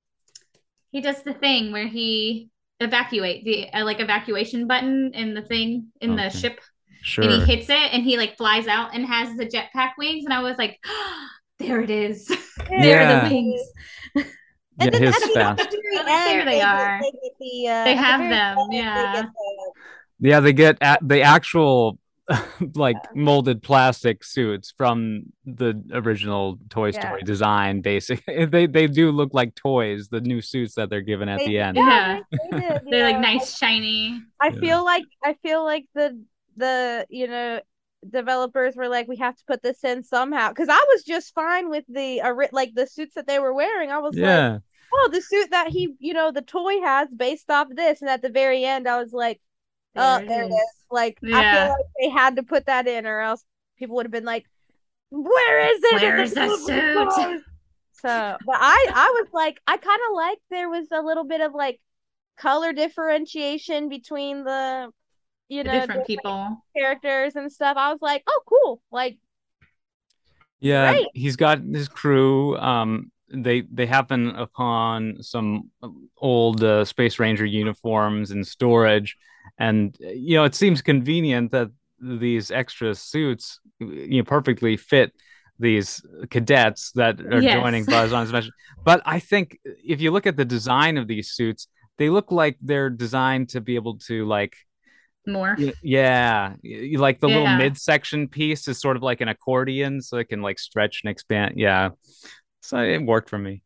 he 0.90 1.00
does 1.00 1.22
the 1.22 1.34
thing 1.34 1.72
where 1.72 1.86
he 1.86 2.48
evacuate 2.80 3.44
the 3.44 3.68
uh, 3.72 3.84
like 3.84 4.00
evacuation 4.00 4.66
button 4.66 5.10
in 5.14 5.34
the 5.34 5.42
thing 5.42 5.88
in 6.00 6.16
the 6.16 6.30
ship 6.30 6.60
Sure. 7.02 7.24
and 7.24 7.32
he 7.32 7.40
hits 7.56 7.68
it 7.68 7.92
and 7.92 8.02
he 8.02 8.16
like 8.16 8.36
flies 8.36 8.66
out 8.66 8.94
and 8.94 9.04
has 9.06 9.36
the 9.36 9.46
jetpack 9.46 9.90
wings 9.98 10.24
and 10.24 10.32
I 10.34 10.40
was 10.42 10.56
like 10.58 10.78
there 11.58 11.80
it 11.80 11.90
is 11.90 12.26
there 12.68 12.78
Yeah. 12.86 13.24
are 13.24 13.28
the 13.28 13.34
wings 13.34 13.60
yeah, 14.16 14.84
And 14.84 14.94
then 14.94 15.02
his 15.02 15.14
at 15.16 15.20
the, 15.22 15.34
fast. 15.34 15.70
the 15.70 15.82
very 15.82 15.98
Oh, 15.98 16.04
there 16.04 16.38
end, 16.40 16.48
they 16.48 16.58
get- 16.58 16.68
are. 16.68 17.00
They, 17.00 17.10
get 17.10 17.32
the, 17.40 17.68
uh, 17.68 17.84
They 17.84 17.90
at 17.92 17.94
the 17.96 17.96
have 17.96 18.20
them, 18.20 18.58
end, 18.58 18.72
they 18.72 18.76
yeah. 18.76 19.12
get 19.12 19.24
the- 19.26 20.28
Yeah, 20.28 20.40
they 20.40 20.52
get 20.52 20.78
at 20.80 21.00
the 21.08 21.20
actual 21.22 21.98
like 22.74 22.96
molded 23.14 23.62
plastic 23.62 24.22
suits 24.24 24.72
from 24.76 25.22
the 25.46 25.82
original 25.92 26.58
Toy 26.68 26.90
Yeah. 26.90 27.00
Story 27.00 27.22
design. 27.22 27.80
Basically, 27.80 28.44
they 28.46 28.66
they 28.66 28.86
do 28.86 29.10
look 29.10 29.32
like 29.32 29.54
toys. 29.54 30.08
The 30.08 30.20
new 30.20 30.40
suits 30.42 30.74
that 30.74 30.90
they're 30.90 31.00
given 31.00 31.28
at 31.28 31.38
They- 31.40 31.46
the 31.46 31.58
end. 31.60 31.76
Yeah. 31.76 32.20
they- 32.30 32.38
they 32.50 32.60
did, 32.60 32.82
they're 32.90 33.10
like 33.12 33.20
nice 33.20 33.56
shiny 33.56 34.20
I 34.40 34.48
Yeah. 34.48 34.60
feel 34.60 34.84
like 34.84 35.04
I 35.24 35.34
feel 35.42 35.64
like 35.64 35.86
the 35.94 36.22
the 36.56 37.06
you 37.08 37.28
know 37.28 37.60
developers 38.08 38.76
were 38.76 38.88
like 38.88 39.08
we 39.08 39.16
have 39.16 39.36
to 39.36 39.44
put 39.46 39.62
this 39.62 39.82
in 39.82 40.04
somehow 40.04 40.50
because 40.50 40.68
I 40.68 40.84
was 40.88 41.02
just 41.02 41.34
fine 41.34 41.68
with 41.68 41.84
the 41.88 42.20
ori- 42.22 42.48
like 42.52 42.72
the 42.74 42.86
suits 42.86 43.14
that 43.14 43.26
they 43.26 43.38
were 43.38 43.52
wearing. 43.54 43.90
I 43.90 43.98
was 43.98 44.14
like, 44.14 44.22
Yeah, 44.22 44.58
oh, 44.94 45.08
the 45.12 45.20
suit 45.20 45.50
that 45.50 45.68
he 45.68 45.94
you 45.98 46.14
know 46.14 46.30
the 46.30 46.42
toy 46.42 46.80
has 46.82 47.08
based 47.14 47.50
off 47.50 47.68
this, 47.70 48.00
and 48.00 48.08
at 48.10 48.22
the 48.22 48.28
very 48.30 48.64
end, 48.64 48.86
I 48.86 49.00
was 49.00 49.12
like, 49.12 49.40
oh, 49.98 50.24
there 50.26 50.44
it 50.44 50.48
is. 50.48 50.84
Like 50.90 51.18
I 51.22 51.28
feel 51.28 51.68
like 51.68 51.86
they 52.00 52.08
had 52.08 52.36
to 52.36 52.42
put 52.42 52.66
that 52.66 52.86
in, 52.86 53.06
or 53.06 53.20
else 53.20 53.44
people 53.78 53.96
would 53.96 54.06
have 54.06 54.12
been 54.12 54.24
like, 54.24 54.46
where 55.10 55.74
is 55.74 55.80
it? 55.82 56.02
Where's 56.02 56.32
the 56.32 56.56
suit? 56.56 57.42
So, 57.92 58.36
but 58.46 58.56
I 58.56 58.86
I 58.94 59.20
was 59.20 59.28
like, 59.32 59.60
I 59.66 59.76
kind 59.76 60.00
of 60.10 60.16
like 60.16 60.38
there 60.50 60.68
was 60.68 60.86
a 60.92 61.02
little 61.02 61.24
bit 61.24 61.40
of 61.40 61.54
like 61.54 61.80
color 62.36 62.72
differentiation 62.72 63.88
between 63.88 64.44
the 64.44 64.90
you 65.48 65.64
the 65.64 65.68
know 65.68 65.80
different 65.80 66.06
people 66.06 66.62
characters 66.76 67.36
and 67.36 67.50
stuff. 67.50 67.76
I 67.76 67.90
was 67.90 68.00
like, 68.00 68.22
oh, 68.26 68.40
cool. 68.46 68.80
Like, 68.92 69.18
yeah. 70.60 70.92
Great. 70.92 71.08
He's 71.14 71.36
got 71.36 71.60
his 71.60 71.88
crew. 71.88 72.56
Um, 72.58 73.10
they 73.30 73.62
they 73.62 73.86
happen 73.86 74.30
upon 74.30 75.22
some 75.22 75.70
old 76.16 76.62
uh, 76.62 76.84
Space 76.84 77.18
Ranger 77.18 77.46
uniforms 77.46 78.30
in 78.30 78.44
storage, 78.44 79.16
and 79.58 79.96
you 80.00 80.36
know 80.36 80.44
it 80.44 80.54
seems 80.54 80.82
convenient 80.82 81.50
that 81.52 81.70
these 82.00 82.50
extra 82.50 82.94
suits 82.94 83.60
you 83.80 84.18
know 84.18 84.24
perfectly 84.24 84.76
fit 84.76 85.12
these 85.58 86.00
cadets 86.30 86.92
that 86.92 87.20
are 87.20 87.42
Yes. 87.42 87.60
joining 87.60 87.84
Buzz 87.84 88.12
on 88.12 88.22
his 88.22 88.32
mission. 88.32 88.52
But 88.84 89.02
I 89.04 89.18
think 89.18 89.58
if 89.64 90.00
you 90.00 90.12
look 90.12 90.26
at 90.26 90.36
the 90.36 90.44
design 90.44 90.96
of 90.96 91.08
these 91.08 91.32
suits, 91.32 91.66
they 91.96 92.10
look 92.10 92.30
like 92.30 92.56
they're 92.60 92.90
designed 92.90 93.48
to 93.50 93.60
be 93.60 93.74
able 93.74 93.98
to 94.06 94.24
like 94.24 94.54
more 95.26 95.56
yeah, 95.82 96.54
like 96.96 97.20
the 97.20 97.26
little 97.28 97.44
Yeah. 97.44 97.58
midsection 97.58 98.28
piece 98.28 98.68
is 98.68 98.80
sort 98.80 98.96
of 98.96 99.02
like 99.02 99.20
an 99.20 99.28
accordion, 99.28 100.00
so 100.00 100.18
it 100.18 100.28
can 100.28 100.42
like 100.42 100.58
stretch 100.58 101.00
and 101.02 101.10
expand. 101.10 101.54
Yeah, 101.56 101.90
so 102.60 102.78
it 102.78 103.02
worked 103.02 103.28
for 103.28 103.38
me. 103.38 103.62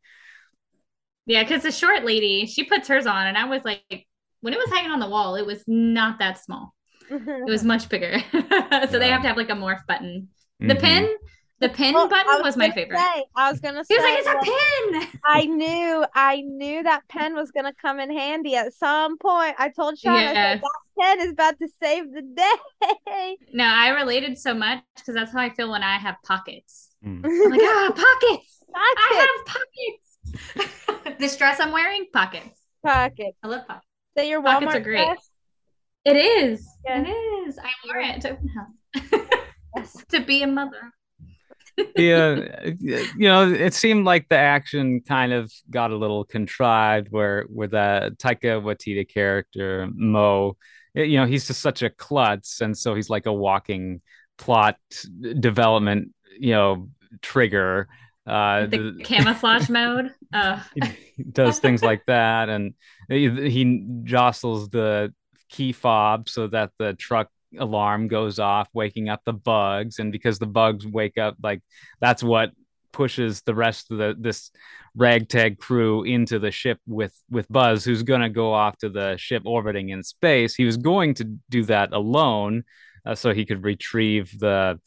Yeah, 1.27 1.43
because 1.45 1.63
the 1.63 1.71
short 1.73 2.05
lady, 2.05 2.47
she 2.47 2.65
puts 2.65 2.89
hers 2.89 3.07
on, 3.07 3.27
and 3.27 3.39
I 3.39 3.45
was 3.45 3.65
like, 3.65 4.07
when 4.43 4.53
it 4.53 4.59
was 4.59 4.71
hanging 4.71 4.91
on 4.91 5.01
the 5.01 5.09
wall, 5.09 5.35
it 5.37 5.47
was 5.47 5.65
not 5.67 6.19
that 6.19 6.39
small. 6.45 6.75
It 7.11 7.45
was 7.49 7.65
much 7.73 7.89
bigger. 7.89 8.19
so 8.33 8.99
they 8.99 9.09
have 9.09 9.23
to 9.23 9.29
have 9.29 9.37
like 9.37 9.51
a 9.51 9.55
morph 9.55 9.87
button. 9.89 10.29
The 10.61 10.75
Mhm. 10.75 10.81
pin, 10.81 11.17
The 11.61 11.69
pin 11.69 11.95
well, 11.95 12.09
button 12.09 12.27
was, 12.35 12.43
was 12.43 12.57
my 12.57 12.71
favorite. 12.71 12.99
Say, 12.99 13.25
I 13.37 13.51
was 13.51 13.61
gonna 13.61 13.85
say. 13.85 13.95
He 13.95 14.01
was 14.01 14.05
like, 14.05 14.19
"It's 14.19 14.29
a 14.29 15.01
pin." 15.11 15.21
I 15.25 15.45
knew, 15.47 16.05
I 16.15 16.41
knew 16.41 16.83
that 16.83 17.03
pen 17.09 17.35
was 17.35 17.51
gonna 17.53 17.73
come 17.81 18.01
in 18.01 18.11
handy 18.11 18.57
at 18.57 18.73
some 18.75 19.17
point. 19.19 19.55
I 19.59 19.69
told 19.71 19.97
Sean 19.99 20.15
yes. 20.21 20.31
I 20.31 20.35
said, 20.35 20.61
that 20.63 20.73
pen 21.19 21.21
is 21.27 21.33
about 21.33 21.59
to 21.61 21.69
save 21.83 22.13
the 22.13 22.23
day. 22.23 23.37
No, 23.53 23.65
I 23.65 23.91
related 23.91 24.39
so 24.39 24.55
much 24.55 24.81
because 24.97 25.15
that's 25.15 25.33
how 25.33 25.39
I 25.41 25.51
feel 25.51 25.71
when 25.71 25.83
I 25.85 25.99
have 25.99 26.17
pockets. 26.25 26.91
Mm. 27.05 27.25
I'm 27.25 27.51
like, 27.51 27.61
ah, 27.63 27.89
pockets. 27.95 28.65
pockets. 28.73 28.99
I 28.99 29.29
have 29.47 29.47
pockets. 29.55 31.19
this 31.19 31.37
dress 31.37 31.61
I'm 31.61 31.71
wearing, 31.73 32.07
pockets. 32.13 32.59
Pockets. 32.85 33.37
I 33.43 33.47
love 33.49 33.67
pockets. 33.69 33.87
So 34.17 34.23
your 34.23 34.41
Walmart 34.41 34.45
pockets 34.45 34.75
are 34.75 34.81
great. 34.81 35.05
Dress? 35.05 35.31
It 36.05 36.17
is. 36.17 36.69
It 36.85 37.09
is. 37.09 37.59
I 37.59 37.71
wore 37.87 38.01
it 38.01 38.21
to 38.23 38.33
open 38.33 38.49
house 38.49 40.05
to 40.09 40.21
be 40.21 40.43
a 40.43 40.47
mother. 40.47 40.93
yeah, 41.97 42.61
you 42.81 43.07
know, 43.19 43.51
it 43.51 43.73
seemed 43.73 44.05
like 44.05 44.29
the 44.29 44.37
action 44.37 45.01
kind 45.01 45.33
of 45.33 45.53
got 45.71 45.91
a 45.91 45.97
little 45.97 46.25
contrived 46.25 47.09
where 47.11 47.47
with 47.49 47.71
that 47.71 48.19
Taika 48.19 48.61
Waititi 48.63 49.09
character 49.09 49.89
Mo, 49.95 50.57
you 50.95 51.19
know, 51.19 51.25
he's 51.25 51.47
just 51.47 51.61
such 51.61 51.83
a 51.83 51.89
klutz, 51.91 52.61
and 52.61 52.77
so 52.77 52.95
he's 52.95 53.09
like 53.09 53.27
a 53.27 53.33
walking 53.33 54.03
plot 54.37 54.77
development, 55.41 56.13
you 56.39 56.53
know, 56.53 56.89
trigger. 57.23 57.89
Uh, 58.27 58.67
the, 58.67 58.95
the 58.99 59.05
camouflage 59.05 59.69
mode. 59.71 60.13
Oh. 60.33 60.65
He 60.75 61.25
does 61.25 61.59
things 61.59 61.83
like 61.83 62.05
that, 62.07 62.49
and 62.49 62.75
he, 63.09 63.29
he 63.51 63.85
jostles 64.05 64.69
the 64.69 65.13
key 65.49 65.73
fob 65.73 66.29
so 66.29 66.47
that 66.49 66.71
the 66.79 66.95
truck 66.95 67.29
alarm 67.59 68.09
goes 68.09 68.39
off, 68.39 68.69
waking 68.73 69.09
up 69.09 69.21
the 69.25 69.33
bugs. 69.33 69.99
And 69.99 70.13
because 70.13 70.39
the 70.39 70.47
bugs 70.47 70.87
wake 70.87 71.19
up, 71.19 71.37
like 71.43 71.63
that's 72.01 72.23
what 72.23 72.53
pushes 72.93 73.41
the 73.43 73.55
rest 73.55 73.91
of 73.91 73.99
the 73.99 74.15
this 74.19 74.51
ragtag 74.95 75.59
crew 75.59 76.05
into 76.05 76.39
the 76.39 76.51
ship 76.51 76.79
with 76.87 77.15
with 77.31 77.51
Buzz, 77.51 77.85
who's 77.85 78.03
going 78.03 78.21
to 78.21 78.29
go 78.29 78.53
off 78.53 78.77
to 78.79 78.89
the 78.89 79.17
ship 79.17 79.43
orbiting 79.47 79.91
in 79.91 80.03
space. 80.03 80.55
He 80.55 80.65
was 80.65 80.77
going 80.77 81.15
to 81.15 81.25
do 81.49 81.65
that 81.65 81.93
alone, 81.93 82.65
uh, 83.05 83.15
so 83.15 83.33
he 83.33 83.45
could 83.45 83.65
retrieve 83.65 84.39
the 84.39 84.79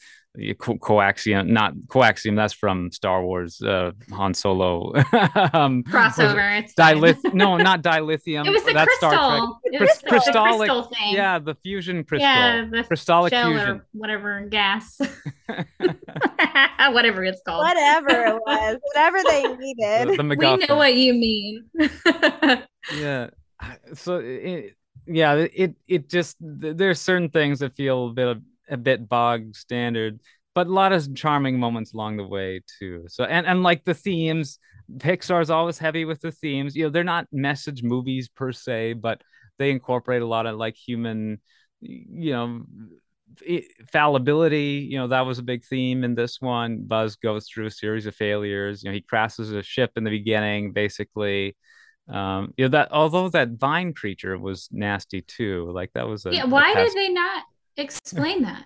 Co- 0.58 0.76
coaxium, 0.76 1.48
not 1.48 1.74
coaxium. 1.86 2.36
That's 2.36 2.52
from 2.52 2.92
Star 2.92 3.24
Wars. 3.24 3.62
Uh, 3.62 3.92
Han 4.12 4.34
Solo 4.34 4.94
um, 5.54 5.82
crossover. 5.84 6.60
It's 6.60 6.74
dilith. 6.74 7.32
no, 7.32 7.56
not 7.70 7.82
dilithium. 7.82 8.46
It 8.46 8.50
was 8.50 8.64
the 8.64 8.74
that's 8.74 8.86
crystal. 8.86 9.10
Star 9.10 9.38
Trek. 9.38 9.50
It 9.64 9.80
was 9.80 9.98
the, 9.98 10.08
crystallic. 10.08 10.68
The 10.68 10.74
crystal 10.74 10.82
thing. 10.94 11.14
Yeah, 11.14 11.38
the 11.38 11.54
fusion 11.54 12.04
crystal. 12.04 12.28
Yeah, 12.28 12.66
the 12.70 12.84
crystallic 12.84 13.32
fusion. 13.32 13.76
Or 13.76 13.86
whatever 13.92 14.40
gas. 14.42 14.98
whatever 16.90 17.24
it's 17.24 17.40
called. 17.46 17.64
Whatever 17.64 18.10
it 18.10 18.40
was. 18.46 18.76
Whatever 18.82 19.18
they 19.24 19.42
needed. 19.56 20.08
The, 20.08 20.16
the 20.16 20.36
we 20.38 20.66
know 20.66 20.76
what 20.76 20.94
you 20.94 21.14
mean. 21.14 21.64
yeah. 22.94 23.30
So 23.94 24.16
it, 24.16 24.74
yeah, 25.06 25.34
it 25.34 25.76
it 25.86 26.10
just 26.10 26.36
there's 26.40 27.00
certain 27.00 27.30
things 27.30 27.60
that 27.60 27.74
feel 27.76 28.08
a 28.08 28.12
bit 28.12 28.38
a 28.68 28.76
bit 28.76 29.08
bog 29.08 29.54
standard, 29.56 30.20
but 30.54 30.66
a 30.66 30.72
lot 30.72 30.92
of 30.92 31.14
charming 31.14 31.58
moments 31.58 31.92
along 31.92 32.16
the 32.16 32.26
way 32.26 32.62
too. 32.78 33.04
So 33.08 33.24
and 33.24 33.46
and 33.46 33.62
like 33.62 33.84
the 33.84 33.94
themes, 33.94 34.58
Pixar's 34.98 35.50
always 35.50 35.78
heavy 35.78 36.04
with 36.04 36.20
the 36.20 36.32
themes. 36.32 36.74
You 36.76 36.84
know, 36.84 36.90
they're 36.90 37.04
not 37.04 37.26
message 37.32 37.82
movies 37.82 38.28
per 38.28 38.52
se, 38.52 38.94
but 38.94 39.22
they 39.58 39.70
incorporate 39.70 40.22
a 40.22 40.26
lot 40.26 40.46
of 40.46 40.56
like 40.56 40.76
human, 40.76 41.40
you 41.80 42.32
know, 42.32 42.62
fallibility. 43.92 44.86
You 44.90 44.98
know, 44.98 45.08
that 45.08 45.26
was 45.26 45.38
a 45.38 45.42
big 45.42 45.64
theme 45.64 46.04
in 46.04 46.14
this 46.14 46.40
one. 46.40 46.84
Buzz 46.86 47.16
goes 47.16 47.48
through 47.48 47.66
a 47.66 47.70
series 47.70 48.06
of 48.06 48.14
failures. 48.14 48.82
You 48.82 48.90
know, 48.90 48.94
he 48.94 49.00
crashes 49.00 49.50
a 49.52 49.62
ship 49.62 49.92
in 49.96 50.04
the 50.04 50.10
beginning, 50.10 50.72
basically 50.72 51.56
um 52.08 52.54
you 52.56 52.64
know 52.64 52.68
that 52.68 52.92
although 52.92 53.28
that 53.28 53.50
vine 53.58 53.92
creature 53.92 54.38
was 54.38 54.68
nasty 54.70 55.22
too 55.22 55.70
like 55.72 55.90
that 55.94 56.06
was 56.06 56.24
a 56.24 56.32
yeah 56.32 56.44
why 56.44 56.70
a 56.70 56.74
did 56.74 56.94
they 56.94 57.08
not 57.08 57.42
Explain 57.76 58.42
that. 58.42 58.64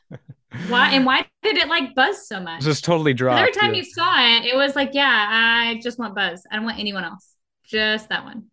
why 0.69 0.91
and 0.91 1.05
why 1.07 1.27
did 1.43 1.57
it 1.57 1.69
like 1.69 1.95
buzz 1.95 2.27
so 2.27 2.41
much? 2.41 2.63
Just 2.63 2.85
totally 2.85 3.15
dropped. 3.15 3.41
Every 3.41 3.53
time 3.53 3.75
yeah. 3.75 3.79
you 3.79 3.85
saw 3.85 4.37
it, 4.37 4.45
it 4.47 4.57
was 4.57 4.77
like, 4.77 4.91
yeah, 4.93 5.29
I 5.31 5.81
just 5.83 5.99
want 5.99 6.15
Buzz. 6.15 6.45
I 6.51 6.57
don't 6.57 6.65
want 6.65 6.79
anyone 6.79 7.05
else. 7.05 7.35
Just 7.65 8.09
that 8.09 8.25
one. 8.25 8.47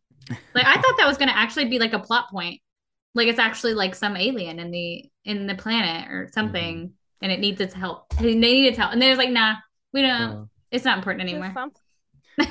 Like 0.53 0.65
I 0.65 0.75
thought 0.75 0.95
that 0.97 1.07
was 1.07 1.17
gonna 1.17 1.31
actually 1.31 1.65
be 1.65 1.79
like 1.79 1.93
a 1.93 1.99
plot 1.99 2.29
point. 2.29 2.61
Like 3.15 3.27
it's 3.27 3.39
actually 3.39 3.73
like 3.73 3.95
some 3.95 4.15
alien 4.15 4.59
in 4.59 4.71
the 4.71 5.05
in 5.25 5.47
the 5.47 5.55
planet 5.55 6.09
or 6.11 6.29
something, 6.33 6.75
mm-hmm. 6.75 7.23
and 7.23 7.31
it 7.31 7.39
needs 7.39 7.61
its 7.61 7.73
help. 7.73 8.09
They 8.19 8.35
need 8.35 8.67
its 8.67 8.77
help, 8.77 8.93
and 8.93 9.01
they're 9.01 9.15
like, 9.15 9.31
nah, 9.31 9.55
we 9.93 10.01
don't. 10.01 10.11
Uh, 10.11 10.45
it's 10.71 10.85
not 10.85 10.97
important 10.97 11.29
anymore. 11.29 11.53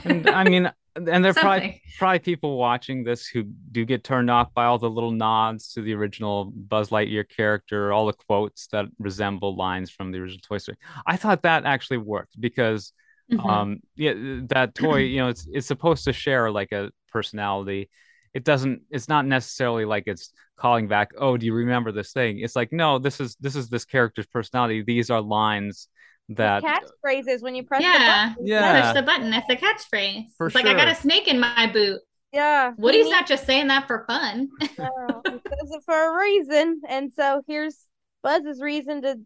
and 0.04 0.28
I 0.28 0.44
mean, 0.44 0.72
and 0.96 1.24
there 1.24 1.30
are 1.30 1.34
probably 1.34 1.82
probably 1.98 2.18
people 2.18 2.56
watching 2.56 3.04
this 3.04 3.26
who 3.26 3.44
do 3.44 3.84
get 3.84 4.02
turned 4.02 4.30
off 4.30 4.52
by 4.54 4.64
all 4.64 4.78
the 4.78 4.90
little 4.90 5.10
nods 5.10 5.72
to 5.72 5.82
the 5.82 5.94
original 5.94 6.46
Buzz 6.46 6.90
Lightyear 6.90 7.24
character, 7.28 7.92
all 7.92 8.06
the 8.06 8.12
quotes 8.12 8.66
that 8.68 8.86
resemble 8.98 9.56
lines 9.56 9.90
from 9.90 10.10
the 10.10 10.18
original 10.18 10.40
Toy 10.42 10.58
Story. 10.58 10.78
I 11.06 11.16
thought 11.16 11.42
that 11.42 11.64
actually 11.64 11.98
worked 11.98 12.40
because 12.40 12.92
mm-hmm. 13.30 13.46
um 13.46 13.80
yeah 13.96 14.14
that 14.48 14.74
toy, 14.74 14.98
you 14.98 15.18
know, 15.18 15.28
it's 15.28 15.46
it's 15.52 15.66
supposed 15.66 16.04
to 16.04 16.12
share 16.12 16.50
like 16.50 16.72
a 16.72 16.90
personality. 17.10 17.90
It 18.32 18.44
doesn't 18.44 18.82
it's 18.90 19.08
not 19.08 19.26
necessarily 19.26 19.84
like 19.84 20.04
it's 20.06 20.32
calling 20.56 20.88
back, 20.88 21.12
oh, 21.18 21.36
do 21.36 21.46
you 21.46 21.54
remember 21.54 21.92
this 21.92 22.12
thing? 22.12 22.40
It's 22.40 22.56
like, 22.56 22.72
no, 22.72 22.98
this 22.98 23.20
is 23.20 23.36
this 23.40 23.56
is 23.56 23.68
this 23.68 23.84
character's 23.84 24.26
personality. 24.26 24.82
These 24.82 25.10
are 25.10 25.20
lines 25.20 25.88
that 26.30 26.62
catchphrases 26.62 27.42
when 27.42 27.54
you 27.54 27.62
press 27.64 27.82
yeah, 27.82 27.92
the 27.92 28.34
button. 28.34 28.46
Yeah, 28.46 28.82
push 28.82 29.00
the 29.00 29.06
button. 29.06 29.30
That's 29.30 29.46
the 29.46 29.56
catchphrase. 29.56 30.24
For 30.36 30.46
it's 30.46 30.56
sure. 30.56 30.62
like 30.62 30.66
I 30.66 30.74
got 30.74 30.88
a 30.88 30.94
snake 30.94 31.28
in 31.28 31.38
my 31.38 31.70
boot. 31.72 32.00
Yeah, 32.32 32.72
Woody's 32.76 33.08
not 33.08 33.26
just 33.26 33.46
saying 33.46 33.68
that 33.68 33.86
for 33.86 34.04
fun. 34.06 34.48
no, 34.78 35.22
he 35.24 35.30
says 35.30 35.70
it 35.70 35.82
for 35.84 35.94
a 35.94 36.18
reason, 36.18 36.82
and 36.88 37.12
so 37.12 37.42
here's 37.46 37.78
Buzz's 38.22 38.60
reason 38.60 39.02
to 39.02 39.16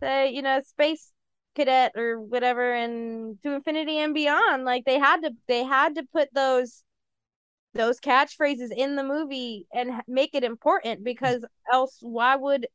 say, 0.00 0.30
you 0.30 0.42
know, 0.42 0.60
space 0.64 1.12
cadet 1.54 1.92
or 1.96 2.20
whatever, 2.20 2.72
and 2.72 3.42
to 3.42 3.54
infinity 3.54 3.98
and 3.98 4.14
beyond. 4.14 4.64
Like 4.64 4.84
they 4.84 4.98
had 4.98 5.22
to, 5.22 5.32
they 5.48 5.64
had 5.64 5.96
to 5.96 6.04
put 6.12 6.32
those 6.32 6.84
those 7.74 8.00
catchphrases 8.00 8.70
in 8.74 8.96
the 8.96 9.04
movie 9.04 9.66
and 9.74 10.02
make 10.08 10.34
it 10.34 10.44
important 10.44 11.04
because 11.04 11.44
else 11.70 11.98
why 12.00 12.36
would 12.36 12.66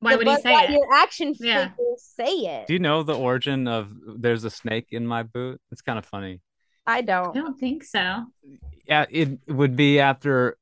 why 0.00 0.16
would 0.16 0.28
he 0.28 0.36
say 0.36 0.54
it? 0.54 0.70
Your 0.70 0.92
action 0.94 1.34
yeah. 1.38 1.70
say 1.96 2.24
it. 2.24 2.66
Do 2.66 2.72
you 2.72 2.78
know 2.78 3.02
the 3.02 3.16
origin 3.16 3.66
of 3.66 3.90
"There's 4.18 4.44
a 4.44 4.50
snake 4.50 4.88
in 4.90 5.06
my 5.06 5.22
boot"? 5.22 5.60
It's 5.72 5.82
kind 5.82 5.98
of 5.98 6.04
funny. 6.04 6.40
I 6.86 7.02
don't. 7.02 7.36
I 7.36 7.40
don't 7.40 7.58
think 7.58 7.84
so. 7.84 8.24
Yeah, 8.86 9.06
it 9.10 9.40
would 9.48 9.76
be 9.76 10.00
after 10.00 10.56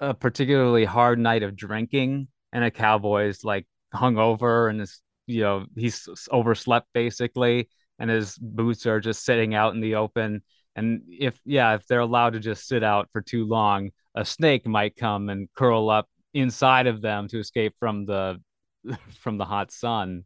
a 0.00 0.12
particularly 0.14 0.84
hard 0.84 1.18
night 1.18 1.42
of 1.42 1.56
drinking, 1.56 2.28
and 2.52 2.64
a 2.64 2.70
cowboy's 2.70 3.44
like 3.44 3.66
hungover, 3.94 4.68
and 4.68 4.80
is 4.80 5.00
you 5.26 5.42
know 5.42 5.66
he's 5.76 6.08
overslept 6.32 6.88
basically, 6.92 7.68
and 7.98 8.10
his 8.10 8.36
boots 8.38 8.86
are 8.86 9.00
just 9.00 9.24
sitting 9.24 9.54
out 9.54 9.74
in 9.74 9.80
the 9.80 9.94
open. 9.94 10.42
And 10.74 11.02
if 11.08 11.40
yeah, 11.44 11.74
if 11.74 11.86
they're 11.86 12.00
allowed 12.00 12.32
to 12.32 12.40
just 12.40 12.66
sit 12.66 12.82
out 12.82 13.08
for 13.12 13.22
too 13.22 13.46
long, 13.46 13.90
a 14.14 14.24
snake 14.24 14.66
might 14.66 14.96
come 14.96 15.28
and 15.28 15.48
curl 15.54 15.90
up 15.90 16.08
inside 16.34 16.86
of 16.86 17.02
them 17.02 17.28
to 17.28 17.38
escape 17.38 17.74
from 17.78 18.06
the 18.06 18.40
from 19.20 19.38
the 19.38 19.44
hot 19.44 19.70
sun. 19.70 20.24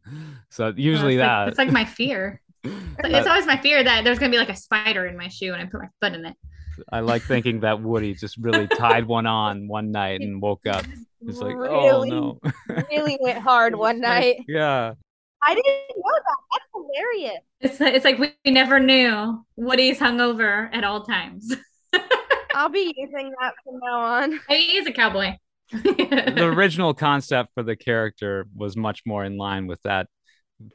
So 0.49 0.73
usually 0.75 1.17
that 1.17 1.39
like, 1.39 1.49
it's 1.49 1.57
like 1.57 1.71
my 1.71 1.85
fear. 1.85 2.41
it's 2.63 3.27
always 3.27 3.45
my 3.45 3.57
fear 3.57 3.83
that 3.83 4.03
there's 4.03 4.19
gonna 4.19 4.31
be 4.31 4.37
like 4.37 4.49
a 4.49 4.55
spider 4.55 5.05
in 5.05 5.17
my 5.17 5.27
shoe 5.27 5.53
and 5.53 5.61
I 5.61 5.65
put 5.65 5.81
my 5.81 5.89
foot 6.01 6.13
in 6.13 6.25
it. 6.25 6.35
I 6.91 6.99
like 6.99 7.21
thinking 7.21 7.61
that 7.61 7.81
Woody 7.81 8.13
just 8.15 8.37
really 8.37 8.67
tied 8.67 9.05
one 9.05 9.25
on 9.25 9.67
one 9.67 9.91
night 9.91 10.21
and 10.21 10.41
woke 10.41 10.65
up. 10.67 10.85
It's 11.27 11.39
like, 11.39 11.55
oh, 11.55 12.03
really, 12.03 12.11
oh 12.11 12.37
no, 12.43 12.83
really 12.91 13.17
went 13.19 13.39
hard 13.39 13.75
one 13.75 13.99
night. 13.99 14.35
Yeah. 14.47 14.93
I 15.41 15.55
didn't 15.55 15.97
know 15.97 16.11
that. 16.13 16.37
That's 16.51 16.65
hilarious. 16.71 17.41
It's 17.61 17.81
it's 17.81 18.05
like 18.05 18.19
we 18.19 18.51
never 18.51 18.79
knew 18.79 19.43
Woody's 19.55 19.97
hungover 19.97 20.69
at 20.71 20.83
all 20.83 21.03
times. 21.03 21.51
I'll 22.53 22.69
be 22.69 22.93
using 22.95 23.33
that 23.41 23.53
from 23.63 23.79
now 23.83 23.99
on. 24.01 24.39
I 24.47 24.53
mean, 24.53 24.69
he's 24.69 24.85
a 24.85 24.91
cowboy 24.91 25.35
the 25.71 26.45
original 26.55 26.93
concept 26.93 27.51
for 27.53 27.63
the 27.63 27.75
character 27.75 28.47
was 28.55 28.77
much 28.77 29.01
more 29.05 29.23
in 29.23 29.37
line 29.37 29.67
with 29.67 29.81
that 29.83 30.07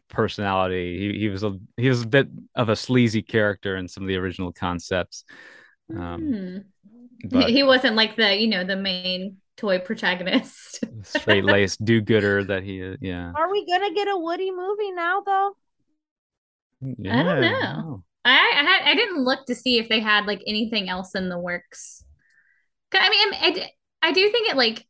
personality. 0.09 0.99
He 0.99 1.21
he 1.21 1.29
was 1.29 1.43
a 1.43 1.57
he 1.77 1.89
was 1.89 2.03
a 2.03 2.07
bit 2.07 2.29
of 2.55 2.69
a 2.69 2.77
sleazy 2.77 3.23
character 3.23 3.77
in 3.77 3.89
some 3.89 4.03
of 4.03 4.09
the 4.09 4.17
original 4.17 4.53
concepts. 4.53 5.25
Um, 5.95 6.65
but 7.25 7.51
he 7.51 7.63
wasn't 7.63 7.97
like 7.97 8.17
the 8.17 8.37
you 8.37 8.49
know 8.49 8.65
the 8.65 8.77
main 8.77 9.39
toy 9.57 9.79
protagonist, 9.79 10.81
straight 11.03 11.45
laced 11.45 11.85
do 11.85 12.01
gooder 12.01 12.45
that 12.45 12.63
he 12.63 12.81
is. 12.81 12.99
Yeah. 13.01 13.33
Are 13.35 13.51
we 13.51 13.67
gonna 13.67 13.93
get 13.95 14.09
a 14.09 14.17
Woody 14.17 14.51
movie 14.51 14.93
now 14.93 15.23
though? 15.25 15.57
Yeah, 16.81 17.21
I 17.21 17.23
don't 17.23 17.41
know. 17.41 18.05
I 18.25 18.31
I, 18.33 18.63
had, 18.63 18.83
I 18.91 18.95
didn't 18.95 19.25
look 19.25 19.47
to 19.47 19.55
see 19.55 19.79
if 19.79 19.89
they 19.89 20.01
had 20.01 20.27
like 20.27 20.43
anything 20.47 20.89
else 20.89 21.15
in 21.15 21.29
the 21.29 21.39
works. 21.39 22.05
I 22.93 23.09
mean, 23.09 23.29
I, 23.35 23.71
I 24.03 24.13
do 24.13 24.29
think 24.31 24.49
it 24.49 24.57
like 24.57 24.87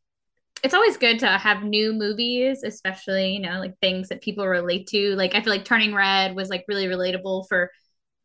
it's 0.62 0.74
always 0.74 0.96
good 0.96 1.20
to 1.20 1.26
have 1.26 1.64
new 1.64 1.92
movies, 1.92 2.62
especially, 2.62 3.32
you 3.32 3.40
know, 3.40 3.60
like 3.60 3.78
things 3.80 4.08
that 4.08 4.20
people 4.20 4.46
relate 4.46 4.86
to. 4.88 5.14
Like 5.16 5.34
I 5.34 5.40
feel 5.40 5.52
like 5.52 5.64
Turning 5.64 5.94
Red 5.94 6.36
was 6.36 6.50
like 6.50 6.64
really 6.68 6.86
relatable 6.86 7.46
for 7.48 7.70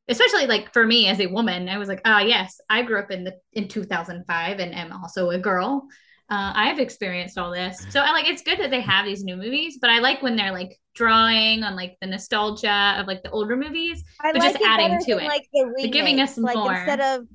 especially 0.08 0.46
like 0.46 0.72
for 0.74 0.86
me 0.86 1.08
as 1.08 1.20
a 1.20 1.28
woman. 1.28 1.70
I 1.70 1.78
was 1.78 1.88
like, 1.88 2.02
ah, 2.06 2.20
oh, 2.22 2.26
yes, 2.26 2.60
I 2.70 2.84
grew 2.84 3.00
up 3.00 3.12
in 3.12 3.24
the 3.24 3.36
in 3.54 3.68
2005 3.68 4.60
and 4.60 4.76
am 4.76 4.92
also 4.92 5.30
a 5.30 5.40
girl. 5.40 5.88
Uh, 6.28 6.52
I 6.56 6.68
have 6.70 6.80
experienced 6.80 7.38
all 7.38 7.52
this. 7.52 7.86
So 7.90 8.00
I 8.00 8.12
like 8.12 8.28
it's 8.28 8.42
good 8.42 8.60
that 8.60 8.72
they 8.72 8.82
have 8.82 9.06
these 9.06 9.24
new 9.24 9.36
movies, 9.38 9.78
but 9.80 9.90
I 9.90 10.00
like 10.00 10.22
when 10.22 10.36
they're 10.36 10.52
like 10.52 10.80
drawing 10.96 11.64
on 11.64 11.76
like 11.76 11.98
the 12.02 12.08
nostalgia 12.08 12.96
of 12.98 13.06
like 13.08 13.22
the 13.22 13.30
older 13.30 13.56
movies, 13.56 14.04
I 14.20 14.32
but 14.32 14.42
like 14.42 14.54
just 14.54 14.66
adding 14.66 15.00
to 15.00 15.16
than, 15.16 15.24
it. 15.24 15.28
Like 15.28 15.48
the 15.54 15.74
They're 15.78 15.92
giving 15.92 16.20
us 16.20 16.38
like 16.38 16.56
more. 16.56 16.74
instead 16.74 17.00
of 17.00 17.28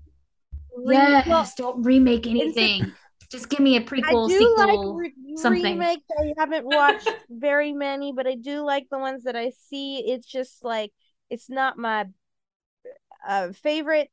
re- 0.77 0.97
yes, 0.97 1.27
well, 1.27 1.51
don't 1.57 1.83
remake 1.85 2.27
anything. 2.27 2.93
Just 3.31 3.49
give 3.49 3.61
me 3.61 3.77
a 3.77 3.81
prequel, 3.81 4.29
sequel. 4.29 4.97
like 4.97 5.13
re- 5.15 5.37
something. 5.37 5.79
remakes. 5.79 6.03
I 6.19 6.33
haven't 6.37 6.67
watched 6.67 7.09
very 7.31 7.73
many, 7.73 8.13
but 8.13 8.27
I 8.27 8.35
do 8.35 8.63
like 8.63 8.89
the 8.91 8.99
ones 8.99 9.25
that 9.25 9.37
I 9.37 9.51
see. 9.69 9.99
It's 9.99 10.27
just 10.27 10.65
like 10.65 10.93
it's 11.29 11.49
not 11.49 11.79
my 11.79 12.07
uh, 13.27 13.53
favorite 13.53 14.11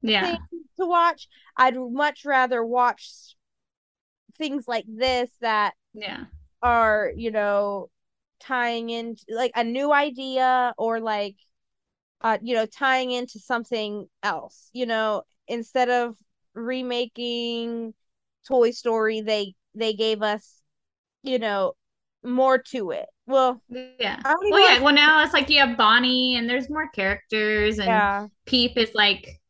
yeah. 0.00 0.22
thing 0.22 0.38
to 0.78 0.86
watch. 0.86 1.28
I'd 1.56 1.76
much 1.76 2.24
rather 2.24 2.64
watch 2.64 3.36
things 4.38 4.66
like 4.66 4.86
this 4.88 5.30
that 5.40 5.74
Yeah. 5.92 6.24
are, 6.62 7.12
you 7.14 7.30
know, 7.30 7.90
tying 8.40 8.90
in 8.90 9.16
like 9.28 9.52
a 9.54 9.64
new 9.64 9.92
idea 9.92 10.74
or 10.76 11.00
like 11.00 11.36
uh 12.20 12.36
you 12.42 12.54
know 12.54 12.66
tying 12.66 13.10
into 13.10 13.38
something 13.38 14.06
else 14.22 14.68
you 14.72 14.84
know 14.84 15.22
instead 15.48 15.88
of 15.88 16.16
remaking 16.54 17.94
toy 18.46 18.70
story 18.70 19.20
they 19.20 19.54
they 19.74 19.92
gave 19.92 20.22
us 20.22 20.60
you 21.22 21.38
know 21.38 21.72
more 22.24 22.58
to 22.58 22.90
it 22.90 23.06
well 23.26 23.60
Yeah. 23.68 24.20
I 24.24 24.32
don't 24.32 24.46
even 24.46 24.52
Well, 24.52 24.74
yeah. 24.74 24.82
Well, 24.82 24.94
now 24.94 25.22
it's 25.24 25.32
like 25.32 25.48
you 25.50 25.60
have 25.60 25.76
Bonnie, 25.76 26.36
and 26.36 26.48
there's 26.48 26.70
more 26.70 26.88
characters, 26.88 27.78
and 27.78 27.88
yeah 27.88 28.26
Peep 28.46 28.76
is 28.76 28.94
like 28.94 29.40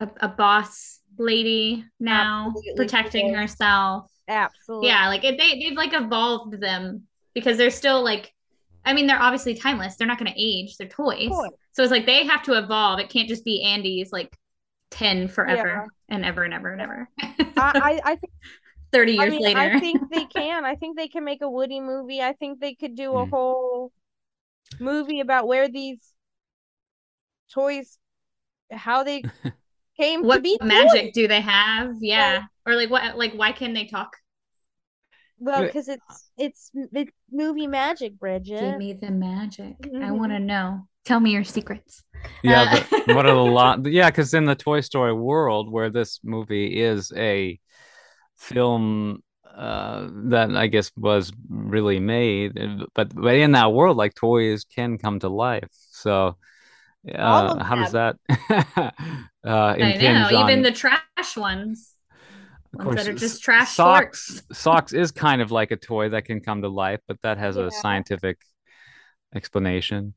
a, 0.00 0.08
a 0.20 0.28
boss 0.28 1.00
lady 1.18 1.84
now, 2.00 2.48
Absolutely, 2.48 2.76
protecting 2.76 3.34
herself. 3.34 4.10
absolutely 4.28 4.88
Yeah, 4.88 5.08
like 5.08 5.24
it, 5.24 5.38
they 5.38 5.58
they've 5.60 5.76
like 5.76 5.92
evolved 5.94 6.60
them 6.60 7.02
because 7.34 7.56
they're 7.56 7.70
still 7.70 8.02
like, 8.02 8.34
I 8.84 8.92
mean, 8.92 9.06
they're 9.06 9.20
obviously 9.20 9.54
timeless. 9.54 9.96
They're 9.96 10.06
not 10.06 10.18
going 10.18 10.32
to 10.32 10.38
age. 10.40 10.76
They're 10.76 10.88
toys. 10.88 11.28
Toys. 11.30 11.50
So 11.72 11.82
it's 11.82 11.92
like 11.92 12.06
they 12.06 12.26
have 12.26 12.42
to 12.44 12.58
evolve. 12.58 12.98
It 13.00 13.08
can't 13.08 13.28
just 13.28 13.44
be 13.44 13.62
Andy's 13.62 14.12
like 14.12 14.36
ten 14.92 15.28
forever 15.28 15.88
and 16.08 16.24
ever 16.24 16.44
and 16.44 16.54
ever 16.54 16.72
and 16.72 16.80
ever. 16.82 17.08
I, 17.56 17.72
I 17.80 18.00
i 18.12 18.16
think 18.16 18.32
Thirty 18.92 19.12
I 19.18 19.24
years 19.24 19.32
mean, 19.32 19.40
later. 19.40 19.60
I 19.60 19.80
think 19.80 20.04
they 20.10 20.26
can. 20.26 20.64
I 20.64 20.74
think 20.76 20.96
they 20.96 21.08
can 21.08 21.24
make 21.24 21.42
a 21.42 21.50
Woody 21.50 21.80
movie. 21.80 22.22
I 22.22 22.32
think 22.34 22.60
they 22.60 22.74
could 22.74 22.94
do 22.96 23.16
a 23.16 23.26
Mm. 23.26 23.30
whole 23.30 23.92
movie 24.80 25.20
about 25.20 25.46
where 25.48 25.68
these 25.68 26.00
toys, 27.52 27.98
how 28.70 29.04
they 29.04 29.26
came 29.96 30.26
to 30.26 30.28
what 30.28 30.42
be. 30.42 30.58
magic 30.62 31.04
toys. 31.04 31.14
do 31.14 31.28
they 31.28 31.40
have? 31.40 31.96
Yeah. 32.00 32.42
Or 32.66 32.76
like 32.76 32.90
what? 32.90 33.16
Like 33.16 33.32
why 33.34 33.52
can 33.52 33.74
they 33.74 33.86
talk? 33.86 34.16
Well, 35.38 35.64
because 35.64 35.88
it's 35.88 36.30
it's 36.38 36.70
it's 36.92 37.12
movie 37.30 37.66
magic, 37.66 38.18
Bridget. 38.18 38.60
Give 38.60 38.78
me 38.78 38.92
the 38.92 39.10
magic. 39.10 39.76
I 40.00 40.10
Mhm. 40.10 40.18
want 40.18 40.32
to 40.32 40.38
know. 40.38 40.88
Tell 41.04 41.20
me 41.20 41.32
your 41.32 41.44
secrets. 41.44 42.04
Yeah, 42.42 42.64
Uh, 42.64 42.70
the, 42.70 42.88
what 43.04 43.26
are 43.26 43.34
the 43.34 43.40
lot? 43.40 43.86
Yeah, 43.86 44.10
because 44.10 44.34
in 44.34 44.44
the 44.44 44.54
Toy 44.54 44.80
Story 44.80 45.12
world, 45.12 45.70
where 45.70 45.90
this 45.90 46.20
movie 46.24 46.80
is 46.80 47.12
a 47.16 47.58
film 48.36 49.22
uh, 49.54 50.08
that 50.30 50.56
I 50.56 50.66
guess 50.68 50.92
was 50.96 51.32
really 51.48 52.00
made, 52.00 52.58
uh, 52.58 52.86
but 52.94 53.14
but 53.14 53.34
in 53.36 53.52
that 53.52 53.72
world, 53.72 53.96
like 53.96 54.14
toys 54.14 54.64
can 54.64 54.98
come 54.98 55.20
to 55.20 55.28
life. 55.28 55.68
So, 55.72 56.36
All 57.22 57.48
uh, 57.48 57.50
of 57.50 57.62
how 57.64 57.76
does 57.76 57.92
that 57.92 58.16
uh, 59.44 59.74
I 59.80 59.96
know. 60.12 60.30
impinge 60.30 60.32
Even 60.32 60.62
the 60.62 60.72
trash 60.72 61.36
ones. 61.36 61.94
Of 62.74 62.84
ones 62.84 62.96
that 62.96 63.08
are 63.08 63.12
just 63.14 63.42
trash 63.42 63.74
socks. 63.74 63.82
shorts. 63.82 64.42
Sox 64.52 64.92
is 64.92 65.10
kind 65.10 65.42
of 65.42 65.50
like 65.50 65.70
a 65.70 65.76
toy 65.76 66.08
that 66.10 66.24
can 66.24 66.40
come 66.40 66.62
to 66.62 66.68
life, 66.68 67.00
but 67.06 67.20
that 67.22 67.38
has 67.38 67.56
Yeah. 67.56 67.66
a 67.66 67.70
scientific 67.70 68.38
explanation. 69.34 70.14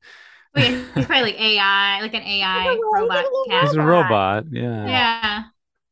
Wait, 0.56 0.86
he's 0.96 1.06
probably 1.06 1.24
like 1.32 1.40
AI, 1.42 2.00
like 2.02 2.14
an 2.14 2.22
AI 2.22 2.64
He's 2.64 2.70
a 2.70 2.72
little- 2.74 2.92
robot 2.94 3.18
he's 3.26 3.28
a 3.48 3.50
cat. 3.50 3.64
He's 3.64 3.74
a 3.76 3.82
robot. 3.82 4.10
robot. 4.10 4.44
Yeah. 4.52 4.88
Yeah. 4.88 5.44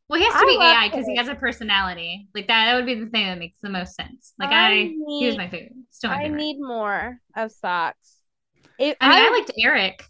Well, 0.09 0.19
he 0.19 0.25
has 0.25 0.33
to 0.35 0.39
I 0.39 0.45
be 0.45 0.57
AI 0.61 0.89
because 0.89 1.07
he 1.07 1.15
has 1.17 1.27
a 1.27 1.35
personality. 1.35 2.27
Like 2.35 2.47
that, 2.47 2.65
that 2.65 2.75
would 2.75 2.85
be 2.85 2.95
the 2.95 3.07
thing 3.07 3.25
that 3.27 3.39
makes 3.39 3.59
the 3.61 3.69
most 3.69 3.95
sense. 3.95 4.33
Like 4.39 4.49
I 4.51 4.71
I, 4.71 4.75
he 5.07 5.25
was 5.25 5.37
my 5.37 5.49
favorite. 5.49 5.73
Still 5.91 6.11
my 6.11 6.17
I 6.17 6.21
favorite. 6.23 6.37
need 6.37 6.59
more 6.59 7.17
of 7.35 7.51
Sox. 7.51 7.97
It, 8.79 8.97
I 9.01 9.09
mean, 9.09 9.17
I 9.17 9.29
would- 9.29 9.37
liked 9.39 9.51
Eric, 9.57 10.03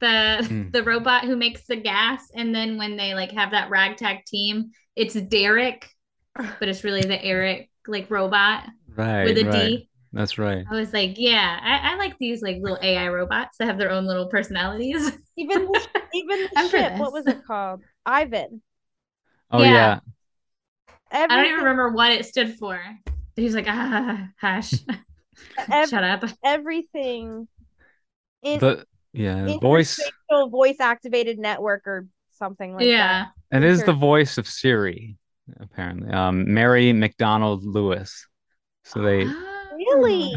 the 0.00 0.38
Mm. 0.42 0.72
the 0.72 0.82
robot 0.84 1.24
who 1.24 1.36
makes 1.36 1.66
the 1.66 1.76
gas, 1.76 2.30
and 2.34 2.54
then 2.54 2.76
when 2.78 2.96
they 2.96 3.14
like 3.14 3.32
have 3.32 3.50
that 3.52 3.70
ragtag 3.70 4.24
team, 4.26 4.70
it's 4.94 5.14
Derek, 5.14 5.88
but 6.36 6.68
it's 6.68 6.84
really 6.84 7.00
the 7.02 7.22
Eric 7.24 7.70
like 7.88 8.10
robot 8.10 8.64
Right. 8.94 9.24
with 9.24 9.38
a 9.38 9.50
D. 9.50 9.88
right. 10.16 10.20
That's 10.20 10.38
right. 10.38 10.64
I 10.70 10.74
was 10.74 10.92
like, 10.92 11.14
yeah, 11.16 11.58
I, 11.62 11.92
I 11.92 11.96
like 11.96 12.16
these 12.18 12.42
like 12.42 12.56
little 12.60 12.78
AI 12.82 13.08
robots 13.08 13.58
that 13.58 13.66
have 13.66 13.78
their 13.78 13.90
own 13.90 14.04
little 14.06 14.26
personalities. 14.28 15.12
even 15.36 15.66
the, 15.66 15.86
even 16.14 16.40
the 16.42 16.50
I'm 16.56 16.68
ship. 16.70 16.96
What 16.98 17.12
was 17.12 17.26
it 17.26 17.44
called? 17.46 17.82
Ivan. 18.04 18.62
Oh 19.50 19.62
Yeah. 19.62 19.72
yeah. 19.72 20.00
I 21.12 21.26
don't 21.28 21.44
even 21.46 21.58
remember 21.60 21.90
what 21.90 22.10
it 22.12 22.26
stood 22.26 22.54
for. 22.56 22.80
He's 23.36 23.54
like, 23.54 23.66
ah, 23.68 24.28
hush, 24.40 24.72
ev- 25.70 25.88
shut 25.90 26.02
up. 26.04 26.24
everything. 26.44 27.46
In, 28.42 28.60
The 28.60 28.84
yeah 29.12 29.56
voice. 29.60 29.98
voice 30.50 30.76
activated 30.80 31.38
network 31.38 31.86
or 31.86 32.06
something 32.38 32.72
like 32.72 32.80
that. 32.80 32.86
yeah. 32.86 33.26
It 33.52 33.62
is 33.62 33.84
the 33.84 33.92
voice 33.92 34.36
of 34.38 34.46
Siri, 34.48 35.16
apparently. 35.60 36.10
Um, 36.12 36.52
Mary 36.52 36.92
McDonald 36.92 37.64
Lewis. 37.64 38.26
So 38.84 39.00
they, 39.02 39.24
that. 39.24 39.55
Really? 39.94 40.32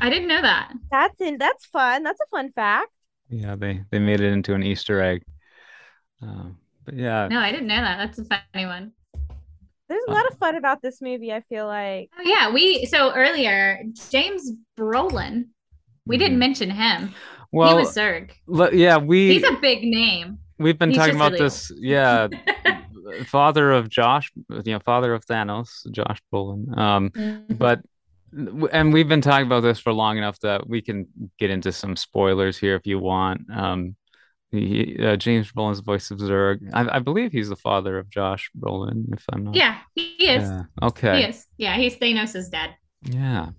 I 0.00 0.10
didn't 0.10 0.28
know 0.28 0.42
that. 0.42 0.72
That's 0.90 1.20
in. 1.20 1.38
That's 1.38 1.64
fun. 1.66 2.02
That's 2.02 2.20
a 2.20 2.26
fun 2.30 2.50
fact. 2.52 2.90
yeah, 3.28 3.54
they 3.56 3.82
they 3.90 3.98
made 3.98 4.20
it 4.20 4.32
into 4.32 4.54
an 4.54 4.62
Easter 4.62 5.00
egg. 5.00 5.22
Um, 6.22 6.58
but 6.84 6.94
yeah, 6.94 7.28
No, 7.28 7.38
I 7.40 7.50
didn't 7.52 7.66
know 7.68 7.80
that. 7.80 7.96
That's 7.98 8.18
a 8.18 8.24
funny 8.24 8.66
one. 8.66 8.92
There's 9.88 10.02
a 10.08 10.12
lot 10.12 10.26
of 10.30 10.38
fun 10.38 10.56
about 10.56 10.80
this 10.82 11.00
movie. 11.02 11.32
I 11.32 11.40
feel 11.42 11.66
like. 11.66 12.10
Oh 12.18 12.22
yeah, 12.24 12.50
we 12.52 12.86
so 12.86 13.12
earlier 13.14 13.82
James 14.10 14.50
Brolin. 14.78 15.46
We 16.06 16.16
didn't 16.18 16.36
Mhm. 16.36 16.40
mention 16.40 16.70
him. 16.70 17.14
well, 17.52 17.70
he 17.78 17.84
was 17.84 17.94
Zurg. 17.96 18.30
le- 18.46 18.74
yeah, 18.74 18.96
we 18.98 19.32
He's 19.34 19.44
a 19.44 19.56
big 19.60 19.84
name. 19.84 20.38
we've 20.58 20.78
been 20.78 20.90
he's 20.90 20.98
talking 20.98 21.14
about 21.16 21.32
really 21.32 21.44
this. 21.44 21.70
Yeah, 21.76 22.28
father 23.26 23.72
of 23.72 23.88
Josh, 23.88 24.30
you 24.50 24.72
know, 24.72 24.80
father 24.80 25.14
of 25.14 25.24
Thanos, 25.24 25.90
Josh 25.90 26.20
Brolin. 26.32 26.76
Um, 26.76 27.10
but 27.50 27.80
and 28.72 28.92
we've 28.92 29.08
been 29.08 29.20
talking 29.20 29.46
about 29.46 29.60
this 29.60 29.78
for 29.78 29.92
long 29.92 30.18
enough 30.18 30.38
that 30.40 30.68
we 30.68 30.82
can 30.82 31.06
get 31.38 31.50
into 31.50 31.72
some 31.72 31.96
spoilers 31.96 32.58
here 32.58 32.74
if 32.76 32.86
you 32.86 32.98
want. 32.98 33.42
Um, 33.54 33.96
he, 34.50 34.96
uh, 35.04 35.16
James 35.16 35.50
Brolin's 35.50 35.80
voice 35.80 36.10
of 36.10 36.18
Zurg. 36.18 36.70
I, 36.72 36.96
I 36.96 36.98
believe 37.00 37.32
he's 37.32 37.48
the 37.48 37.56
father 37.56 37.98
of 37.98 38.08
Josh 38.08 38.50
Brolin, 38.56 39.12
if 39.12 39.24
I'm 39.32 39.44
not. 39.44 39.54
yeah, 39.56 39.78
he 39.94 40.02
is. 40.26 40.42
Yeah. 40.42 40.62
Okay. 40.82 41.18
He 41.22 41.28
is. 41.28 41.46
Yeah, 41.56 41.76
he's 41.76 41.96
Thanos' 41.96 42.50
dad. 42.50 42.70
Yeah. 43.02 43.50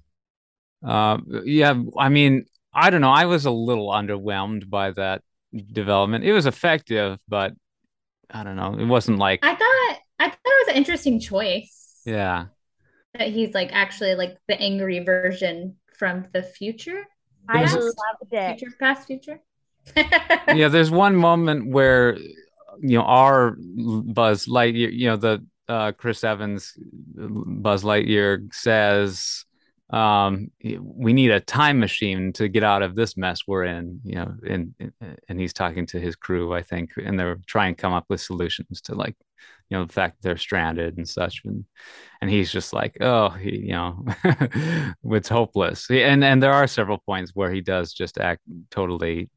Uh, 0.86 1.17
yeah. 1.43 1.76
I 1.97 2.09
mean, 2.09 2.45
I 2.73 2.89
don't 2.89 3.01
know. 3.01 3.11
I 3.11 3.26
was 3.26 3.45
a 3.45 3.51
little 3.51 3.89
underwhelmed 3.89 4.69
by 4.69 4.91
that 4.91 5.21
development. 5.71 6.23
It 6.23 6.34
was 6.34 6.45
effective, 6.45 7.19
but 7.28 7.53
I 8.30 8.43
don't 8.43 8.55
know. 8.55 8.76
It 8.78 8.86
wasn't 8.86 9.17
like, 9.17 9.39
I 9.43 9.55
thought 9.55 9.99
I 10.19 10.30
thought 10.30 10.39
it 10.45 10.67
was 10.67 10.71
an 10.71 10.78
interesting 10.78 11.19
choice. 11.19 12.01
yeah. 12.05 12.45
That 13.18 13.30
he's 13.30 13.53
like 13.53 13.70
actually 13.74 14.16
like 14.16 14.38
the 14.47 14.59
angry 14.61 14.99
version 14.99 15.76
from 15.97 16.26
the 16.34 16.43
future. 16.43 17.03
I 17.47 17.59
There's- 17.66 17.74
loved 17.76 18.34
it. 18.34 18.57
Future 18.59 18.76
past 18.80 19.07
future. 19.07 19.39
yeah, 19.95 20.68
there's 20.70 20.89
one 20.91 21.16
moment 21.16 21.68
where 21.72 22.18
you 22.18 22.97
know 22.97 23.03
our 23.03 23.55
Buzz 23.59 24.47
Lightyear, 24.47 24.91
you 24.91 25.07
know 25.07 25.16
the 25.16 25.45
uh, 25.70 25.91
Chris 25.93 26.24
Evans 26.24 26.74
Buzz 27.16 27.84
Lightyear 27.84 28.53
says, 28.53 29.45
um, 29.89 30.51
"We 30.63 31.13
need 31.13 31.31
a 31.31 31.39
time 31.39 31.79
machine 31.79 32.33
to 32.33 32.47
get 32.47 32.63
out 32.63 32.81
of 32.81 32.95
this 32.95 33.17
mess 33.17 33.41
we're 33.47 33.65
in." 33.65 34.01
You 34.03 34.15
know, 34.15 34.36
and 34.47 34.73
and 35.27 35.39
he's 35.39 35.53
talking 35.53 35.86
to 35.88 35.99
his 35.99 36.15
crew, 36.15 36.53
I 36.53 36.61
think, 36.61 36.91
and 37.03 37.19
they're 37.19 37.38
trying 37.47 37.75
to 37.75 37.81
come 37.81 37.93
up 37.93 38.05
with 38.09 38.21
solutions 38.21 38.81
to 38.81 38.95
like, 38.95 39.15
you 39.69 39.77
know, 39.77 39.86
the 39.86 39.93
fact 39.93 40.17
that 40.17 40.27
they're 40.27 40.38
stranded 40.38 40.97
and 40.97 41.07
such, 41.07 41.41
and 41.45 41.65
and 42.21 42.29
he's 42.29 42.51
just 42.51 42.73
like, 42.73 42.97
"Oh, 43.01 43.29
he, 43.29 43.57
you 43.57 43.73
know, 43.73 44.05
it's 45.05 45.29
hopeless." 45.29 45.89
And 45.89 46.23
and 46.23 46.41
there 46.41 46.53
are 46.53 46.67
several 46.67 46.99
points 46.99 47.31
where 47.36 47.51
he 47.51 47.61
does 47.61 47.93
just 47.93 48.17
act 48.19 48.41
totally 48.71 49.29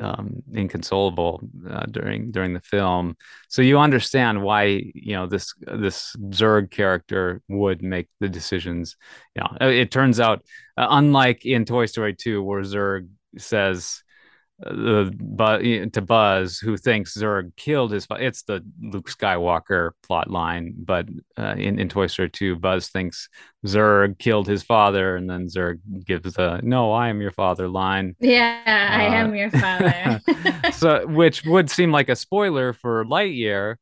um, 0.00 0.42
inconsolable 0.52 1.40
uh, 1.68 1.84
during 1.90 2.30
during 2.30 2.54
the 2.54 2.60
film. 2.60 3.16
So 3.48 3.62
you 3.62 3.78
understand 3.78 4.42
why 4.42 4.64
you 4.94 5.14
know 5.14 5.26
this 5.26 5.54
this 5.60 6.14
Zurg 6.30 6.70
character 6.70 7.42
would 7.48 7.82
make 7.82 8.08
the 8.20 8.28
decisions. 8.28 8.96
You 9.34 9.42
know, 9.42 9.68
it 9.68 9.90
turns 9.90 10.20
out, 10.20 10.44
uh, 10.76 10.86
unlike 10.90 11.44
in 11.44 11.64
Toy 11.64 11.86
Story 11.86 12.14
2, 12.14 12.42
where 12.42 12.62
Zurg 12.62 13.08
says 13.38 14.02
but 14.58 15.58
to 15.58 16.00
Buzz, 16.00 16.58
who 16.58 16.76
thinks 16.76 17.16
Zurg 17.16 17.54
killed 17.56 17.92
his. 17.92 18.06
It's 18.10 18.42
the 18.42 18.64
Luke 18.80 19.10
Skywalker 19.10 19.90
plot 20.02 20.30
line, 20.30 20.74
but 20.78 21.06
uh, 21.38 21.54
in 21.58 21.78
in 21.78 21.88
Toy 21.88 22.06
Story 22.06 22.30
2, 22.30 22.56
Buzz 22.56 22.88
thinks 22.88 23.28
Zurg 23.66 24.18
killed 24.18 24.46
his 24.46 24.62
father, 24.62 25.16
and 25.16 25.28
then 25.28 25.48
Zurg 25.48 25.80
gives 26.04 26.34
the 26.34 26.60
"No, 26.62 26.92
I 26.92 27.08
am 27.08 27.20
your 27.20 27.32
father" 27.32 27.68
line. 27.68 28.16
Yeah, 28.18 28.62
uh, 28.66 28.96
I 28.96 29.02
am 29.16 29.34
your 29.34 29.50
father. 29.50 30.22
so, 30.72 31.06
which 31.06 31.44
would 31.44 31.68
seem 31.68 31.92
like 31.92 32.08
a 32.08 32.16
spoiler 32.16 32.72
for 32.72 33.04
Lightyear, 33.04 33.76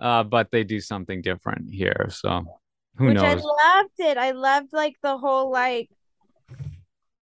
uh, 0.00 0.22
but 0.22 0.52
they 0.52 0.62
do 0.62 0.80
something 0.80 1.22
different 1.22 1.70
here. 1.70 2.08
So, 2.10 2.44
who 2.96 3.06
which 3.06 3.16
knows? 3.16 3.44
I 3.44 3.78
loved 3.78 3.94
it. 3.98 4.16
I 4.16 4.30
loved 4.30 4.72
like 4.72 4.94
the 5.02 5.18
whole 5.18 5.50
like 5.50 5.90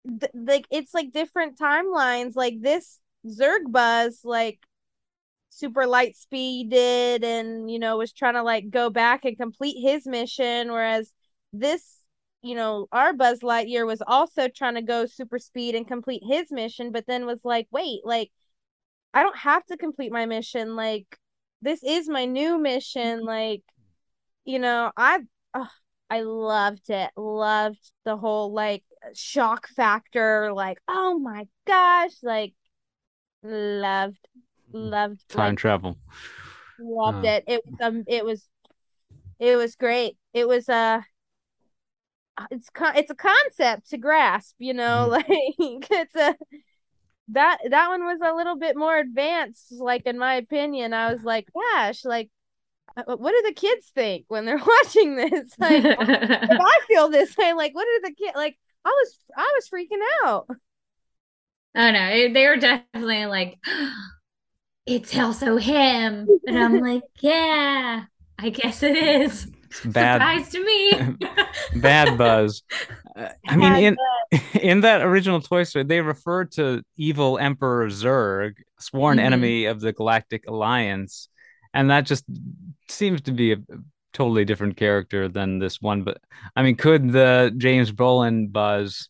th- 0.09 0.33
like 0.35 0.67
it's 0.71 0.95
like 0.95 1.13
different 1.13 1.59
timelines. 1.59 2.37
Like 2.37 2.61
this 2.61 3.01
Zurg 3.27 3.71
Buzz, 3.71 4.21
like 4.25 4.61
super 5.51 5.87
light 5.87 6.17
speeded 6.17 7.25
and 7.25 7.71
you 7.71 7.79
know 7.79 7.97
was 7.97 8.13
trying 8.13 8.35
to 8.35 8.43
like 8.43 8.71
go 8.71 8.91
back 8.91 9.25
and 9.25 9.37
complete 9.39 9.81
his 9.81 10.07
mission 10.07 10.71
whereas 10.71 11.11
this 11.55 12.03
you 12.43 12.55
know 12.55 12.87
our 12.93 13.15
buzz 13.15 13.41
lightyear 13.41 13.87
was 13.87 14.03
also 14.07 14.47
trying 14.49 14.75
to 14.75 14.83
go 14.83 15.07
super 15.07 15.39
speed 15.39 15.75
and 15.75 15.89
complete 15.89 16.23
his 16.25 16.53
mission 16.53 16.93
but 16.93 17.07
then 17.07 17.25
was 17.27 17.41
like 17.45 17.67
wait 17.73 18.03
like 18.05 18.31
i 19.15 19.23
don't 19.23 19.37
have 19.37 19.65
to 19.67 19.77
complete 19.77 20.13
my 20.13 20.27
mission. 20.27 20.77
Like 20.77 21.19
this 21.63 21.83
is 21.83 22.09
my 22.09 22.25
new 22.25 22.59
mission. 22.59 23.19
Mm-hmm. 23.19 23.27
Like 23.27 23.63
you 24.45 24.59
know 24.59 24.93
i 24.97 25.21
oh, 25.55 25.69
i 26.11 26.21
loved 26.23 26.91
it. 26.91 27.11
Loved 27.17 27.93
the 28.05 28.17
whole 28.17 28.53
like 28.53 28.85
shock 29.15 29.69
factor 29.69 30.53
like 30.53 30.79
oh 30.89 31.19
my 31.19 31.47
gosh 31.67 32.13
like 32.23 32.55
loved 33.43 34.29
loved 34.73 35.29
time 35.29 35.51
like, 35.51 35.59
travel. 35.59 35.99
loved 36.79 37.25
uh. 37.25 37.31
it. 37.31 37.45
It 37.47 37.63
was 37.65 37.75
um 37.81 38.05
it 38.07 38.25
was 38.25 38.49
it 39.39 39.57
was 39.57 39.77
great. 39.77 40.17
It 40.33 40.49
was 40.49 40.69
uh 40.69 41.03
it's 42.51 42.71
con- 42.71 42.97
it's 42.97 43.11
a 43.11 43.17
concept 43.17 43.91
to 43.91 43.99
grasp 43.99 44.55
you 44.59 44.73
know 44.73 45.09
mm-hmm. 45.11 45.65
like 45.81 45.89
it's 45.91 46.15
a 46.15 46.37
that 47.29 47.59
that 47.69 47.89
one 47.89 48.05
was 48.05 48.21
a 48.25 48.35
little 48.35 48.57
bit 48.57 48.77
more 48.77 48.97
advanced 48.97 49.73
like 49.73 50.07
in 50.07 50.19
my 50.19 50.35
opinion. 50.35 50.93
I 50.93 51.13
was 51.13 51.23
like 51.25 51.49
gosh 51.55 52.05
like 52.05 52.31
uh, 52.97 53.17
what 53.17 53.33
do 53.33 53.43
the 53.47 53.55
kids 53.55 53.91
think 53.95 54.25
when 54.29 54.45
they're 54.45 54.59
watching 54.85 55.17
this? 55.17 55.53
Like 55.59 55.85
if 55.85 56.61
i 56.61 56.81
feel 56.89 57.09
this 57.11 57.37
way 57.37 57.53
like 57.53 57.75
what 57.75 57.87
are 57.87 58.09
the 58.09 58.15
kids 58.15 58.33
like 58.35 58.59
I 58.89 58.91
was 58.91 59.19
I 59.37 59.53
was 59.57 59.69
freaking 59.69 60.03
out. 60.25 60.47
Oh 61.77 61.91
no, 61.91 62.33
they 62.33 62.47
were 62.47 62.57
definitely 62.57 63.27
like, 63.27 63.59
it's 64.87 65.17
also 65.17 65.57
him, 65.59 66.27
and 66.47 66.59
I'm 66.59 66.81
like, 66.81 67.03
yeah, 67.21 68.05
I 68.39 68.51
guess 68.51 68.83
it 68.83 68.97
is. 68.97 69.47
Bad 69.85 70.15
surprise 70.15 70.49
to 70.53 70.65
me. 70.65 71.17
bad 71.81 72.17
buzz. 72.17 72.63
Uh, 73.15 73.29
I 73.49 73.57
mean, 73.57 73.75
in 73.75 73.97
in 74.61 74.81
that 74.81 75.03
original 75.03 75.43
Toy 75.43 75.65
Story, 75.65 75.85
they 75.85 76.01
refer 76.01 76.47
to 76.47 76.83
evil 76.97 77.39
Emperor 77.39 77.89
Zurg, 77.89 78.55
sworn 78.79 79.19
mm-hmm. 79.19 79.27
enemy 79.27 79.65
of 79.67 79.81
the 79.81 79.93
Galactic 79.93 80.49
Alliance, 80.49 81.29
and 81.75 81.91
that 81.91 82.07
just 82.07 82.25
seems 82.89 83.21
to 83.23 83.33
be 83.33 83.53
a 83.53 83.59
totally 84.13 84.45
different 84.45 84.77
character 84.77 85.29
than 85.29 85.59
this 85.59 85.81
one. 85.81 86.05
But 86.05 86.19
I 86.57 86.63
mean, 86.63 86.77
could 86.77 87.13
the 87.13 87.53
James 87.57 87.93
Brolin 87.93 88.51
Buzz 88.51 89.09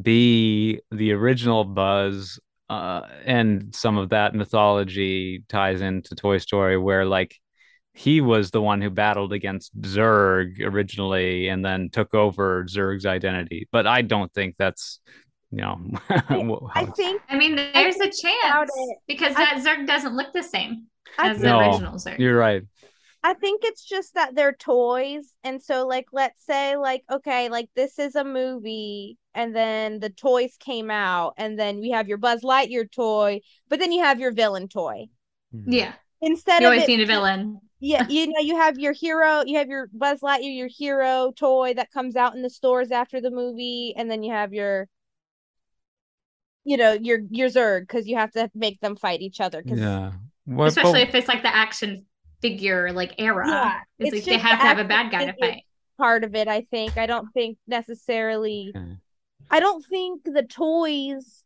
be 0.00 0.80
the 0.90 1.12
original 1.12 1.64
Buzz? 1.64 2.38
Uh, 2.68 3.02
and 3.24 3.74
some 3.74 3.98
of 3.98 4.10
that 4.10 4.32
mythology 4.32 5.42
ties 5.48 5.80
into 5.80 6.14
Toy 6.14 6.38
Story, 6.38 6.78
where 6.78 7.04
like 7.04 7.36
he 7.92 8.20
was 8.20 8.50
the 8.50 8.62
one 8.62 8.80
who 8.80 8.90
battled 8.90 9.32
against 9.32 9.78
Zurg 9.80 10.60
originally 10.60 11.48
and 11.48 11.64
then 11.64 11.90
took 11.90 12.14
over 12.14 12.64
Zurg's 12.64 13.06
identity. 13.06 13.68
But 13.72 13.86
I 13.86 14.02
don't 14.02 14.32
think 14.32 14.56
that's 14.56 15.00
you 15.50 15.62
know 15.62 15.80
I 16.08 16.86
think 16.96 17.22
I 17.28 17.36
mean 17.36 17.56
there's 17.56 18.00
I 18.00 18.04
a 18.04 18.10
chance 18.10 18.70
because 19.08 19.34
that 19.34 19.56
I, 19.56 19.60
Zurg 19.60 19.86
doesn't 19.86 20.14
look 20.14 20.32
the 20.32 20.42
same 20.42 20.86
as 21.18 21.40
the 21.40 21.56
original 21.56 21.94
Zurg. 21.94 22.18
You're 22.18 22.38
right. 22.38 22.62
I 23.22 23.34
think 23.34 23.62
it's 23.64 23.84
just 23.84 24.14
that 24.14 24.34
they're 24.34 24.54
toys. 24.54 25.34
And 25.44 25.62
so, 25.62 25.86
like, 25.86 26.06
let's 26.12 26.44
say, 26.44 26.76
like, 26.76 27.04
okay, 27.10 27.50
like 27.50 27.68
this 27.76 27.98
is 27.98 28.14
a 28.14 28.24
movie, 28.24 29.18
and 29.34 29.54
then 29.54 30.00
the 30.00 30.10
toys 30.10 30.56
came 30.58 30.90
out, 30.90 31.34
and 31.36 31.58
then 31.58 31.80
we 31.80 31.90
have 31.90 32.08
your 32.08 32.18
Buzz 32.18 32.42
Lightyear 32.42 32.90
toy, 32.90 33.40
but 33.68 33.78
then 33.78 33.92
you 33.92 34.02
have 34.02 34.20
your 34.20 34.32
villain 34.32 34.68
toy. 34.68 35.06
Mm-hmm. 35.54 35.72
Yeah. 35.72 35.92
Instead 36.22 36.62
you 36.62 36.68
of 36.68 36.72
always 36.72 36.84
it, 36.84 36.88
need 36.88 37.00
a 37.00 37.06
villain. 37.06 37.60
Yeah, 37.78 38.06
you 38.08 38.26
know, 38.28 38.40
you 38.40 38.56
have 38.56 38.78
your 38.78 38.92
hero, 38.92 39.42
you 39.44 39.58
have 39.58 39.68
your 39.68 39.88
Buzz 39.92 40.20
Lightyear, 40.20 40.56
your 40.56 40.68
hero 40.68 41.32
toy 41.36 41.74
that 41.74 41.90
comes 41.90 42.16
out 42.16 42.34
in 42.34 42.42
the 42.42 42.50
stores 42.50 42.90
after 42.90 43.20
the 43.20 43.30
movie, 43.30 43.94
and 43.96 44.10
then 44.10 44.22
you 44.22 44.32
have 44.32 44.54
your 44.54 44.88
you 46.64 46.76
know 46.76 46.92
your 46.92 47.20
your 47.30 47.48
Zurg 47.48 47.82
because 47.82 48.06
you 48.06 48.16
have 48.16 48.30
to 48.32 48.50
make 48.54 48.80
them 48.80 48.96
fight 48.96 49.20
each 49.20 49.40
other. 49.40 49.62
Cause... 49.62 49.78
Yeah, 49.78 50.12
what, 50.44 50.68
especially 50.68 51.04
but, 51.04 51.08
if 51.08 51.14
it's 51.14 51.28
like 51.28 51.42
the 51.42 51.54
action 51.54 52.04
figure 52.40 52.92
like 52.92 53.14
era. 53.18 53.48
Yeah, 53.48 53.80
it's, 53.98 54.16
it's 54.16 54.26
like 54.26 54.36
they 54.36 54.38
have 54.40 54.60
to 54.60 54.66
have 54.66 54.78
a 54.78 54.84
bad 54.84 55.10
guy 55.10 55.26
to 55.26 55.34
fight. 55.34 55.62
Part 55.98 56.24
of 56.24 56.34
it, 56.34 56.48
I 56.48 56.62
think. 56.62 56.96
I 56.96 57.06
don't 57.06 57.28
think 57.32 57.58
necessarily. 57.66 58.72
Okay. 58.74 58.96
I 59.50 59.60
don't 59.60 59.84
think 59.84 60.22
the 60.24 60.42
toys. 60.42 61.44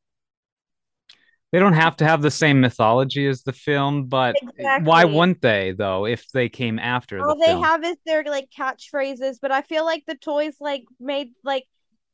They 1.52 1.60
don't 1.60 1.74
have 1.74 1.96
to 1.98 2.04
have 2.04 2.20
the 2.20 2.32
same 2.32 2.60
mythology 2.60 3.28
as 3.28 3.42
the 3.42 3.52
film, 3.52 4.06
but 4.06 4.34
exactly. 4.42 4.88
why 4.88 5.04
wouldn't 5.04 5.40
they 5.40 5.72
though? 5.76 6.04
If 6.04 6.28
they 6.32 6.48
came 6.48 6.80
after, 6.80 7.20
all 7.20 7.36
the 7.36 7.44
they 7.44 7.52
film? 7.52 7.62
have 7.62 7.84
is 7.84 7.96
their 8.04 8.24
like 8.24 8.48
catchphrases. 8.56 9.36
But 9.40 9.52
I 9.52 9.62
feel 9.62 9.84
like 9.84 10.02
the 10.06 10.16
toys 10.16 10.56
like 10.60 10.84
made 10.98 11.30
like 11.44 11.64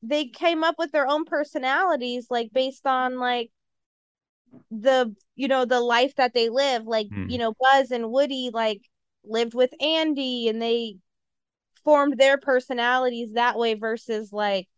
they 0.02 0.26
came 0.26 0.62
up 0.62 0.76
with 0.78 0.92
their 0.92 1.08
own 1.08 1.24
personalities, 1.24 2.26
like 2.30 2.50
based 2.52 2.86
on 2.86 3.18
like 3.18 3.50
the 4.70 5.14
you 5.36 5.48
know 5.48 5.64
the 5.64 5.80
life 5.80 6.14
that 6.16 6.34
they 6.34 6.48
live 6.48 6.84
like 6.86 7.08
mm. 7.08 7.30
you 7.30 7.38
know 7.38 7.54
buzz 7.60 7.90
and 7.90 8.10
woody 8.10 8.50
like 8.52 8.80
lived 9.24 9.54
with 9.54 9.70
andy 9.80 10.48
and 10.48 10.60
they 10.60 10.96
formed 11.84 12.18
their 12.18 12.38
personalities 12.38 13.32
that 13.34 13.58
way 13.58 13.74
versus 13.74 14.32
like 14.32 14.68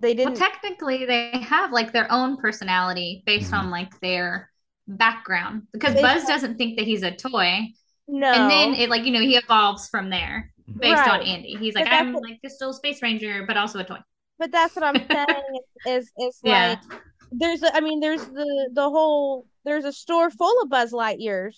they 0.00 0.14
didn't 0.14 0.38
well, 0.38 0.50
technically 0.50 1.06
they 1.06 1.30
have 1.38 1.72
like 1.72 1.92
their 1.92 2.10
own 2.10 2.36
personality 2.36 3.22
based 3.26 3.52
on 3.52 3.70
like 3.70 3.98
their 4.00 4.50
background 4.86 5.62
because 5.72 5.94
they 5.94 6.02
buzz 6.02 6.22
have... 6.22 6.28
doesn't 6.28 6.56
think 6.56 6.76
that 6.76 6.86
he's 6.86 7.02
a 7.02 7.10
toy 7.10 7.68
no 8.06 8.32
and 8.32 8.50
then 8.50 8.74
it 8.74 8.88
like 8.88 9.04
you 9.04 9.12
know 9.12 9.20
he 9.20 9.36
evolves 9.36 9.88
from 9.88 10.10
there 10.10 10.52
based 10.78 11.00
right. 11.00 11.20
on 11.20 11.26
andy 11.26 11.56
he's 11.56 11.74
like 11.74 11.86
i'm 11.90 12.12
what... 12.12 12.22
like 12.22 12.38
still 12.48 12.72
space 12.72 13.02
ranger 13.02 13.44
but 13.46 13.56
also 13.56 13.78
a 13.78 13.84
toy 13.84 13.98
but 14.38 14.50
that's 14.50 14.74
what 14.76 14.84
i'm 14.84 14.94
saying 15.10 15.60
is 15.86 16.04
is, 16.04 16.12
is 16.18 16.40
yeah. 16.42 16.76
like 16.90 17.00
there's 17.32 17.62
a, 17.62 17.74
I 17.74 17.80
mean 17.80 18.00
there's 18.00 18.24
the 18.24 18.70
the 18.72 18.88
whole 18.88 19.46
there's 19.64 19.84
a 19.84 19.92
store 19.92 20.30
full 20.30 20.62
of 20.62 20.68
Buzz 20.68 20.92
Lightyears. 20.92 21.56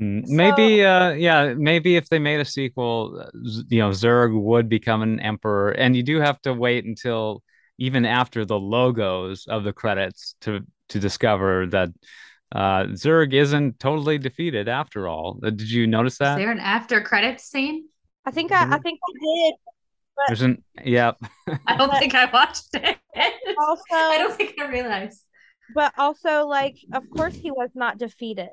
Mm, 0.00 0.26
maybe 0.26 0.82
so, 0.82 0.88
uh 0.88 1.12
yeah, 1.12 1.54
maybe 1.56 1.96
if 1.96 2.08
they 2.08 2.18
made 2.18 2.40
a 2.40 2.44
sequel, 2.44 3.18
uh, 3.24 3.30
you 3.68 3.78
know, 3.78 3.90
Zurg 3.90 4.38
would 4.38 4.68
become 4.68 5.02
an 5.02 5.20
emperor 5.20 5.70
and 5.70 5.96
you 5.96 6.02
do 6.02 6.20
have 6.20 6.40
to 6.42 6.52
wait 6.52 6.84
until 6.84 7.42
even 7.78 8.04
after 8.04 8.44
the 8.44 8.58
logos 8.58 9.46
of 9.46 9.64
the 9.64 9.72
credits 9.72 10.36
to 10.42 10.60
to 10.90 11.00
discover 11.00 11.66
that 11.68 11.88
uh 12.52 12.84
Zurg 12.92 13.32
isn't 13.32 13.80
totally 13.80 14.18
defeated 14.18 14.68
after 14.68 15.08
all. 15.08 15.40
Uh, 15.42 15.50
did 15.50 15.70
you 15.70 15.86
notice 15.86 16.18
that? 16.18 16.38
Is 16.38 16.44
there 16.44 16.52
an 16.52 16.60
after 16.60 17.00
credits 17.00 17.44
scene? 17.44 17.88
I 18.26 18.32
think 18.32 18.52
I, 18.52 18.64
I 18.64 18.78
think 18.78 19.00
I 19.02 19.12
did. 19.12 19.54
But, 20.16 20.24
There's 20.28 20.42
an 20.42 20.64
yeah. 20.82 21.12
I 21.66 21.76
don't 21.76 21.96
think 21.98 22.14
I 22.14 22.24
watched 22.30 22.68
it. 22.74 22.96
Also, 23.58 23.82
I 23.92 24.18
don't 24.18 24.34
think 24.34 24.58
I 24.58 24.68
realized. 24.68 25.22
But 25.74 25.92
also, 25.98 26.46
like, 26.46 26.76
of 26.92 27.02
course, 27.10 27.34
he 27.34 27.50
was 27.50 27.70
not 27.74 27.98
defeated. 27.98 28.50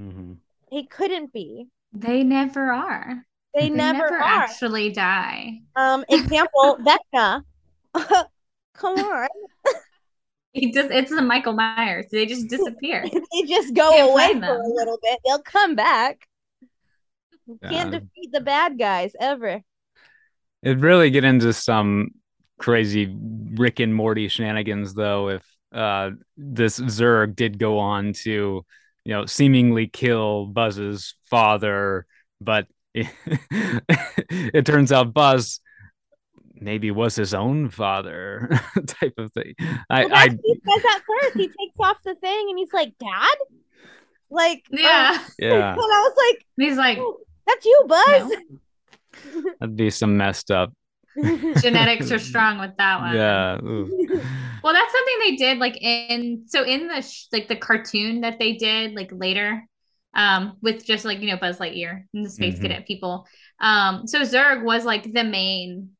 Mm-hmm. 0.00 0.34
He 0.70 0.86
couldn't 0.86 1.32
be. 1.32 1.66
They 1.92 2.24
never 2.24 2.72
are. 2.72 3.26
They, 3.54 3.68
they 3.68 3.70
never, 3.70 4.10
never 4.10 4.20
actually 4.20 4.90
die. 4.90 5.60
Um, 5.76 6.04
example, 6.08 6.78
Vecna. 7.14 7.42
Come 8.74 8.98
on. 8.98 9.28
He 10.52 10.70
just 10.72 10.90
it's 10.90 11.10
the 11.10 11.22
Michael 11.22 11.54
Myers. 11.54 12.06
They 12.10 12.26
just 12.26 12.48
disappear. 12.48 13.04
they 13.32 13.42
just 13.46 13.74
go 13.74 13.88
away 13.88 14.32
for 14.38 14.56
a 14.56 14.68
little 14.68 14.98
bit. 15.02 15.18
They'll 15.24 15.42
come 15.42 15.74
back. 15.74 16.26
Yeah. 17.46 17.70
Can't 17.70 17.90
defeat 17.90 18.32
the 18.32 18.40
bad 18.40 18.78
guys 18.78 19.12
ever 19.18 19.62
it 20.62 20.78
really 20.78 21.10
get 21.10 21.24
into 21.24 21.52
some 21.52 22.10
crazy 22.58 23.16
Rick 23.54 23.80
and 23.80 23.94
Morty 23.94 24.28
shenanigans 24.28 24.94
though 24.94 25.28
if 25.28 25.42
uh, 25.72 26.10
this 26.36 26.78
Zurg 26.78 27.34
did 27.34 27.58
go 27.58 27.78
on 27.78 28.12
to, 28.12 28.64
you 29.04 29.12
know, 29.12 29.26
seemingly 29.26 29.86
kill 29.86 30.46
Buzz's 30.46 31.14
father, 31.30 32.06
but 32.40 32.66
it, 32.94 33.06
it 34.30 34.66
turns 34.66 34.92
out 34.92 35.14
Buzz 35.14 35.60
maybe 36.54 36.90
was 36.90 37.16
his 37.16 37.34
own 37.34 37.68
father 37.68 38.48
type 38.86 39.14
of 39.18 39.32
thing. 39.32 39.54
I, 39.90 40.04
Well, 40.04 40.14
I 40.14 40.28
he 40.28 40.60
says 40.66 40.84
at 40.94 41.02
first. 41.06 41.36
He 41.36 41.46
takes 41.48 41.76
off 41.80 41.96
the 42.04 42.14
thing 42.16 42.46
and 42.50 42.58
he's 42.58 42.72
like, 42.72 42.92
"Dad," 42.98 43.36
like, 44.30 44.64
Yeah. 44.70 45.18
uh, 45.20 45.28
yeah, 45.38 45.72
and 45.72 45.78
I 45.78 45.78
was 45.78 46.14
like, 46.16 46.46
He's 46.56 46.76
like, 46.76 46.98
"Oh, 46.98 47.18
"That's 47.46 47.64
you, 47.64 47.84
Buzz." 47.88 48.32
that'd 49.60 49.76
be 49.76 49.90
some 49.90 50.16
messed 50.16 50.50
up. 50.50 50.72
genetics 51.60 52.10
are 52.10 52.18
strong 52.18 52.58
with 52.58 52.76
that 52.78 53.00
one. 53.00 53.14
Yeah. 53.14 53.58
ooh. 53.62 54.20
Well, 54.62 54.72
that's 54.74 54.92
something 54.92 55.14
they 55.18 55.34
did 55.36 55.58
like 55.58 55.76
in 55.82 56.44
so 56.46 56.62
in 56.62 56.86
the 56.86 57.02
sh- 57.02 57.26
like 57.32 57.48
the 57.48 57.56
cartoon 57.56 58.20
that 58.20 58.38
they 58.38 58.52
did 58.52 58.94
like 58.94 59.10
later 59.12 59.66
um 60.14 60.56
with 60.62 60.86
just 60.86 61.04
like 61.04 61.18
you 61.18 61.26
know 61.26 61.36
Buzz 61.36 61.58
Lightyear 61.58 62.04
and 62.14 62.24
the 62.24 62.30
space 62.30 62.58
Mhm. 62.60 62.62
cadet 62.62 62.86
people. 62.86 63.26
Um 63.60 64.06
so 64.06 64.20
Zurg 64.20 64.62
was 64.62 64.84
like 64.84 65.12
the 65.12 65.24
main 65.24 65.90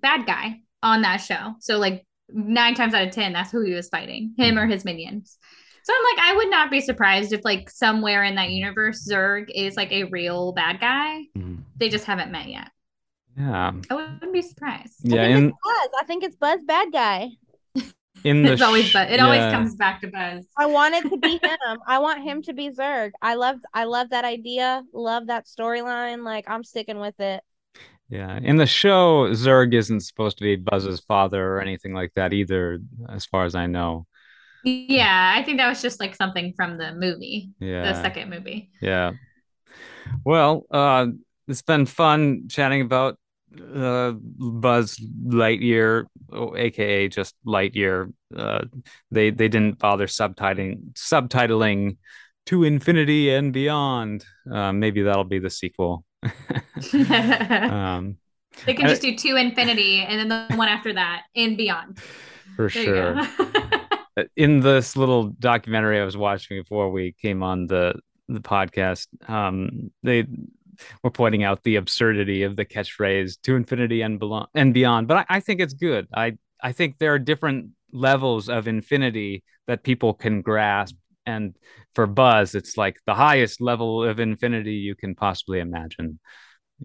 bad 0.00 0.26
guy 0.26 0.60
on 0.82 1.00
that 1.02 1.22
show. 1.22 1.54
So 1.60 1.78
like 1.78 2.04
9 2.28 2.74
times 2.74 2.92
out 2.92 3.06
of 3.06 3.14
10 3.14 3.32
that's 3.32 3.50
who 3.50 3.62
he 3.62 3.72
was 3.72 3.88
fighting, 3.88 4.34
him 4.36 4.58
or 4.58 4.66
his 4.66 4.84
minions. 4.84 5.38
So 5.84 5.92
I'm 5.96 6.16
like 6.16 6.24
I 6.26 6.36
would 6.36 6.50
not 6.50 6.70
be 6.70 6.80
surprised 6.80 7.32
if 7.32 7.40
like 7.44 7.68
somewhere 7.70 8.22
in 8.24 8.34
that 8.36 8.50
universe 8.50 9.06
Zurg 9.08 9.46
is 9.54 9.76
like 9.76 9.90
a 9.92 10.04
real 10.04 10.52
bad 10.52 10.80
guy. 10.80 11.22
Mhm. 11.36 11.62
They 11.76 11.88
just 11.88 12.04
haven't 12.04 12.30
met 12.30 12.48
yet. 12.48 12.68
Yeah. 13.36 13.72
I 13.90 13.94
wouldn't 13.94 14.32
be 14.32 14.42
surprised. 14.42 14.94
Yeah. 15.02 15.22
I 15.22 15.26
think 15.26 15.36
In 15.38 15.44
it's 15.48 15.56
Buzz. 15.64 15.88
I 16.00 16.04
think 16.04 16.24
it's 16.24 16.36
Buzz 16.36 16.60
bad 16.66 16.92
guy. 16.92 17.30
in 18.24 18.42
the 18.42 18.52
It's 18.52 18.62
always 18.62 18.84
sh- 18.86 18.92
Buzz. 18.92 19.10
It 19.10 19.20
always 19.20 19.40
comes 19.52 19.74
back 19.74 20.00
to 20.02 20.08
Buzz. 20.08 20.46
I 20.56 20.66
want 20.66 20.94
it 20.94 21.08
to 21.08 21.16
be 21.16 21.32
him. 21.42 21.78
I 21.88 21.98
want 21.98 22.22
him 22.22 22.42
to 22.42 22.52
be 22.52 22.70
Zurg. 22.70 23.10
I 23.20 23.34
love 23.34 23.56
I 23.74 23.84
love 23.84 24.10
that 24.10 24.24
idea. 24.24 24.82
Love 24.92 25.26
that 25.28 25.46
storyline. 25.46 26.24
Like 26.24 26.44
I'm 26.48 26.62
sticking 26.62 27.00
with 27.00 27.18
it. 27.20 27.42
Yeah, 28.08 28.38
in 28.42 28.56
the 28.58 28.66
show, 28.66 29.28
Zurg 29.32 29.72
isn't 29.72 30.00
supposed 30.00 30.36
to 30.36 30.44
be 30.44 30.56
Buzz's 30.56 31.00
father 31.00 31.54
or 31.56 31.60
anything 31.62 31.94
like 31.94 32.12
that 32.14 32.34
either, 32.34 32.78
as 33.08 33.24
far 33.24 33.46
as 33.46 33.54
I 33.54 33.66
know. 33.66 34.06
Yeah, 34.64 35.34
I 35.36 35.42
think 35.42 35.58
that 35.58 35.68
was 35.68 35.82
just 35.82 36.00
like 36.00 36.14
something 36.14 36.52
from 36.54 36.78
the 36.78 36.94
movie, 36.94 37.50
the 37.60 37.94
second 38.02 38.30
movie. 38.30 38.70
yeah. 38.80 39.12
Well, 40.24 40.66
uh, 40.70 41.06
it's 41.48 41.62
been 41.62 41.86
fun 41.86 42.48
chatting 42.48 42.82
about 42.82 43.18
uh, 43.74 44.12
Buzz 44.12 44.96
Lightyear, 45.26 46.06
aka 46.56 47.08
just 47.08 47.34
Lightyear. 47.46 48.12
Uh, 48.34 48.64
they 49.10 49.30
they 49.30 49.48
didn't 49.48 49.78
bother 49.78 50.06
subtitling 50.06 50.92
subtitling 50.94 51.96
to 52.46 52.64
infinity 52.64 53.30
and 53.30 53.52
beyond. 53.52 54.24
Uh, 54.50 54.72
maybe 54.72 55.02
that'll 55.02 55.24
be 55.24 55.38
the 55.38 55.50
sequel. 55.50 56.04
um 56.94 58.16
they 58.66 58.74
can 58.74 58.86
just 58.86 59.02
do 59.02 59.16
two 59.16 59.36
infinity 59.36 59.98
and 60.06 60.20
then 60.20 60.48
the 60.48 60.56
one 60.56 60.68
after 60.68 60.92
that 60.92 61.22
and 61.34 61.56
beyond. 61.56 61.98
for 62.56 62.68
There 62.74 62.84
sure. 62.84 63.20
in 64.36 64.60
this 64.60 64.96
little 64.96 65.28
documentary 65.38 66.00
I 66.00 66.04
was 66.04 66.16
watching 66.16 66.60
before 66.60 66.90
we 66.90 67.12
came 67.12 67.42
on 67.42 67.66
the 67.66 67.94
the 68.28 68.40
podcast, 68.40 69.08
um, 69.28 69.90
they 70.02 70.26
were 71.02 71.10
pointing 71.10 71.44
out 71.44 71.62
the 71.62 71.76
absurdity 71.76 72.44
of 72.44 72.56
the 72.56 72.64
catchphrase 72.64 73.40
"to 73.42 73.56
infinity 73.56 74.02
and 74.02 74.20
belo- 74.20 74.46
and 74.54 74.72
beyond." 74.72 75.08
But 75.08 75.18
I, 75.18 75.36
I 75.36 75.40
think 75.40 75.60
it's 75.60 75.74
good. 75.74 76.08
I 76.14 76.36
I 76.62 76.72
think 76.72 76.98
there 76.98 77.12
are 77.14 77.18
different 77.18 77.70
levels 77.92 78.48
of 78.48 78.68
infinity 78.68 79.42
that 79.66 79.82
people 79.82 80.14
can 80.14 80.40
grasp, 80.42 80.96
and 81.26 81.56
for 81.94 82.06
Buzz, 82.06 82.54
it's 82.54 82.76
like 82.76 82.96
the 83.06 83.14
highest 83.14 83.60
level 83.60 84.04
of 84.04 84.18
infinity 84.20 84.74
you 84.74 84.94
can 84.94 85.14
possibly 85.14 85.60
imagine. 85.60 86.18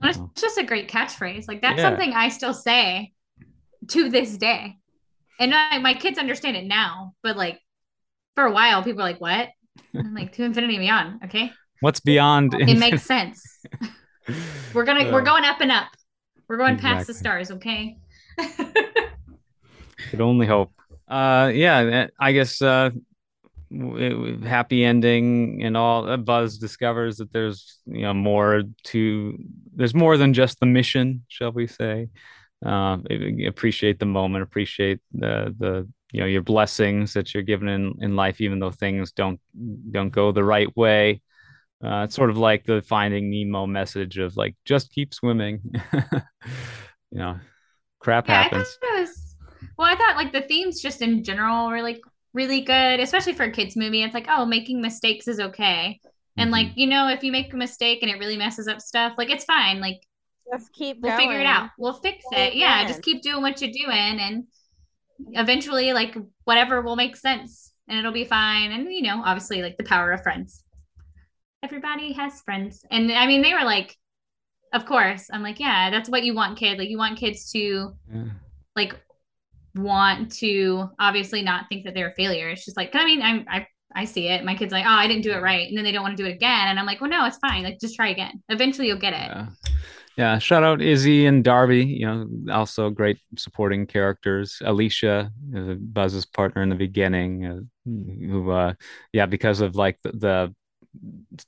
It's 0.03 0.19
just 0.35 0.57
a 0.59 0.63
great 0.63 0.89
catchphrase. 0.89 1.47
Like 1.47 1.61
that's 1.61 1.77
Yeah. 1.77 1.89
something 1.89 2.13
I 2.13 2.29
still 2.29 2.53
say 2.53 3.13
to 3.89 4.09
this 4.09 4.37
day. 4.37 4.77
And 5.39 5.53
I, 5.53 5.77
my 5.79 5.93
kids 5.93 6.17
understand 6.17 6.57
it 6.57 6.65
now, 6.65 7.13
but 7.23 7.37
like 7.37 7.59
for 8.35 8.45
a 8.45 8.51
while, 8.51 8.83
people 8.83 9.01
are 9.01 9.05
like, 9.05 9.21
"What?" 9.21 9.49
I'm 9.95 10.13
like, 10.15 10.33
"To 10.33 10.43
infinity 10.43 10.75
and 10.75 10.81
beyond." 10.81 11.23
Okay, 11.25 11.51
What's 11.81 11.99
beyond? 11.99 12.53
it 12.55 12.77
makes 12.79 13.03
sense. 13.03 13.41
We're 14.73 14.83
gonna 14.83 15.11
we're 15.11 15.21
Uh, 15.21 15.25
going 15.25 15.45
up 15.45 15.61
and 15.61 15.71
up. 15.71 15.87
We're 16.49 16.57
going 16.57 16.77
past 16.77 17.07
the 17.07 17.13
stars. 17.13 17.49
Okay. 17.51 17.97
Could 20.09 20.21
only 20.21 20.45
hope. 20.47 20.71
Uh, 21.07 21.51
yeah, 21.53 22.07
I 22.19 22.31
guess 22.33 22.61
uh, 22.61 22.89
w- 23.71 24.09
w- 24.09 24.41
happy 24.41 24.83
ending 24.83 25.63
and 25.63 25.75
all. 25.77 26.09
Uh, 26.09 26.17
Buzz 26.17 26.57
discovers 26.57 27.17
that 27.17 27.31
there's 27.31 27.79
you 27.85 28.01
know 28.01 28.13
more 28.13 28.63
to. 28.85 29.37
There's 29.75 29.95
more 29.95 30.17
than 30.17 30.33
just 30.33 30.59
the 30.59 30.65
mission, 30.65 31.23
shall 31.27 31.51
we 31.51 31.67
say? 31.67 32.09
Um, 32.65 33.05
appreciate 33.47 33.99
the 33.99 34.05
moment. 34.05 34.43
Appreciate 34.43 34.99
the 35.13 35.53
the 35.59 35.87
you 36.11 36.21
know 36.21 36.25
your 36.25 36.41
blessings 36.41 37.13
that 37.13 37.33
you're 37.33 37.43
given 37.43 37.67
in 37.67 37.93
in 38.01 38.15
life, 38.15 38.41
even 38.41 38.59
though 38.59 38.71
things 38.71 39.11
don't 39.11 39.39
don't 39.91 40.09
go 40.09 40.31
the 40.31 40.43
right 40.43 40.75
way. 40.75 41.21
Uh, 41.83 42.03
it's 42.05 42.15
sort 42.15 42.29
of 42.31 42.37
like 42.37 42.65
the 42.65 42.81
Finding 42.83 43.29
Nemo 43.31 43.67
message 43.67 44.17
of 44.17 44.37
like 44.37 44.55
just 44.65 44.91
keep 44.91 45.13
swimming. 45.13 45.61
you 47.11 47.19
know, 47.19 47.39
crap 47.99 48.27
Yeah, 48.27 48.41
I 48.41 48.49
happens. 48.49 48.79
thought 48.81 48.97
it 48.97 48.99
was. 49.01 49.35
Well, 49.77 49.87
I 49.87 49.95
thought 49.95 50.15
like 50.17 50.33
the 50.33 50.41
themes 50.41 50.81
just 50.81 51.01
in 51.01 51.23
general 51.23 51.67
were 51.69 51.81
like 51.81 52.01
really 52.33 52.61
good, 52.61 52.99
especially 52.99 53.33
for 53.33 53.43
a 53.43 53.51
kids 53.51 53.75
movie. 53.75 54.03
It's 54.03 54.13
like, 54.13 54.27
oh, 54.29 54.45
making 54.45 54.81
mistakes 54.81 55.27
is 55.27 55.39
okay, 55.39 55.99
and 56.37 56.51
Mhm. 56.51 56.51
like 56.51 56.71
you 56.75 56.87
know, 56.87 57.07
if 57.09 57.23
you 57.23 57.31
make 57.31 57.53
a 57.53 57.57
mistake 57.57 57.99
and 58.01 58.11
it 58.11 58.19
really 58.19 58.37
messes 58.37 58.67
up 58.67 58.81
stuff, 58.81 59.13
like 59.17 59.29
it's 59.29 59.45
fine. 59.45 59.79
Like 59.79 60.01
Just 60.51 60.71
keep 60.73 61.01
we'll 61.01 61.17
figure 61.17 61.39
it 61.39 61.45
out. 61.45 61.69
We'll 61.77 61.93
fix 61.93 62.23
it. 62.31 62.55
Yeah, 62.55 62.85
just 62.87 63.01
keep 63.01 63.21
doing 63.21 63.41
what 63.41 63.61
you're 63.61 63.71
doing, 63.71 64.19
and 64.19 64.43
eventually, 65.33 65.93
like 65.93 66.15
whatever 66.45 66.81
will 66.81 66.95
make 66.95 67.15
sense, 67.15 67.73
and 67.87 67.99
it'll 67.99 68.11
be 68.13 68.25
fine. 68.25 68.71
And 68.71 68.91
you 68.91 69.01
know, 69.01 69.21
obviously, 69.25 69.61
like 69.61 69.77
the 69.77 69.83
power 69.83 70.11
of 70.11 70.23
friends. 70.23 70.63
Everybody 71.63 72.13
has 72.13 72.41
friends, 72.41 72.85
and 72.91 73.11
I 73.11 73.27
mean, 73.27 73.41
they 73.41 73.53
were 73.53 73.63
like, 73.65 73.95
of 74.73 74.85
course. 74.85 75.27
I'm 75.31 75.43
like, 75.43 75.59
yeah, 75.59 75.89
that's 75.89 76.09
what 76.09 76.23
you 76.23 76.33
want, 76.33 76.57
kid. 76.57 76.77
Like 76.77 76.89
you 76.89 76.97
want 76.97 77.17
kids 77.17 77.51
to 77.51 77.93
Yeah. 78.13 78.23
like 78.75 78.95
want 79.75 80.31
to 80.33 80.89
obviously 80.99 81.41
not 81.41 81.65
think 81.69 81.85
that 81.85 81.93
they're 81.93 82.09
a 82.09 82.13
failure. 82.13 82.49
It's 82.49 82.63
just 82.65 82.77
like 82.77 82.95
I 82.95 83.05
mean, 83.05 83.21
I'm, 83.21 83.45
I 83.49 83.67
I 83.95 84.05
see 84.05 84.27
it. 84.27 84.43
My 84.45 84.53
kid's 84.55 84.71
like, 84.71 84.85
oh, 84.85 84.89
I 84.89 85.07
didn't 85.07 85.23
do 85.23 85.31
it 85.31 85.41
right, 85.41 85.67
and 85.67 85.75
then 85.77 85.83
they 85.83 85.91
don't 85.91 86.03
want 86.03 86.15
to 86.15 86.23
do 86.23 86.29
it 86.29 86.33
again, 86.33 86.67
and 86.67 86.79
I'm 86.79 86.85
like, 86.85 87.01
well, 87.01 87.09
no, 87.09 87.25
it's 87.25 87.37
fine. 87.37 87.63
Like, 87.63 87.79
just 87.79 87.95
try 87.95 88.09
again. 88.09 88.43
Eventually, 88.49 88.87
you'll 88.87 88.99
get 88.99 89.13
it. 89.13 89.17
Yeah. 89.17 89.47
Yeah, 90.17 90.39
shout 90.39 90.63
out 90.63 90.81
Izzy 90.81 91.27
and 91.27 91.43
Darby, 91.43 91.85
you 91.85 92.05
know, 92.07 92.27
also 92.51 92.89
great 92.89 93.19
supporting 93.37 93.85
characters. 93.85 94.57
Alisha, 94.63 95.29
uh, 95.55 95.75
Buzz's 95.75 96.25
partner 96.25 96.63
in 96.63 96.69
the 96.69 96.75
beginning, 96.75 97.45
uh, 97.45 97.59
who, 97.85 98.49
uh, 98.49 98.73
yeah, 99.13 99.27
because 99.27 99.61
of 99.61 99.75
like 99.75 99.99
the, 100.01 100.11
the 100.13 100.53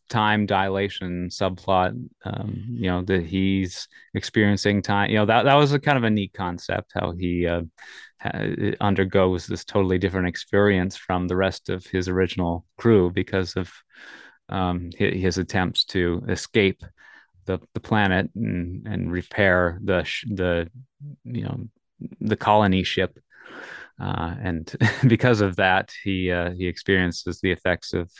time 0.07 0.45
dilation 0.45 1.29
subplot, 1.29 1.99
um, 2.25 2.63
you 2.69 2.91
know, 2.91 3.01
that 3.01 3.25
he's 3.25 3.87
experiencing 4.13 4.83
time, 4.83 5.09
you 5.09 5.17
know, 5.17 5.25
that, 5.25 5.43
that 5.45 5.55
was 5.55 5.73
a 5.73 5.79
kind 5.79 5.97
of 5.97 6.03
a 6.03 6.09
neat 6.11 6.33
concept, 6.33 6.91
how 6.93 7.13
he 7.13 7.47
uh, 7.47 7.61
undergoes 8.79 9.47
this 9.47 9.65
totally 9.65 9.97
different 9.97 10.27
experience 10.27 10.95
from 10.95 11.27
the 11.27 11.35
rest 11.35 11.69
of 11.69 11.85
his 11.87 12.07
original 12.07 12.65
crew 12.77 13.09
because 13.09 13.55
of 13.55 13.71
um, 14.49 14.91
his, 14.95 15.21
his 15.21 15.37
attempts 15.39 15.85
to 15.85 16.23
escape 16.29 16.83
the 17.49 17.59
the 17.73 17.79
planet 17.79 18.29
and 18.35 18.87
and 18.87 19.11
repair 19.11 19.79
the 19.83 20.01
the 20.29 20.69
you 21.25 21.43
know 21.43 21.67
the 22.21 22.37
colony 22.37 22.83
ship 22.83 23.19
uh, 24.01 24.35
and 24.41 24.75
because 25.07 25.41
of 25.41 25.57
that 25.57 25.93
he 26.03 26.31
uh, 26.31 26.51
he 26.51 26.67
experiences 26.67 27.41
the 27.41 27.51
effects 27.51 27.93
of 27.93 28.11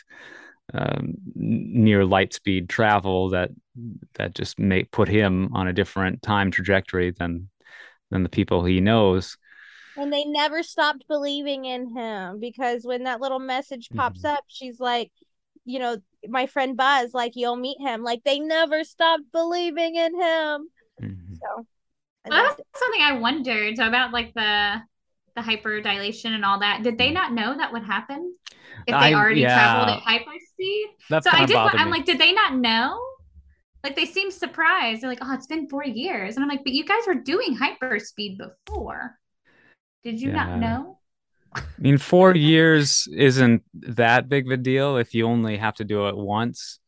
um, 0.73 1.15
near 1.35 2.05
light 2.05 2.33
speed 2.33 2.69
travel 2.69 3.29
that 3.29 3.51
that 4.15 4.35
just 4.35 4.59
may 4.59 4.83
put 4.85 5.09
him 5.09 5.49
on 5.55 5.67
a 5.67 5.73
different 5.73 6.21
time 6.21 6.51
trajectory 6.51 7.11
than 7.11 7.49
than 8.11 8.23
the 8.23 8.29
people 8.29 8.65
he 8.65 8.81
knows 8.81 9.37
And 9.97 10.13
they 10.13 10.23
never 10.25 10.63
stopped 10.63 11.07
believing 11.07 11.65
in 11.65 11.95
him 11.95 12.39
because 12.39 12.85
when 12.85 13.03
that 13.03 13.19
little 13.19 13.39
message 13.39 13.91
pops 13.95 14.23
Mhm. 14.23 14.25
up, 14.25 14.43
she's 14.47 14.79
like, 14.79 15.11
you 15.65 15.79
know, 15.79 15.97
my 16.27 16.45
friend 16.47 16.75
Buzz, 16.75 17.13
like, 17.13 17.33
you'll 17.35 17.55
meet 17.55 17.77
him. 17.79 18.03
Like, 18.03 18.23
they 18.23 18.39
never 18.39 18.83
stopped 18.83 19.23
believing 19.31 19.95
in 19.95 20.13
him. 20.15 20.69
Mhm. 21.01 21.37
So, 21.41 21.65
and 22.25 22.31
Well, 22.31 22.43
that's- 22.43 22.57
that's 22.57 22.79
something 22.79 23.01
I 23.01 23.13
wondered 23.13 23.77
so 23.77 23.87
about 23.87 24.11
like 24.11 24.33
the 24.33 24.81
the 25.35 25.41
hyperdilation 25.41 26.33
and 26.35 26.43
all 26.43 26.59
that. 26.59 26.83
Did 26.83 26.97
they 26.97 27.11
not 27.11 27.31
know 27.31 27.55
that 27.55 27.71
would 27.71 27.83
happen 27.83 28.35
if 28.87 28.87
they 28.87 28.93
I- 28.93 29.13
already 29.13 29.41
yeah. 29.41 29.53
traveled 29.53 29.97
at 29.97 30.03
hyperspeed? 30.03 30.83
that's 31.09 31.23
So 31.29 31.31
I 31.31 31.45
did. 31.45 31.55
I'm 31.55 31.85
me. 31.89 31.97
like, 31.97 32.05
did 32.05 32.19
they 32.19 32.33
not 32.33 32.55
know? 32.55 32.99
Like 33.81 33.95
they 33.95 34.03
seem 34.05 34.31
surprised. 34.31 35.01
They're 35.01 35.09
like, 35.09 35.19
oh, 35.21 35.33
it's 35.33 35.47
been 35.47 35.69
four 35.69 35.85
years, 35.85 36.35
and 36.35 36.43
I'm 36.43 36.49
like, 36.49 36.65
but 36.65 36.73
you 36.73 36.83
guys 36.83 37.07
were 37.07 37.15
doing 37.15 37.57
hyperspeed 37.57 38.37
before. 38.37 39.17
Did 40.03 40.19
you 40.19 40.31
Yeah. 40.31 40.43
not 40.45 40.57
know? 40.59 40.98
I 41.55 41.61
mean, 41.79 41.97
four 41.97 42.35
years 42.35 43.07
isn't 43.11 43.63
that 43.73 44.29
big 44.29 44.45
of 44.45 44.51
a 44.51 44.57
deal 44.57 44.97
if 44.97 45.13
you 45.13 45.25
only 45.25 45.57
have 45.57 45.75
to 45.75 45.83
do 45.83 46.07
it 46.07 46.17
once. 46.17 46.79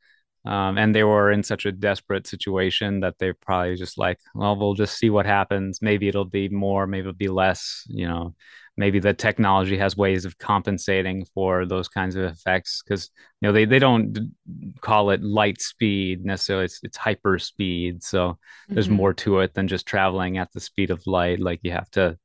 Um, 0.43 0.77
and 0.77 0.93
they 0.93 1.03
were 1.03 1.31
in 1.31 1.43
such 1.43 1.67
a 1.67 1.71
desperate 1.71 2.25
situation 2.25 3.01
that 3.01 3.15
they're 3.19 3.35
probably 3.35 3.75
just 3.75 3.97
like, 3.97 4.19
well, 4.33 4.55
we'll 4.55 4.73
just 4.73 4.97
see 4.97 5.11
what 5.11 5.27
happens. 5.27 5.81
Maybe 5.83 6.07
it'll 6.07 6.25
be 6.25 6.49
more, 6.49 6.87
maybe 6.87 7.01
it'll 7.01 7.13
be 7.13 7.27
less, 7.27 7.83
you 7.87 8.07
know, 8.07 8.33
maybe 8.77 8.99
the 8.99 9.13
technology 9.13 9.77
has 9.77 9.97
ways 9.97 10.25
of 10.25 10.37
compensating 10.37 11.25
for 11.33 11.65
those 11.65 11.87
kinds 11.87 12.15
of 12.15 12.23
effects 12.23 12.81
because 12.81 13.09
you 13.39 13.47
know 13.47 13.53
they, 13.53 13.65
they 13.65 13.79
don't 13.79 14.33
call 14.79 15.09
it 15.09 15.21
light 15.21 15.61
speed 15.61 16.25
necessarily 16.25 16.65
it's, 16.65 16.79
it's 16.83 16.97
hyper 16.97 17.37
speed 17.37 18.01
so 18.01 18.29
mm-hmm. 18.29 18.73
there's 18.73 18.89
more 18.89 19.13
to 19.13 19.39
it 19.39 19.53
than 19.53 19.67
just 19.67 19.85
traveling 19.85 20.37
at 20.37 20.51
the 20.53 20.59
speed 20.59 20.89
of 20.89 21.05
light 21.05 21.39
like 21.39 21.59
you 21.63 21.71
have 21.71 21.89
to 21.91 22.17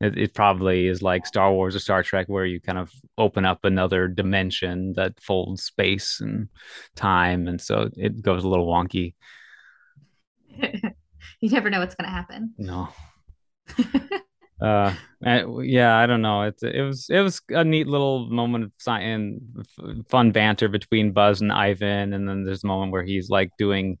it, 0.00 0.18
it, 0.18 0.34
probably 0.34 0.86
is 0.86 1.02
like 1.02 1.26
star 1.26 1.52
wars 1.52 1.76
or 1.76 1.78
star 1.78 2.02
trek 2.02 2.26
where 2.28 2.44
you 2.44 2.60
kind 2.60 2.78
of 2.78 2.90
open 3.16 3.44
up 3.44 3.64
another 3.64 4.08
dimension 4.08 4.92
that 4.94 5.20
folds 5.20 5.62
space 5.62 6.20
and 6.20 6.48
time 6.96 7.46
and 7.46 7.60
so 7.60 7.90
it 7.96 8.20
goes 8.22 8.44
a 8.44 8.48
little 8.48 8.66
wonky. 8.66 9.14
You 11.40 11.50
never 11.50 11.68
know 11.68 11.80
what's 11.80 11.94
going 11.94 12.08
to 12.08 12.14
happen. 12.14 12.54
No. 12.56 12.88
Uh 14.62 14.94
yeah 15.62 15.96
i 15.96 16.06
don't 16.06 16.22
know. 16.22 16.42
It's 16.42 16.62
it 16.62 16.80
was 16.80 17.10
it 17.10 17.20
was 17.20 17.42
a 17.48 17.64
neat 17.64 17.88
little 17.88 18.30
moment 18.30 18.64
of 18.64 18.72
and 18.86 19.42
fun 20.08 20.30
banter 20.30 20.68
between 20.68 21.12
buzz 21.12 21.40
and 21.40 21.50
ivan 21.50 22.12
and 22.12 22.28
then 22.28 22.44
there's 22.44 22.62
a 22.62 22.68
moment 22.68 22.92
where 22.92 23.02
he's 23.02 23.28
like 23.28 23.50
doing 23.58 23.98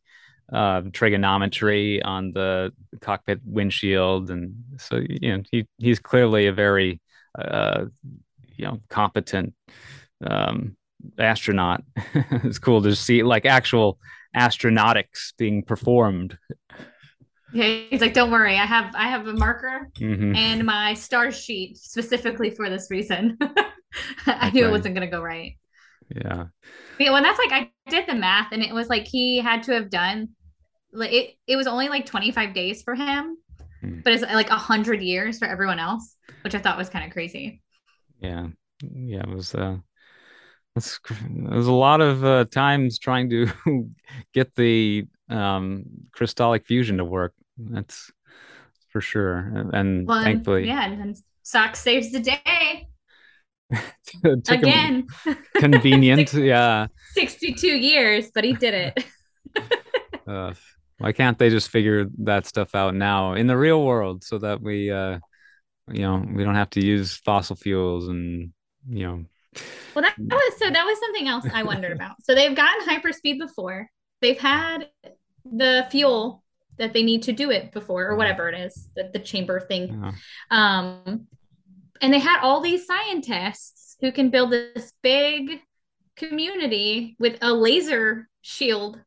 uh 0.52 0.82
trigonometry 0.92 2.02
on 2.02 2.32
the 2.32 2.72
cockpit 3.00 3.40
windshield 3.44 4.30
and 4.30 4.54
so 4.78 5.00
you 5.08 5.36
know 5.36 5.42
he 5.50 5.66
he's 5.78 5.98
clearly 5.98 6.46
a 6.46 6.52
very 6.52 7.00
uh 7.38 7.86
you 8.56 8.64
know 8.64 8.80
competent 8.88 9.54
um 10.26 10.76
astronaut 11.18 11.82
it's 12.14 12.58
cool 12.58 12.82
to 12.82 12.94
see 12.94 13.22
like 13.22 13.46
actual 13.46 13.98
astronautics 14.36 15.32
being 15.38 15.62
performed 15.62 16.38
yeah, 17.54 17.82
he's 17.88 18.00
like, 18.00 18.14
"Don't 18.14 18.32
worry, 18.32 18.56
I 18.56 18.66
have 18.66 18.92
I 18.96 19.08
have 19.08 19.28
a 19.28 19.32
marker 19.32 19.88
mm-hmm. 19.96 20.34
and 20.34 20.64
my 20.64 20.94
star 20.94 21.30
sheet 21.30 21.78
specifically 21.78 22.50
for 22.50 22.68
this 22.68 22.88
reason." 22.90 23.38
I 24.26 24.50
knew 24.50 24.66
it 24.66 24.72
wasn't 24.72 24.96
gonna 24.96 25.10
go 25.10 25.22
right. 25.22 25.56
Yeah. 26.08 26.46
Yeah, 26.98 27.12
when 27.12 27.22
that's 27.22 27.38
like 27.38 27.52
I 27.52 27.70
did 27.90 28.06
the 28.06 28.14
math 28.14 28.52
and 28.52 28.62
it 28.62 28.74
was 28.74 28.88
like 28.88 29.06
he 29.06 29.38
had 29.38 29.62
to 29.64 29.72
have 29.72 29.90
done 29.90 30.30
like 30.92 31.12
it 31.12 31.34
it 31.46 31.56
was 31.56 31.66
only 31.66 31.88
like 31.88 32.06
25 32.06 32.54
days 32.54 32.82
for 32.82 32.94
him, 32.94 33.36
mm. 33.82 34.02
but 34.04 34.12
it's 34.12 34.22
like 34.22 34.50
a 34.50 34.56
hundred 34.56 35.02
years 35.02 35.38
for 35.38 35.46
everyone 35.46 35.78
else, 35.78 36.16
which 36.42 36.54
I 36.54 36.58
thought 36.58 36.78
was 36.78 36.88
kind 36.88 37.04
of 37.04 37.12
crazy. 37.12 37.62
Yeah. 38.20 38.48
Yeah, 38.82 39.20
it 39.20 39.28
was 39.28 39.54
uh 39.54 39.76
that's 40.74 40.98
there's 41.30 41.66
a 41.66 41.72
lot 41.72 42.00
of 42.00 42.24
uh, 42.24 42.44
times 42.46 42.98
trying 42.98 43.30
to 43.30 43.48
get 44.34 44.54
the 44.56 45.06
um 45.28 45.84
crystallic 46.12 46.66
fusion 46.66 46.98
to 46.98 47.04
work 47.04 47.32
that's 47.58 48.10
for 48.90 49.00
sure. 49.00 49.68
And 49.72 50.06
well, 50.06 50.22
thankfully, 50.22 50.66
yeah, 50.66 50.84
and 50.84 51.00
then 51.00 51.14
Sox 51.42 51.80
saves 51.80 52.12
the 52.12 52.20
day. 52.20 52.88
Again, 54.48 55.06
convenient, 55.54 56.32
yeah. 56.34 56.86
62 57.12 57.66
years, 57.66 58.30
but 58.34 58.44
he 58.44 58.52
did 58.52 58.74
it. 58.74 59.04
uh, 60.26 60.54
why 60.98 61.12
can't 61.12 61.38
they 61.38 61.50
just 61.50 61.70
figure 61.70 62.06
that 62.18 62.46
stuff 62.46 62.74
out 62.74 62.94
now 62.94 63.34
in 63.34 63.46
the 63.46 63.56
real 63.56 63.84
world 63.84 64.24
so 64.24 64.38
that 64.38 64.60
we, 64.60 64.90
uh, 64.90 65.18
you 65.90 66.02
know, 66.02 66.24
we 66.34 66.44
don't 66.44 66.54
have 66.54 66.70
to 66.70 66.84
use 66.84 67.16
fossil 67.16 67.56
fuels 67.56 68.08
and, 68.08 68.52
you 68.88 69.06
know. 69.06 69.24
Well, 69.94 70.02
that 70.02 70.18
was 70.18 70.58
so 70.58 70.68
that 70.68 70.84
was 70.84 70.98
something 70.98 71.28
else 71.28 71.46
I 71.52 71.62
wondered 71.62 71.92
about. 71.92 72.16
So 72.22 72.34
they've 72.34 72.56
gotten 72.56 72.88
hyperspeed 72.88 73.38
before. 73.38 73.88
They've 74.20 74.38
had 74.38 74.88
the 75.44 75.86
fuel 75.90 76.42
that 76.78 76.92
they 76.92 77.02
need 77.02 77.22
to 77.24 77.32
do 77.32 77.50
it 77.50 77.72
before 77.72 78.04
or 78.04 78.08
mm-hmm. 78.10 78.18
whatever 78.18 78.48
it 78.48 78.58
is 78.58 78.88
the, 78.96 79.10
the 79.12 79.18
chamber 79.18 79.60
thing 79.60 80.02
yeah. 80.02 80.12
um 80.50 81.26
and 82.04 82.12
they 82.12 82.18
had 82.18 82.40
all 82.42 82.60
these 82.60 82.86
scientists 82.86 83.96
who 84.02 84.12
can 84.12 84.28
build 84.28 84.52
this 84.52 84.92
big 85.02 85.62
community 86.16 87.16
with 87.18 87.38
a 87.40 87.50
laser 87.50 88.28
shield 88.42 89.00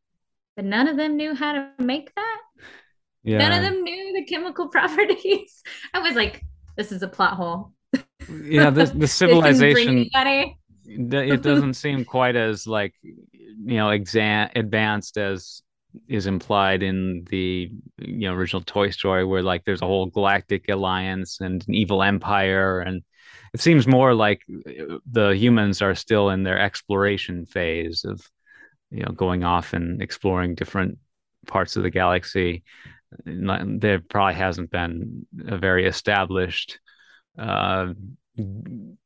but 0.55 0.65
none 0.65 0.87
of 0.87 0.97
them 0.97 1.15
knew 1.15 1.35
how 1.35 1.53
to 1.53 1.69
make 1.77 2.13
that. 2.15 2.41
Yeah. 3.23 3.37
none 3.37 3.51
of 3.51 3.61
them 3.61 3.83
knew 3.83 4.13
the 4.13 4.25
chemical 4.25 4.67
properties. 4.77 5.61
I 5.93 5.99
was 5.99 6.15
like 6.15 6.41
this 6.75 6.91
is 6.91 7.03
a 7.03 7.07
plot 7.07 7.33
hole. 7.33 7.73
Yeah 8.43 8.71
the, 8.71 8.85
the 8.85 9.07
civilization 9.21 10.09
it 10.85 11.41
doesn't 11.43 11.75
seem 11.75 12.03
quite 12.03 12.35
as 12.35 12.65
like 12.65 12.95
you 13.03 13.77
know 13.77 13.89
exam 13.89 14.49
advanced 14.55 15.17
as 15.17 15.61
is 16.07 16.27
implied 16.27 16.83
in 16.83 17.25
the 17.29 17.71
you 17.97 18.27
know 18.27 18.33
original 18.33 18.61
Toy 18.61 18.89
Story, 18.89 19.25
where 19.25 19.43
like 19.43 19.63
there's 19.63 19.81
a 19.81 19.87
whole 19.87 20.07
galactic 20.07 20.69
alliance 20.69 21.39
and 21.41 21.65
an 21.67 21.73
evil 21.73 22.03
empire, 22.03 22.79
and 22.79 23.03
it 23.53 23.61
seems 23.61 23.87
more 23.87 24.13
like 24.13 24.41
uh, 24.67 24.97
the 25.09 25.35
humans 25.35 25.81
are 25.81 25.95
still 25.95 26.29
in 26.29 26.43
their 26.43 26.59
exploration 26.59 27.45
phase 27.45 28.05
of 28.05 28.21
you 28.91 29.03
know 29.03 29.11
going 29.11 29.43
off 29.43 29.73
and 29.73 30.01
exploring 30.01 30.55
different 30.55 30.97
parts 31.47 31.75
of 31.75 31.83
the 31.83 31.89
galaxy. 31.89 32.63
There 33.25 33.99
probably 33.99 34.35
hasn't 34.35 34.69
been 34.69 35.25
a 35.47 35.57
very 35.57 35.85
established, 35.87 36.79
uh, 37.37 37.93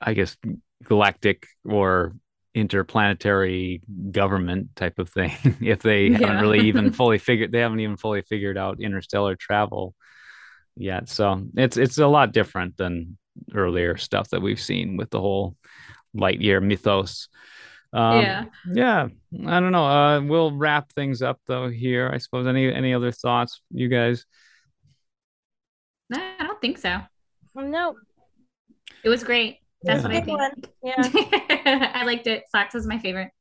I 0.01 0.13
guess, 0.13 0.35
galactic 0.83 1.47
or 1.63 2.15
interplanetary 2.53 3.81
government 4.11 4.75
type 4.75 4.99
of 4.99 5.09
thing 5.09 5.31
if 5.61 5.79
they 5.79 6.07
yeah. 6.07 6.19
haven't 6.19 6.41
really 6.41 6.67
even 6.67 6.91
fully 6.93 7.17
figured 7.17 7.51
they 7.51 7.59
haven't 7.59 7.79
even 7.79 7.97
fully 7.97 8.21
figured 8.21 8.57
out 8.57 8.81
interstellar 8.81 9.35
travel 9.35 9.95
yet. 10.75 11.07
So 11.09 11.45
it's 11.55 11.77
it's 11.77 11.97
a 11.97 12.07
lot 12.07 12.33
different 12.33 12.77
than 12.77 13.17
earlier 13.53 13.97
stuff 13.97 14.29
that 14.29 14.41
we've 14.41 14.59
seen 14.59 14.97
with 14.97 15.09
the 15.09 15.21
whole 15.21 15.55
light 16.13 16.41
year 16.41 16.59
mythos. 16.59 17.29
Um, 17.93 18.21
yeah. 18.21 18.45
yeah 18.71 19.07
i 19.47 19.59
don't 19.59 19.73
know. 19.73 19.85
Uh 19.85 20.21
we'll 20.21 20.55
wrap 20.55 20.91
things 20.93 21.21
up 21.21 21.39
though 21.47 21.69
here 21.69 22.09
i 22.13 22.17
suppose. 22.17 22.47
Any 22.47 22.71
any 22.73 22.93
other 22.93 23.11
thoughts 23.11 23.61
you 23.69 23.87
guys? 23.87 24.25
No 26.09 26.17
i 26.39 26.43
don't 26.43 26.59
think 26.61 26.77
so. 26.77 27.01
No 27.55 27.95
it 29.03 29.09
was 29.09 29.23
great 29.23 29.60
that's 29.83 30.03
yeah. 30.03 30.07
what 30.07 30.15
I 30.15 30.21
think. 30.21 30.39
One. 30.39 30.51
Yeah. 30.83 31.91
I 31.95 32.03
liked 32.05 32.27
it. 32.27 32.43
Sox 32.49 32.75
is 32.75 32.85
my 32.85 32.99
favorite. 32.99 33.31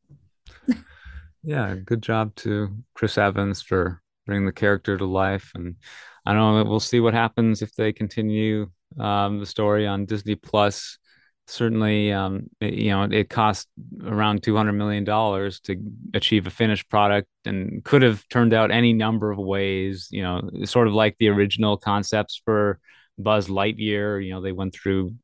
yeah, 1.43 1.75
good 1.75 2.03
job 2.03 2.35
to 2.37 2.77
Chris 2.95 3.19
Evans 3.19 3.63
for 3.63 4.03
bringing 4.27 4.47
the 4.47 4.53
character 4.53 4.97
to 4.97 5.05
life. 5.05 5.53
And 5.55 5.77
I 6.25 6.33
don't 6.33 6.57
know, 6.57 6.71
we'll 6.71 6.81
see 6.81 7.01
what 7.01 7.15
happens 7.15 7.63
if 7.63 7.75
they 7.75 7.93
continue 7.93 8.71
um, 8.99 9.41
the 9.41 9.47
story 9.47 9.87
on 9.87 10.07
Disney 10.07 10.35
Plus. 10.35 10.99
Certainly, 11.47 12.13
um, 12.13 12.49
it, 12.61 12.75
you 12.75 12.91
know, 12.91 13.03
it 13.03 13.29
cost 13.29 13.67
around 14.05 14.43
two 14.43 14.57
hundred 14.57 14.75
million 14.75 15.03
dollars 15.03 15.59
to 15.61 15.77
achieve 16.15 16.47
a 16.47 16.51
finished 16.51 16.89
product, 16.89 17.27
and 17.45 17.83
could 17.83 18.03
have 18.03 18.27
turned 18.29 18.55
out 18.55 18.71
any 18.71 18.93
number 18.93 19.33
of 19.33 19.39
ways. 19.39 20.07
You 20.13 20.23
know, 20.23 20.49
sort 20.65 20.87
of 20.87 20.95
like 20.95 21.17
the 21.19 21.29
original 21.29 21.77
concepts 21.77 22.41
for 22.45 22.79
Buzz 23.19 23.49
Lightyear. 23.49 24.25
You 24.25 24.35
know, 24.35 24.41
they 24.41 24.53
went 24.53 24.75
through 24.75 25.15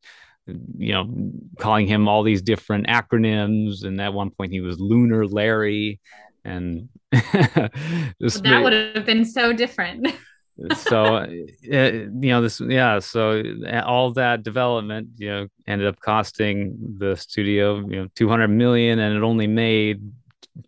you 0.47 0.93
know, 0.93 1.33
calling 1.59 1.87
him 1.87 2.09
all 2.09 2.23
these 2.23 2.43
different 2.43 2.87
acronyms. 2.87 3.85
And 3.85 4.01
at 4.01 4.13
one 4.13 4.31
point, 4.31 4.53
he 4.53 4.61
was 4.61 4.79
Lunar 4.79 5.27
Larry, 5.27 6.01
and 6.45 6.89
that 7.11 8.61
would 8.63 8.73
have 8.73 9.07
been 9.07 9.25
so 9.25 9.53
different. 9.53 10.09
so, 10.77 11.17
uh, 11.17 11.27
you 11.69 12.11
know, 12.13 12.41
this, 12.41 12.61
yeah. 12.61 12.99
So 13.01 13.43
all 13.85 14.13
that 14.13 14.43
development, 14.43 15.09
you 15.17 15.29
know, 15.29 15.47
ended 15.67 15.87
up 15.89 16.01
costing 16.01 16.97
the 16.99 17.17
studio, 17.17 17.79
you 17.81 18.03
know, 18.03 18.09
two 18.15 18.29
hundred 18.29 18.49
million, 18.49 18.99
and 18.99 19.17
it 19.17 19.23
only 19.23 19.47
made 19.47 20.03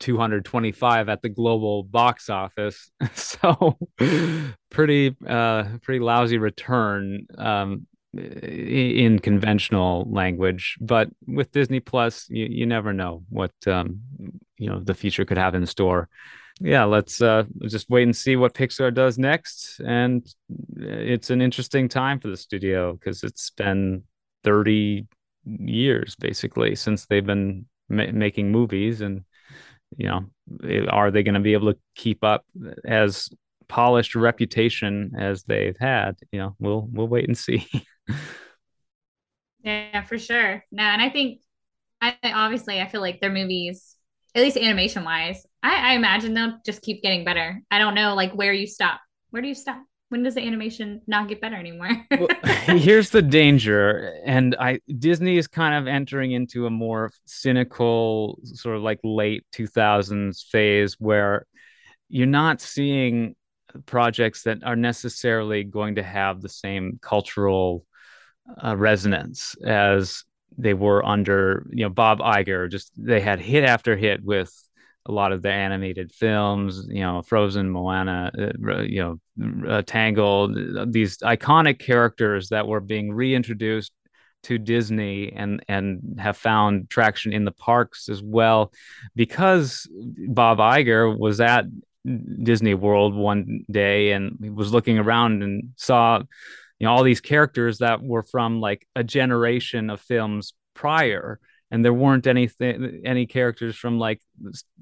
225 0.01 1.09
at 1.09 1.23
the 1.23 1.31
global 1.31 1.83
box 1.83 2.29
office 2.29 2.91
so 3.15 3.79
pretty 4.69 5.17
uh 5.27 5.65
pretty 5.83 6.01
lousy 6.01 6.37
return 6.37 7.27
um 7.39 7.87
in 8.15 9.19
conventional 9.19 10.09
language 10.11 10.79
but 10.81 11.11
with 11.27 11.53
disney 11.53 11.79
plus 11.79 12.27
you, 12.31 12.47
you 12.51 12.65
never 12.67 12.93
know 12.95 13.23
what 13.29 13.53
um, 13.67 14.01
you 14.57 14.69
know 14.69 14.81
the 14.81 14.95
future 14.95 15.25
could 15.25 15.39
have 15.39 15.55
in 15.55 15.67
store. 15.67 16.09
Yeah 16.61 16.85
let's 16.85 17.23
uh 17.23 17.45
just 17.67 17.89
wait 17.89 18.03
and 18.03 18.17
see 18.17 18.35
what 18.35 18.55
pixar 18.55 18.93
does 18.93 19.17
next 19.19 19.81
and 19.87 20.27
it's 20.77 21.31
an 21.31 21.41
interesting 21.41 21.89
time 21.89 22.19
for 22.19 22.29
the 22.29 22.37
studio 22.37 22.95
because 22.95 23.23
it's 23.23 23.51
been 23.51 24.03
30 24.43 25.07
years 25.45 26.17
basically 26.17 26.75
since 26.75 27.07
they've 27.07 27.25
been 27.25 27.67
ma- 27.89 28.11
making 28.13 28.51
movies 28.51 29.03
and 29.03 29.23
you 29.97 30.07
know 30.09 30.25
are 30.91 31.11
they 31.11 31.23
going 31.23 31.35
to 31.35 31.41
be 31.41 31.53
able 31.53 31.73
to 31.73 31.79
keep 31.95 32.25
up 32.25 32.45
as 32.85 33.29
polished 33.69 34.15
reputation 34.15 35.13
as 35.19 35.45
they've 35.45 35.77
had? 35.79 36.17
You 36.33 36.41
know 36.41 36.57
we'll 36.59 36.89
we'll 36.91 37.09
wait 37.09 37.29
and 37.29 37.39
see 37.39 37.67
Yeah, 39.63 40.03
for 40.05 40.19
sure. 40.19 40.65
No, 40.71 40.83
and 40.83 41.03
I 41.03 41.09
think 41.11 41.41
I 42.01 42.17
obviously 42.25 42.81
I 42.81 42.89
feel 42.89 43.01
like 43.01 43.21
their 43.21 43.33
movies, 43.33 43.97
at 44.35 44.43
least 44.43 44.57
animation 44.57 45.05
wise, 45.05 45.45
I, 45.63 45.93
I 45.93 45.95
imagine 45.95 46.35
they'll 46.35 46.59
just 46.65 46.83
keep 46.83 47.03
getting 47.03 47.25
better. 47.25 47.61
I 47.71 47.79
don't 47.79 47.95
know 47.95 48.15
like 48.15 48.33
where 48.33 48.53
you 48.53 48.67
stop. 48.67 49.01
Where 49.31 49.43
do 49.43 49.49
you 49.49 49.55
stop? 49.55 49.83
When 50.11 50.23
does 50.23 50.37
the 50.37 50.41
animation 50.41 51.03
not 51.07 51.29
get 51.29 51.41
better 51.41 51.57
anymore? 51.57 51.91
well, 52.11 52.29
here's 52.79 53.11
the 53.11 53.21
danger, 53.21 54.15
and 54.25 54.57
I 54.59 54.81
Disney 54.99 55.37
is 55.37 55.49
kind 55.49 55.75
of 55.75 55.87
entering 55.87 56.33
into 56.33 56.67
a 56.67 56.71
more 56.71 57.11
cynical, 57.27 58.39
sort 58.45 58.77
of 58.77 58.83
like 58.83 59.01
late 59.05 59.45
2000s 59.53 60.47
phase 60.51 60.97
where 60.99 61.45
you're 62.09 62.27
not 62.27 62.61
seeing 62.63 63.35
projects 63.85 64.45
that 64.45 64.65
are 64.65 64.77
necessarily 64.77 65.63
going 65.63 65.97
to 65.97 66.03
have 66.03 66.41
the 66.41 66.49
same 66.49 66.99
cultural 67.03 67.85
uh, 68.63 68.77
resonance 68.77 69.55
as 69.65 70.25
they 70.57 70.75
were 70.75 71.05
under 71.05 71.67
you 71.71 71.85
know 71.85 71.91
Bob 71.91 72.21
Iger. 72.21 72.71
Just 72.71 72.93
they 72.97 73.21
had 73.21 73.41
hit 73.41 73.65
after 73.65 73.97
hit 73.97 74.25
with 74.25 74.53
a 75.07 75.13
lot 75.13 75.33
of 75.33 75.41
the 75.43 75.51
animated 75.51 76.13
films, 76.13 76.87
you 76.89 77.01
know, 77.01 77.23
Frozen, 77.23 77.71
Moana, 77.71 78.31
uh, 78.39 78.81
you 78.81 79.19
know, 79.39 79.67
uh, 79.67 79.83
Tangled, 79.83 80.93
these 80.93 81.17
iconic 81.19 81.79
characters 81.79 82.51
that 82.51 82.69
were 82.69 82.81
being 82.81 83.11
reintroduced 83.11 83.93
to 84.45 84.59
Disney 84.59 85.33
and 85.33 85.65
and 85.69 86.19
have 86.21 86.37
found 86.37 86.91
traction 86.91 87.33
in 87.33 87.45
the 87.45 87.53
parks 87.53 88.09
as 88.09 88.23
well 88.23 88.73
because 89.17 89.89
Bob 89.91 90.59
Iger 90.59 91.19
was 91.19 91.41
at 91.41 91.65
Disney 92.43 92.75
World 92.75 93.15
one 93.15 93.65
day 93.71 94.13
and 94.13 94.39
he 94.41 94.51
was 94.51 94.73
looking 94.73 94.99
around 94.99 95.43
and 95.43 95.71
saw 95.77 96.23
you 96.79 96.87
know 96.87 96.93
all 96.93 97.03
these 97.03 97.21
characters 97.21 97.79
that 97.79 98.03
were 98.03 98.23
from 98.23 98.61
like 98.61 98.87
a 98.95 99.05
generation 99.05 99.91
of 99.91 100.01
films 100.01 100.55
prior 100.75 101.41
and 101.71 101.85
there 101.85 101.93
weren't 101.93 102.27
anything 102.27 103.03
any 103.05 103.27
characters 103.27 103.77
from 103.77 103.99
like 103.99 104.21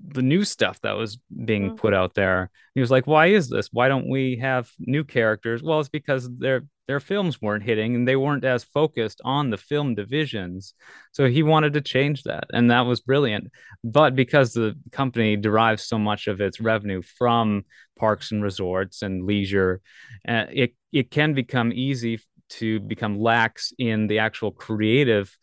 the 0.08 0.22
new 0.22 0.44
stuff 0.44 0.80
that 0.82 0.96
was 0.96 1.18
being 1.44 1.68
mm-hmm. 1.68 1.76
put 1.76 1.92
out 1.92 2.14
there. 2.14 2.50
He 2.74 2.80
was 2.80 2.90
like 2.90 3.06
why 3.06 3.26
is 3.26 3.48
this? 3.48 3.70
Why 3.72 3.88
don't 3.88 4.08
we 4.08 4.36
have 4.36 4.70
new 4.78 5.04
characters? 5.04 5.62
Well 5.62 5.80
it's 5.80 5.88
because 5.88 6.28
their 6.38 6.64
their 6.86 7.00
films 7.00 7.42
weren't 7.42 7.64
hitting 7.64 7.96
and 7.96 8.06
they 8.06 8.14
weren't 8.14 8.44
as 8.44 8.62
focused 8.62 9.20
on 9.24 9.50
the 9.50 9.56
film 9.56 9.96
divisions. 9.96 10.74
So 11.10 11.26
he 11.26 11.42
wanted 11.42 11.72
to 11.72 11.80
change 11.80 12.22
that 12.24 12.44
and 12.52 12.70
that 12.70 12.86
was 12.86 13.00
brilliant. 13.00 13.50
But 13.82 14.14
because 14.14 14.52
the 14.52 14.78
company 14.92 15.36
derives 15.36 15.84
so 15.84 15.98
much 15.98 16.28
of 16.28 16.40
its 16.40 16.60
revenue 16.60 17.02
from 17.02 17.64
parks 17.98 18.30
and 18.30 18.42
resorts 18.42 19.02
and 19.02 19.24
leisure 19.24 19.80
uh, 20.28 20.44
it 20.52 20.74
it 20.96 21.10
can 21.10 21.34
become 21.34 21.72
easy 21.72 22.20
to 22.48 22.80
become 22.80 23.20
lax 23.20 23.72
in 23.78 24.06
the 24.06 24.18
actual 24.18 24.50
creative 24.50 25.36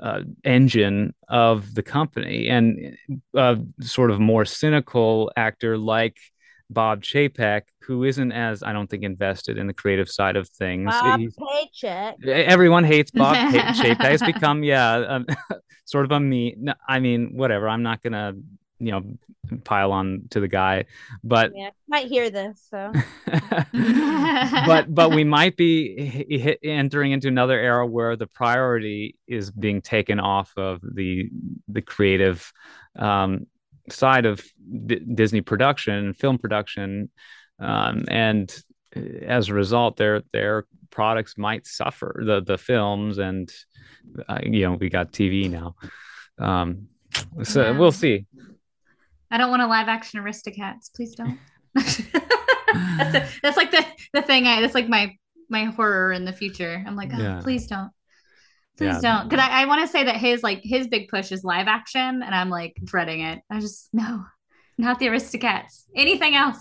uh, 0.00 0.20
engine 0.44 1.14
of 1.28 1.74
the 1.74 1.82
company 1.82 2.48
and 2.48 2.96
a 3.34 3.58
sort 3.80 4.10
of 4.10 4.20
more 4.20 4.44
cynical 4.44 5.30
actor 5.36 5.78
like 5.78 6.16
Bob 6.70 7.02
Chapek, 7.02 7.62
who 7.82 8.04
isn't 8.04 8.30
as 8.30 8.62
I 8.62 8.72
don't 8.72 8.88
think 8.88 9.02
invested 9.02 9.56
in 9.56 9.66
the 9.66 9.72
creative 9.72 10.10
side 10.10 10.36
of 10.36 10.48
things. 10.48 10.90
Bob 10.90 11.20
He's, 11.20 11.34
Paycheck. 11.34 12.16
Everyone 12.26 12.84
hates 12.84 13.10
Bob 13.10 13.36
Chapek. 13.52 14.12
It's 14.12 14.22
become 14.22 14.62
yeah, 14.62 14.92
um, 14.96 15.26
sort 15.86 16.04
of 16.04 16.12
a 16.12 16.20
me. 16.20 16.54
I 16.86 17.00
mean, 17.00 17.36
whatever. 17.36 17.68
I'm 17.68 17.82
not 17.82 18.02
gonna 18.02 18.34
you 18.80 18.92
know 18.92 19.02
pile 19.64 19.92
on 19.92 20.24
to 20.30 20.40
the 20.40 20.48
guy. 20.48 20.84
But 21.24 21.52
yeah 21.54 21.70
might 21.88 22.06
hear 22.06 22.30
this 22.30 22.66
so. 22.70 22.92
But 23.72 24.86
but 24.94 25.10
we 25.10 25.24
might 25.24 25.56
be 25.56 26.26
h- 26.30 26.58
entering 26.62 27.12
into 27.12 27.28
another 27.28 27.58
era 27.58 27.86
where 27.86 28.16
the 28.16 28.26
priority 28.26 29.16
is 29.26 29.50
being 29.50 29.80
taken 29.80 30.20
off 30.20 30.52
of 30.56 30.80
the 30.82 31.30
the 31.68 31.82
creative 31.82 32.52
um, 32.96 33.46
side 33.90 34.26
of 34.26 34.44
D- 34.86 35.00
disney 35.14 35.40
production 35.40 36.12
film 36.12 36.38
production 36.38 37.10
um, 37.58 38.04
and 38.08 38.54
as 39.22 39.48
a 39.48 39.54
result 39.54 39.96
their 39.96 40.22
their 40.32 40.66
products 40.90 41.38
might 41.38 41.66
suffer 41.66 42.22
the 42.24 42.40
the 42.40 42.58
films 42.58 43.18
and 43.18 43.52
uh, 44.28 44.38
you 44.42 44.62
know 44.62 44.74
we 44.74 44.88
got 44.88 45.12
tv 45.12 45.50
now. 45.50 45.74
Um 46.38 46.88
so 47.42 47.62
yeah. 47.62 47.78
we'll 47.78 47.92
see 47.92 48.26
I 49.30 49.38
don't 49.38 49.50
want 49.50 49.62
a 49.62 49.66
live 49.66 49.88
action 49.88 50.20
Aristocats. 50.20 50.92
Please 50.94 51.14
don't. 51.14 51.38
that's, 51.74 53.14
a, 53.14 53.28
that's 53.42 53.56
like 53.56 53.70
the 53.70 53.84
the 54.12 54.22
thing. 54.22 54.46
I 54.46 54.60
that's 54.60 54.74
like 54.74 54.88
my 54.88 55.16
my 55.48 55.64
horror 55.64 56.12
in 56.12 56.24
the 56.24 56.32
future. 56.32 56.82
I'm 56.86 56.96
like, 56.96 57.10
oh, 57.14 57.18
yeah. 57.18 57.40
please 57.42 57.66
don't. 57.66 57.90
Please 58.76 59.00
yeah. 59.02 59.18
don't. 59.18 59.28
Because 59.28 59.44
I, 59.44 59.62
I 59.62 59.64
want 59.66 59.82
to 59.82 59.88
say 59.88 60.04
that 60.04 60.16
his 60.16 60.42
like 60.42 60.60
his 60.62 60.86
big 60.88 61.08
push 61.08 61.32
is 61.32 61.44
live 61.44 61.66
action, 61.68 62.22
and 62.22 62.34
I'm 62.34 62.50
like 62.50 62.76
dreading 62.82 63.20
it. 63.20 63.40
I 63.50 63.60
just 63.60 63.88
no, 63.92 64.24
not 64.76 64.98
the 64.98 65.06
Aristocats. 65.06 65.84
Anything 65.94 66.34
else? 66.34 66.58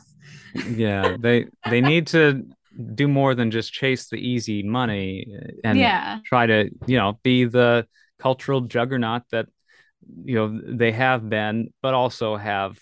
yeah, 0.69 1.15
they 1.19 1.45
they 1.69 1.81
need 1.81 2.07
to 2.07 2.47
do 2.93 3.07
more 3.07 3.33
than 3.35 3.51
just 3.51 3.73
chase 3.73 4.07
the 4.09 4.17
easy 4.17 4.63
money 4.63 5.25
and 5.63 5.77
yeah. 5.77 6.19
try 6.25 6.45
to 6.45 6.69
you 6.85 6.97
know 6.97 7.19
be 7.23 7.45
the 7.45 7.87
cultural 8.19 8.61
juggernaut 8.61 9.23
that 9.31 9.47
you 10.23 10.35
know 10.35 10.61
they 10.63 10.91
have 10.91 11.29
been 11.29 11.69
but 11.81 11.93
also 11.93 12.35
have 12.35 12.77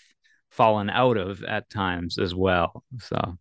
fallen 0.50 0.88
out 0.90 1.16
of 1.16 1.42
at 1.44 1.68
times 1.68 2.18
as 2.18 2.34
well 2.34 2.82
so 2.98 3.36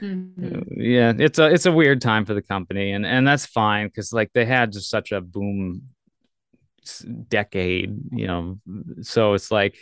mm-hmm. 0.00 0.80
yeah 0.80 1.12
it's 1.18 1.38
a 1.38 1.46
it's 1.46 1.66
a 1.66 1.72
weird 1.72 2.00
time 2.00 2.24
for 2.24 2.34
the 2.34 2.42
company 2.42 2.92
and 2.92 3.04
and 3.06 3.26
that's 3.26 3.46
fine 3.46 3.86
because 3.86 4.12
like 4.12 4.30
they 4.32 4.44
had 4.44 4.72
just 4.72 4.90
such 4.90 5.12
a 5.12 5.20
boom 5.20 5.82
decade 7.28 7.98
you 8.12 8.26
know 8.26 8.58
so 9.02 9.34
it's 9.34 9.50
like 9.50 9.76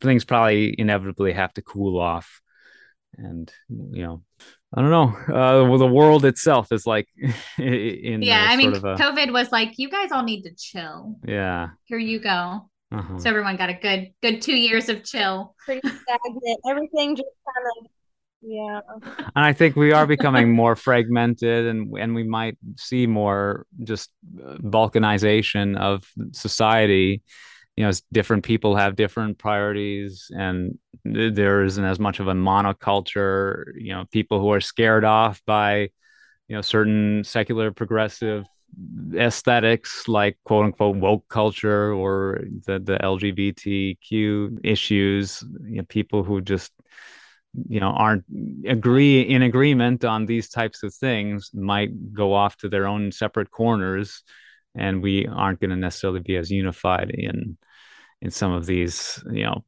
things 0.00 0.24
probably 0.24 0.74
inevitably 0.78 1.32
have 1.32 1.52
to 1.54 1.62
cool 1.62 1.98
off 1.98 2.42
and 3.16 3.52
you 3.68 4.02
know 4.02 4.22
I 4.76 4.80
don't 4.80 4.90
know. 4.90 5.16
Uh, 5.28 5.68
well, 5.68 5.78
the 5.78 5.86
world 5.86 6.24
itself 6.24 6.72
is 6.72 6.86
like 6.86 7.08
in 7.58 8.22
yeah. 8.22 8.46
I 8.48 8.56
mean, 8.56 8.74
a... 8.74 8.80
COVID 8.80 9.32
was 9.32 9.52
like, 9.52 9.78
you 9.78 9.88
guys 9.88 10.10
all 10.10 10.24
need 10.24 10.42
to 10.42 10.54
chill. 10.54 11.16
Yeah. 11.26 11.70
Here 11.84 11.98
you 11.98 12.18
go. 12.18 12.68
Uh-huh. 12.90 13.18
So 13.18 13.28
everyone 13.28 13.56
got 13.56 13.70
a 13.70 13.74
good 13.74 14.12
good 14.22 14.42
two 14.42 14.56
years 14.56 14.88
of 14.88 15.04
chill. 15.04 15.54
Pretty 15.64 15.80
stagnant. 15.80 16.60
Everything 16.68 17.16
just 17.16 17.28
kind 17.46 17.66
of 17.78 17.90
yeah. 18.46 18.80
And 19.34 19.44
I 19.44 19.52
think 19.52 19.74
we 19.74 19.92
are 19.92 20.06
becoming 20.06 20.52
more 20.52 20.76
fragmented, 20.76 21.66
and 21.66 21.96
and 21.96 22.14
we 22.14 22.24
might 22.24 22.58
see 22.76 23.06
more 23.06 23.66
just 23.82 24.10
uh, 24.38 24.56
balkanization 24.56 25.78
of 25.78 26.04
society 26.32 27.22
you 27.76 27.84
know 27.84 27.90
different 28.12 28.44
people 28.44 28.76
have 28.76 28.96
different 28.96 29.38
priorities 29.38 30.30
and 30.36 30.78
there 31.04 31.64
isn't 31.64 31.84
as 31.84 31.98
much 31.98 32.20
of 32.20 32.28
a 32.28 32.32
monoculture 32.32 33.72
you 33.76 33.92
know 33.92 34.04
people 34.10 34.40
who 34.40 34.52
are 34.52 34.60
scared 34.60 35.04
off 35.04 35.42
by 35.46 35.88
you 36.48 36.56
know 36.56 36.60
certain 36.60 37.22
secular 37.24 37.70
progressive 37.72 38.46
aesthetics 39.14 40.08
like 40.08 40.36
quote 40.44 40.66
unquote 40.66 40.96
woke 40.96 41.28
culture 41.28 41.92
or 41.92 42.42
the 42.66 42.78
the 42.78 42.98
LGBTQ 42.98 44.60
issues 44.64 45.44
you 45.64 45.76
know 45.76 45.84
people 45.84 46.22
who 46.22 46.40
just 46.40 46.72
you 47.68 47.78
know 47.78 47.90
aren't 47.90 48.24
agree 48.66 49.20
in 49.22 49.42
agreement 49.42 50.04
on 50.04 50.26
these 50.26 50.48
types 50.48 50.82
of 50.82 50.92
things 50.92 51.50
might 51.54 52.12
go 52.12 52.32
off 52.34 52.56
to 52.56 52.68
their 52.68 52.86
own 52.86 53.12
separate 53.12 53.50
corners 53.50 54.24
and 54.74 55.02
we 55.02 55.26
aren't 55.26 55.60
going 55.60 55.70
to 55.70 55.76
necessarily 55.76 56.20
be 56.20 56.36
as 56.36 56.50
unified 56.50 57.10
in 57.10 57.56
in 58.20 58.30
some 58.30 58.52
of 58.52 58.66
these 58.66 59.22
you 59.30 59.44
know 59.44 59.64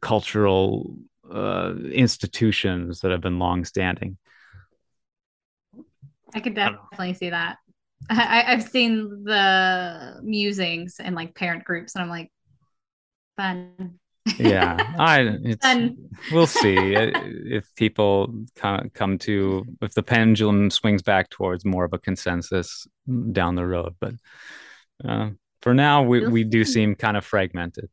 cultural 0.00 0.96
uh, 1.32 1.74
institutions 1.92 3.00
that 3.00 3.10
have 3.10 3.20
been 3.20 3.38
long 3.38 3.64
standing. 3.64 4.16
I 6.34 6.40
could 6.40 6.54
definitely 6.54 7.08
I 7.08 7.12
see 7.12 7.30
that. 7.30 7.56
I, 8.10 8.44
I've 8.46 8.68
seen 8.68 9.24
the 9.24 10.20
musings 10.22 10.96
and 11.00 11.14
like 11.14 11.34
parent 11.34 11.64
groups, 11.64 11.94
and 11.94 12.02
I'm 12.02 12.10
like, 12.10 12.30
fun. 13.36 13.98
yeah, 14.38 14.76
I 14.98 15.20
it's, 15.42 15.66
we'll 16.30 16.46
see 16.46 16.76
if 16.76 17.74
people 17.74 18.34
come 18.56 18.90
come 18.94 19.18
to 19.18 19.64
if 19.82 19.94
the 19.94 20.02
pendulum 20.02 20.70
swings 20.70 21.02
back 21.02 21.30
towards 21.30 21.64
more 21.64 21.84
of 21.84 21.92
a 21.92 21.98
consensus 21.98 22.86
down 23.32 23.54
the 23.54 23.66
road, 23.66 23.94
but. 24.00 24.14
Uh, 25.04 25.30
for 25.62 25.74
now 25.74 26.02
we, 26.02 26.26
we 26.26 26.44
do 26.44 26.64
seem 26.64 26.94
kind 26.94 27.16
of 27.16 27.24
fragmented. 27.24 27.88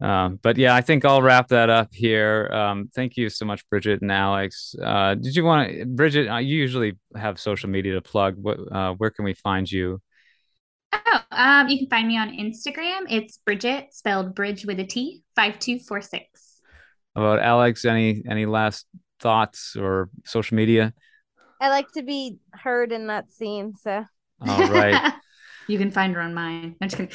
Um, 0.00 0.38
but 0.40 0.56
yeah 0.56 0.76
i 0.76 0.80
think 0.80 1.04
i'll 1.04 1.22
wrap 1.22 1.48
that 1.48 1.70
up 1.70 1.88
here. 1.92 2.48
Um, 2.52 2.88
thank 2.94 3.16
you 3.16 3.28
so 3.28 3.44
much 3.44 3.68
bridget 3.68 4.00
and 4.00 4.12
alex. 4.12 4.74
Uh, 4.80 5.14
did 5.14 5.34
you 5.34 5.44
want 5.44 5.70
to 5.70 5.86
bridget 5.86 6.28
uh, 6.28 6.36
you 6.36 6.56
usually 6.56 6.96
have 7.16 7.40
social 7.40 7.68
media 7.68 7.94
to 7.94 8.00
plug. 8.00 8.36
What 8.36 8.58
uh, 8.70 8.94
where 8.94 9.10
can 9.10 9.24
we 9.24 9.34
find 9.34 9.70
you? 9.70 10.00
Oh 10.92 11.18
um, 11.32 11.68
you 11.68 11.78
can 11.78 11.88
find 11.88 12.06
me 12.06 12.16
on 12.16 12.30
instagram. 12.30 13.06
It's 13.10 13.38
bridget 13.38 13.92
spelled 13.92 14.34
bridge 14.34 14.64
with 14.64 14.78
a 14.78 14.84
t 14.84 15.24
5246 15.34 16.60
about 17.16 17.40
alex 17.40 17.84
any 17.84 18.22
any 18.28 18.46
last 18.46 18.86
thoughts 19.18 19.74
or 19.76 20.10
social 20.24 20.54
media? 20.54 20.94
I 21.60 21.70
like 21.70 21.90
to 21.94 22.04
be 22.04 22.38
heard 22.52 22.92
in 22.92 23.08
that 23.08 23.32
scene 23.32 23.74
so 23.74 24.04
all 24.46 24.68
right 24.68 25.14
You 25.68 25.78
can 25.78 25.90
find 25.90 26.14
her 26.14 26.22
on 26.22 26.32
mine. 26.32 26.76
I'm 26.80 26.88
just 26.88 26.98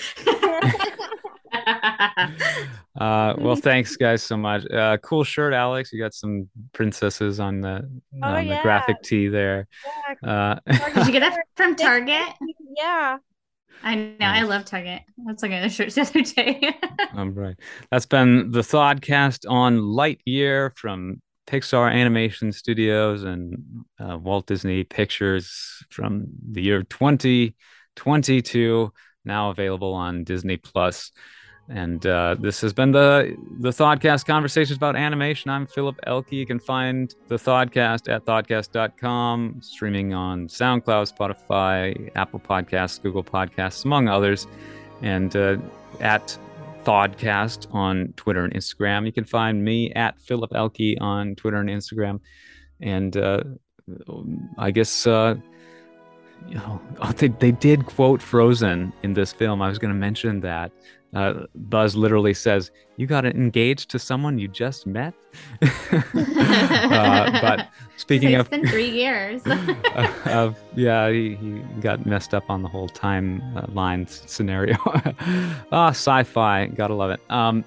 uh, 2.96 3.34
well, 3.40 3.56
thanks 3.56 3.96
guys 3.96 4.22
so 4.22 4.38
much. 4.38 4.70
Uh, 4.70 4.98
cool 4.98 5.24
shirt, 5.24 5.54
Alex. 5.54 5.92
You 5.92 6.00
got 6.00 6.14
some 6.14 6.48
princesses 6.72 7.40
on 7.40 7.62
the 7.62 7.90
oh, 8.22 8.28
on 8.28 8.46
yeah. 8.46 8.58
the 8.58 8.62
graphic 8.62 9.02
tee 9.02 9.28
there. 9.28 9.68
Yeah. 10.22 10.30
Uh, 10.30 10.60
Did 10.94 11.08
you 11.08 11.12
get 11.14 11.22
that 11.22 11.40
from 11.56 11.76
Target? 11.76 12.28
Yeah. 12.78 13.18
I 13.82 13.96
know. 13.96 14.16
Nice. 14.20 14.42
I 14.42 14.44
love 14.44 14.66
Target. 14.66 15.02
That's 15.26 15.42
like 15.42 15.52
a 15.52 15.68
shirt 15.70 15.90
the 15.94 16.02
other 16.02 16.22
day. 16.22 16.76
All 17.18 17.30
right. 17.30 17.56
That's 17.92 18.06
been 18.06 18.52
the 18.52 18.62
Thodcast 18.62 19.50
on 19.50 19.80
Lightyear 19.80 20.78
from 20.78 21.22
Pixar 21.48 21.92
Animation 21.92 22.52
Studios 22.52 23.24
and 23.24 23.86
uh, 24.00 24.18
Walt 24.18 24.48
Disney 24.48 24.84
Pictures 24.84 25.84
from 25.90 26.28
the 26.52 26.62
year 26.62 26.84
2022, 26.84 28.94
now 29.26 29.50
available 29.50 29.94
on 29.94 30.24
Disney 30.24 30.58
Plus. 30.58 31.12
And 31.70 32.06
uh, 32.06 32.36
this 32.40 32.60
has 32.62 32.74
been 32.74 32.92
the 32.92 33.38
the 33.60 33.70
Thodcast 33.70 34.26
conversations 34.26 34.76
about 34.76 34.98
animation. 34.98 35.50
I'm 35.50 35.66
Philip 35.66 35.98
Elke. 36.06 36.34
You 36.34 36.46
can 36.46 36.60
find 36.60 37.14
the 37.30 37.36
Thodcast 37.36 38.14
at 38.14 38.26
thodcast.com, 38.26 39.60
streaming 39.62 40.14
on 40.14 40.50
SoundCloud, 40.50 41.14
Spotify, 41.14 42.12
Apple 42.16 42.42
Podcasts, 42.42 43.02
Google 43.02 43.24
Podcasts, 43.24 43.86
among 43.86 44.10
others, 44.10 44.46
and 45.02 45.34
uh, 45.38 45.56
at 46.02 46.38
Thodcast 46.84 47.74
on 47.74 48.14
Twitter 48.16 48.44
and 48.44 48.54
Instagram. 48.54 49.06
You 49.06 49.12
can 49.12 49.26
find 49.26 49.64
me 49.64 49.92
at 49.94 50.20
Philip 50.20 50.52
Elke 50.54 50.98
on 51.00 51.36
Twitter 51.36 51.58
and 51.58 51.70
Instagram. 51.70 52.20
And 52.82 53.16
uh, 53.16 53.44
I 54.58 54.72
guess 54.72 55.08
uh, 55.08 55.36
you 56.48 56.56
know, 56.56 56.82
they, 57.18 57.30
they 57.30 57.52
did 57.52 57.86
quote 57.86 58.22
Frozen 58.22 58.94
in 59.04 59.14
this 59.14 59.32
film. 59.34 59.62
I 59.62 59.70
was 59.70 59.80
going 59.80 59.94
to 59.94 60.00
mention 60.00 60.42
that. 60.42 60.72
Uh, 61.14 61.46
Buzz 61.56 61.96
literally 61.96 62.34
says, 62.34 62.72
"You 62.98 63.06
got 63.06 63.26
engaged 63.26 63.90
to 63.92 64.00
someone 64.00 64.40
you 64.40 64.48
just 64.48 64.88
met." 64.88 65.14
uh, 65.62 67.42
but 67.42 67.68
speaking 67.98 68.36
of, 68.36 68.42
it's 68.42 68.50
been 68.50 68.68
three 68.68 68.90
years. 68.90 69.42
of 70.26 70.58
yeah, 70.76 71.10
he, 71.10 71.36
he, 71.36 71.62
got 71.82 72.06
messed 72.06 72.34
up 72.34 72.50
on 72.50 72.64
the 72.64 72.70
whole 72.70 72.90
timeline 72.90 74.08
uh, 74.08 74.28
scenario. 74.28 74.76
ah, 75.72 75.90
sci-fi, 75.90 76.68
gotta 76.68 76.96
love 76.96 77.12
it. 77.12 77.22
Um, 77.30 77.64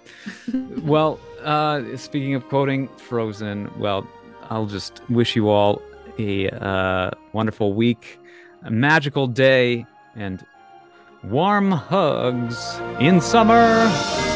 well, 0.82 1.20
uh, 1.43 1.82
speaking 1.97 2.35
of 2.35 2.48
quoting 2.48 2.89
Frozen, 2.97 3.70
well, 3.78 4.06
I'll 4.51 4.66
just 4.66 5.02
wish 5.09 5.36
you 5.36 5.48
all 5.48 5.81
a 6.18 6.48
uh, 6.48 7.10
wonderful 7.32 7.74
week, 7.74 8.18
a 8.62 8.70
magical 8.70 9.27
day, 9.27 9.86
and 10.16 10.44
warm 11.28 11.73
hugs 11.73 12.81
in 13.01 13.20
summer. 13.20 14.35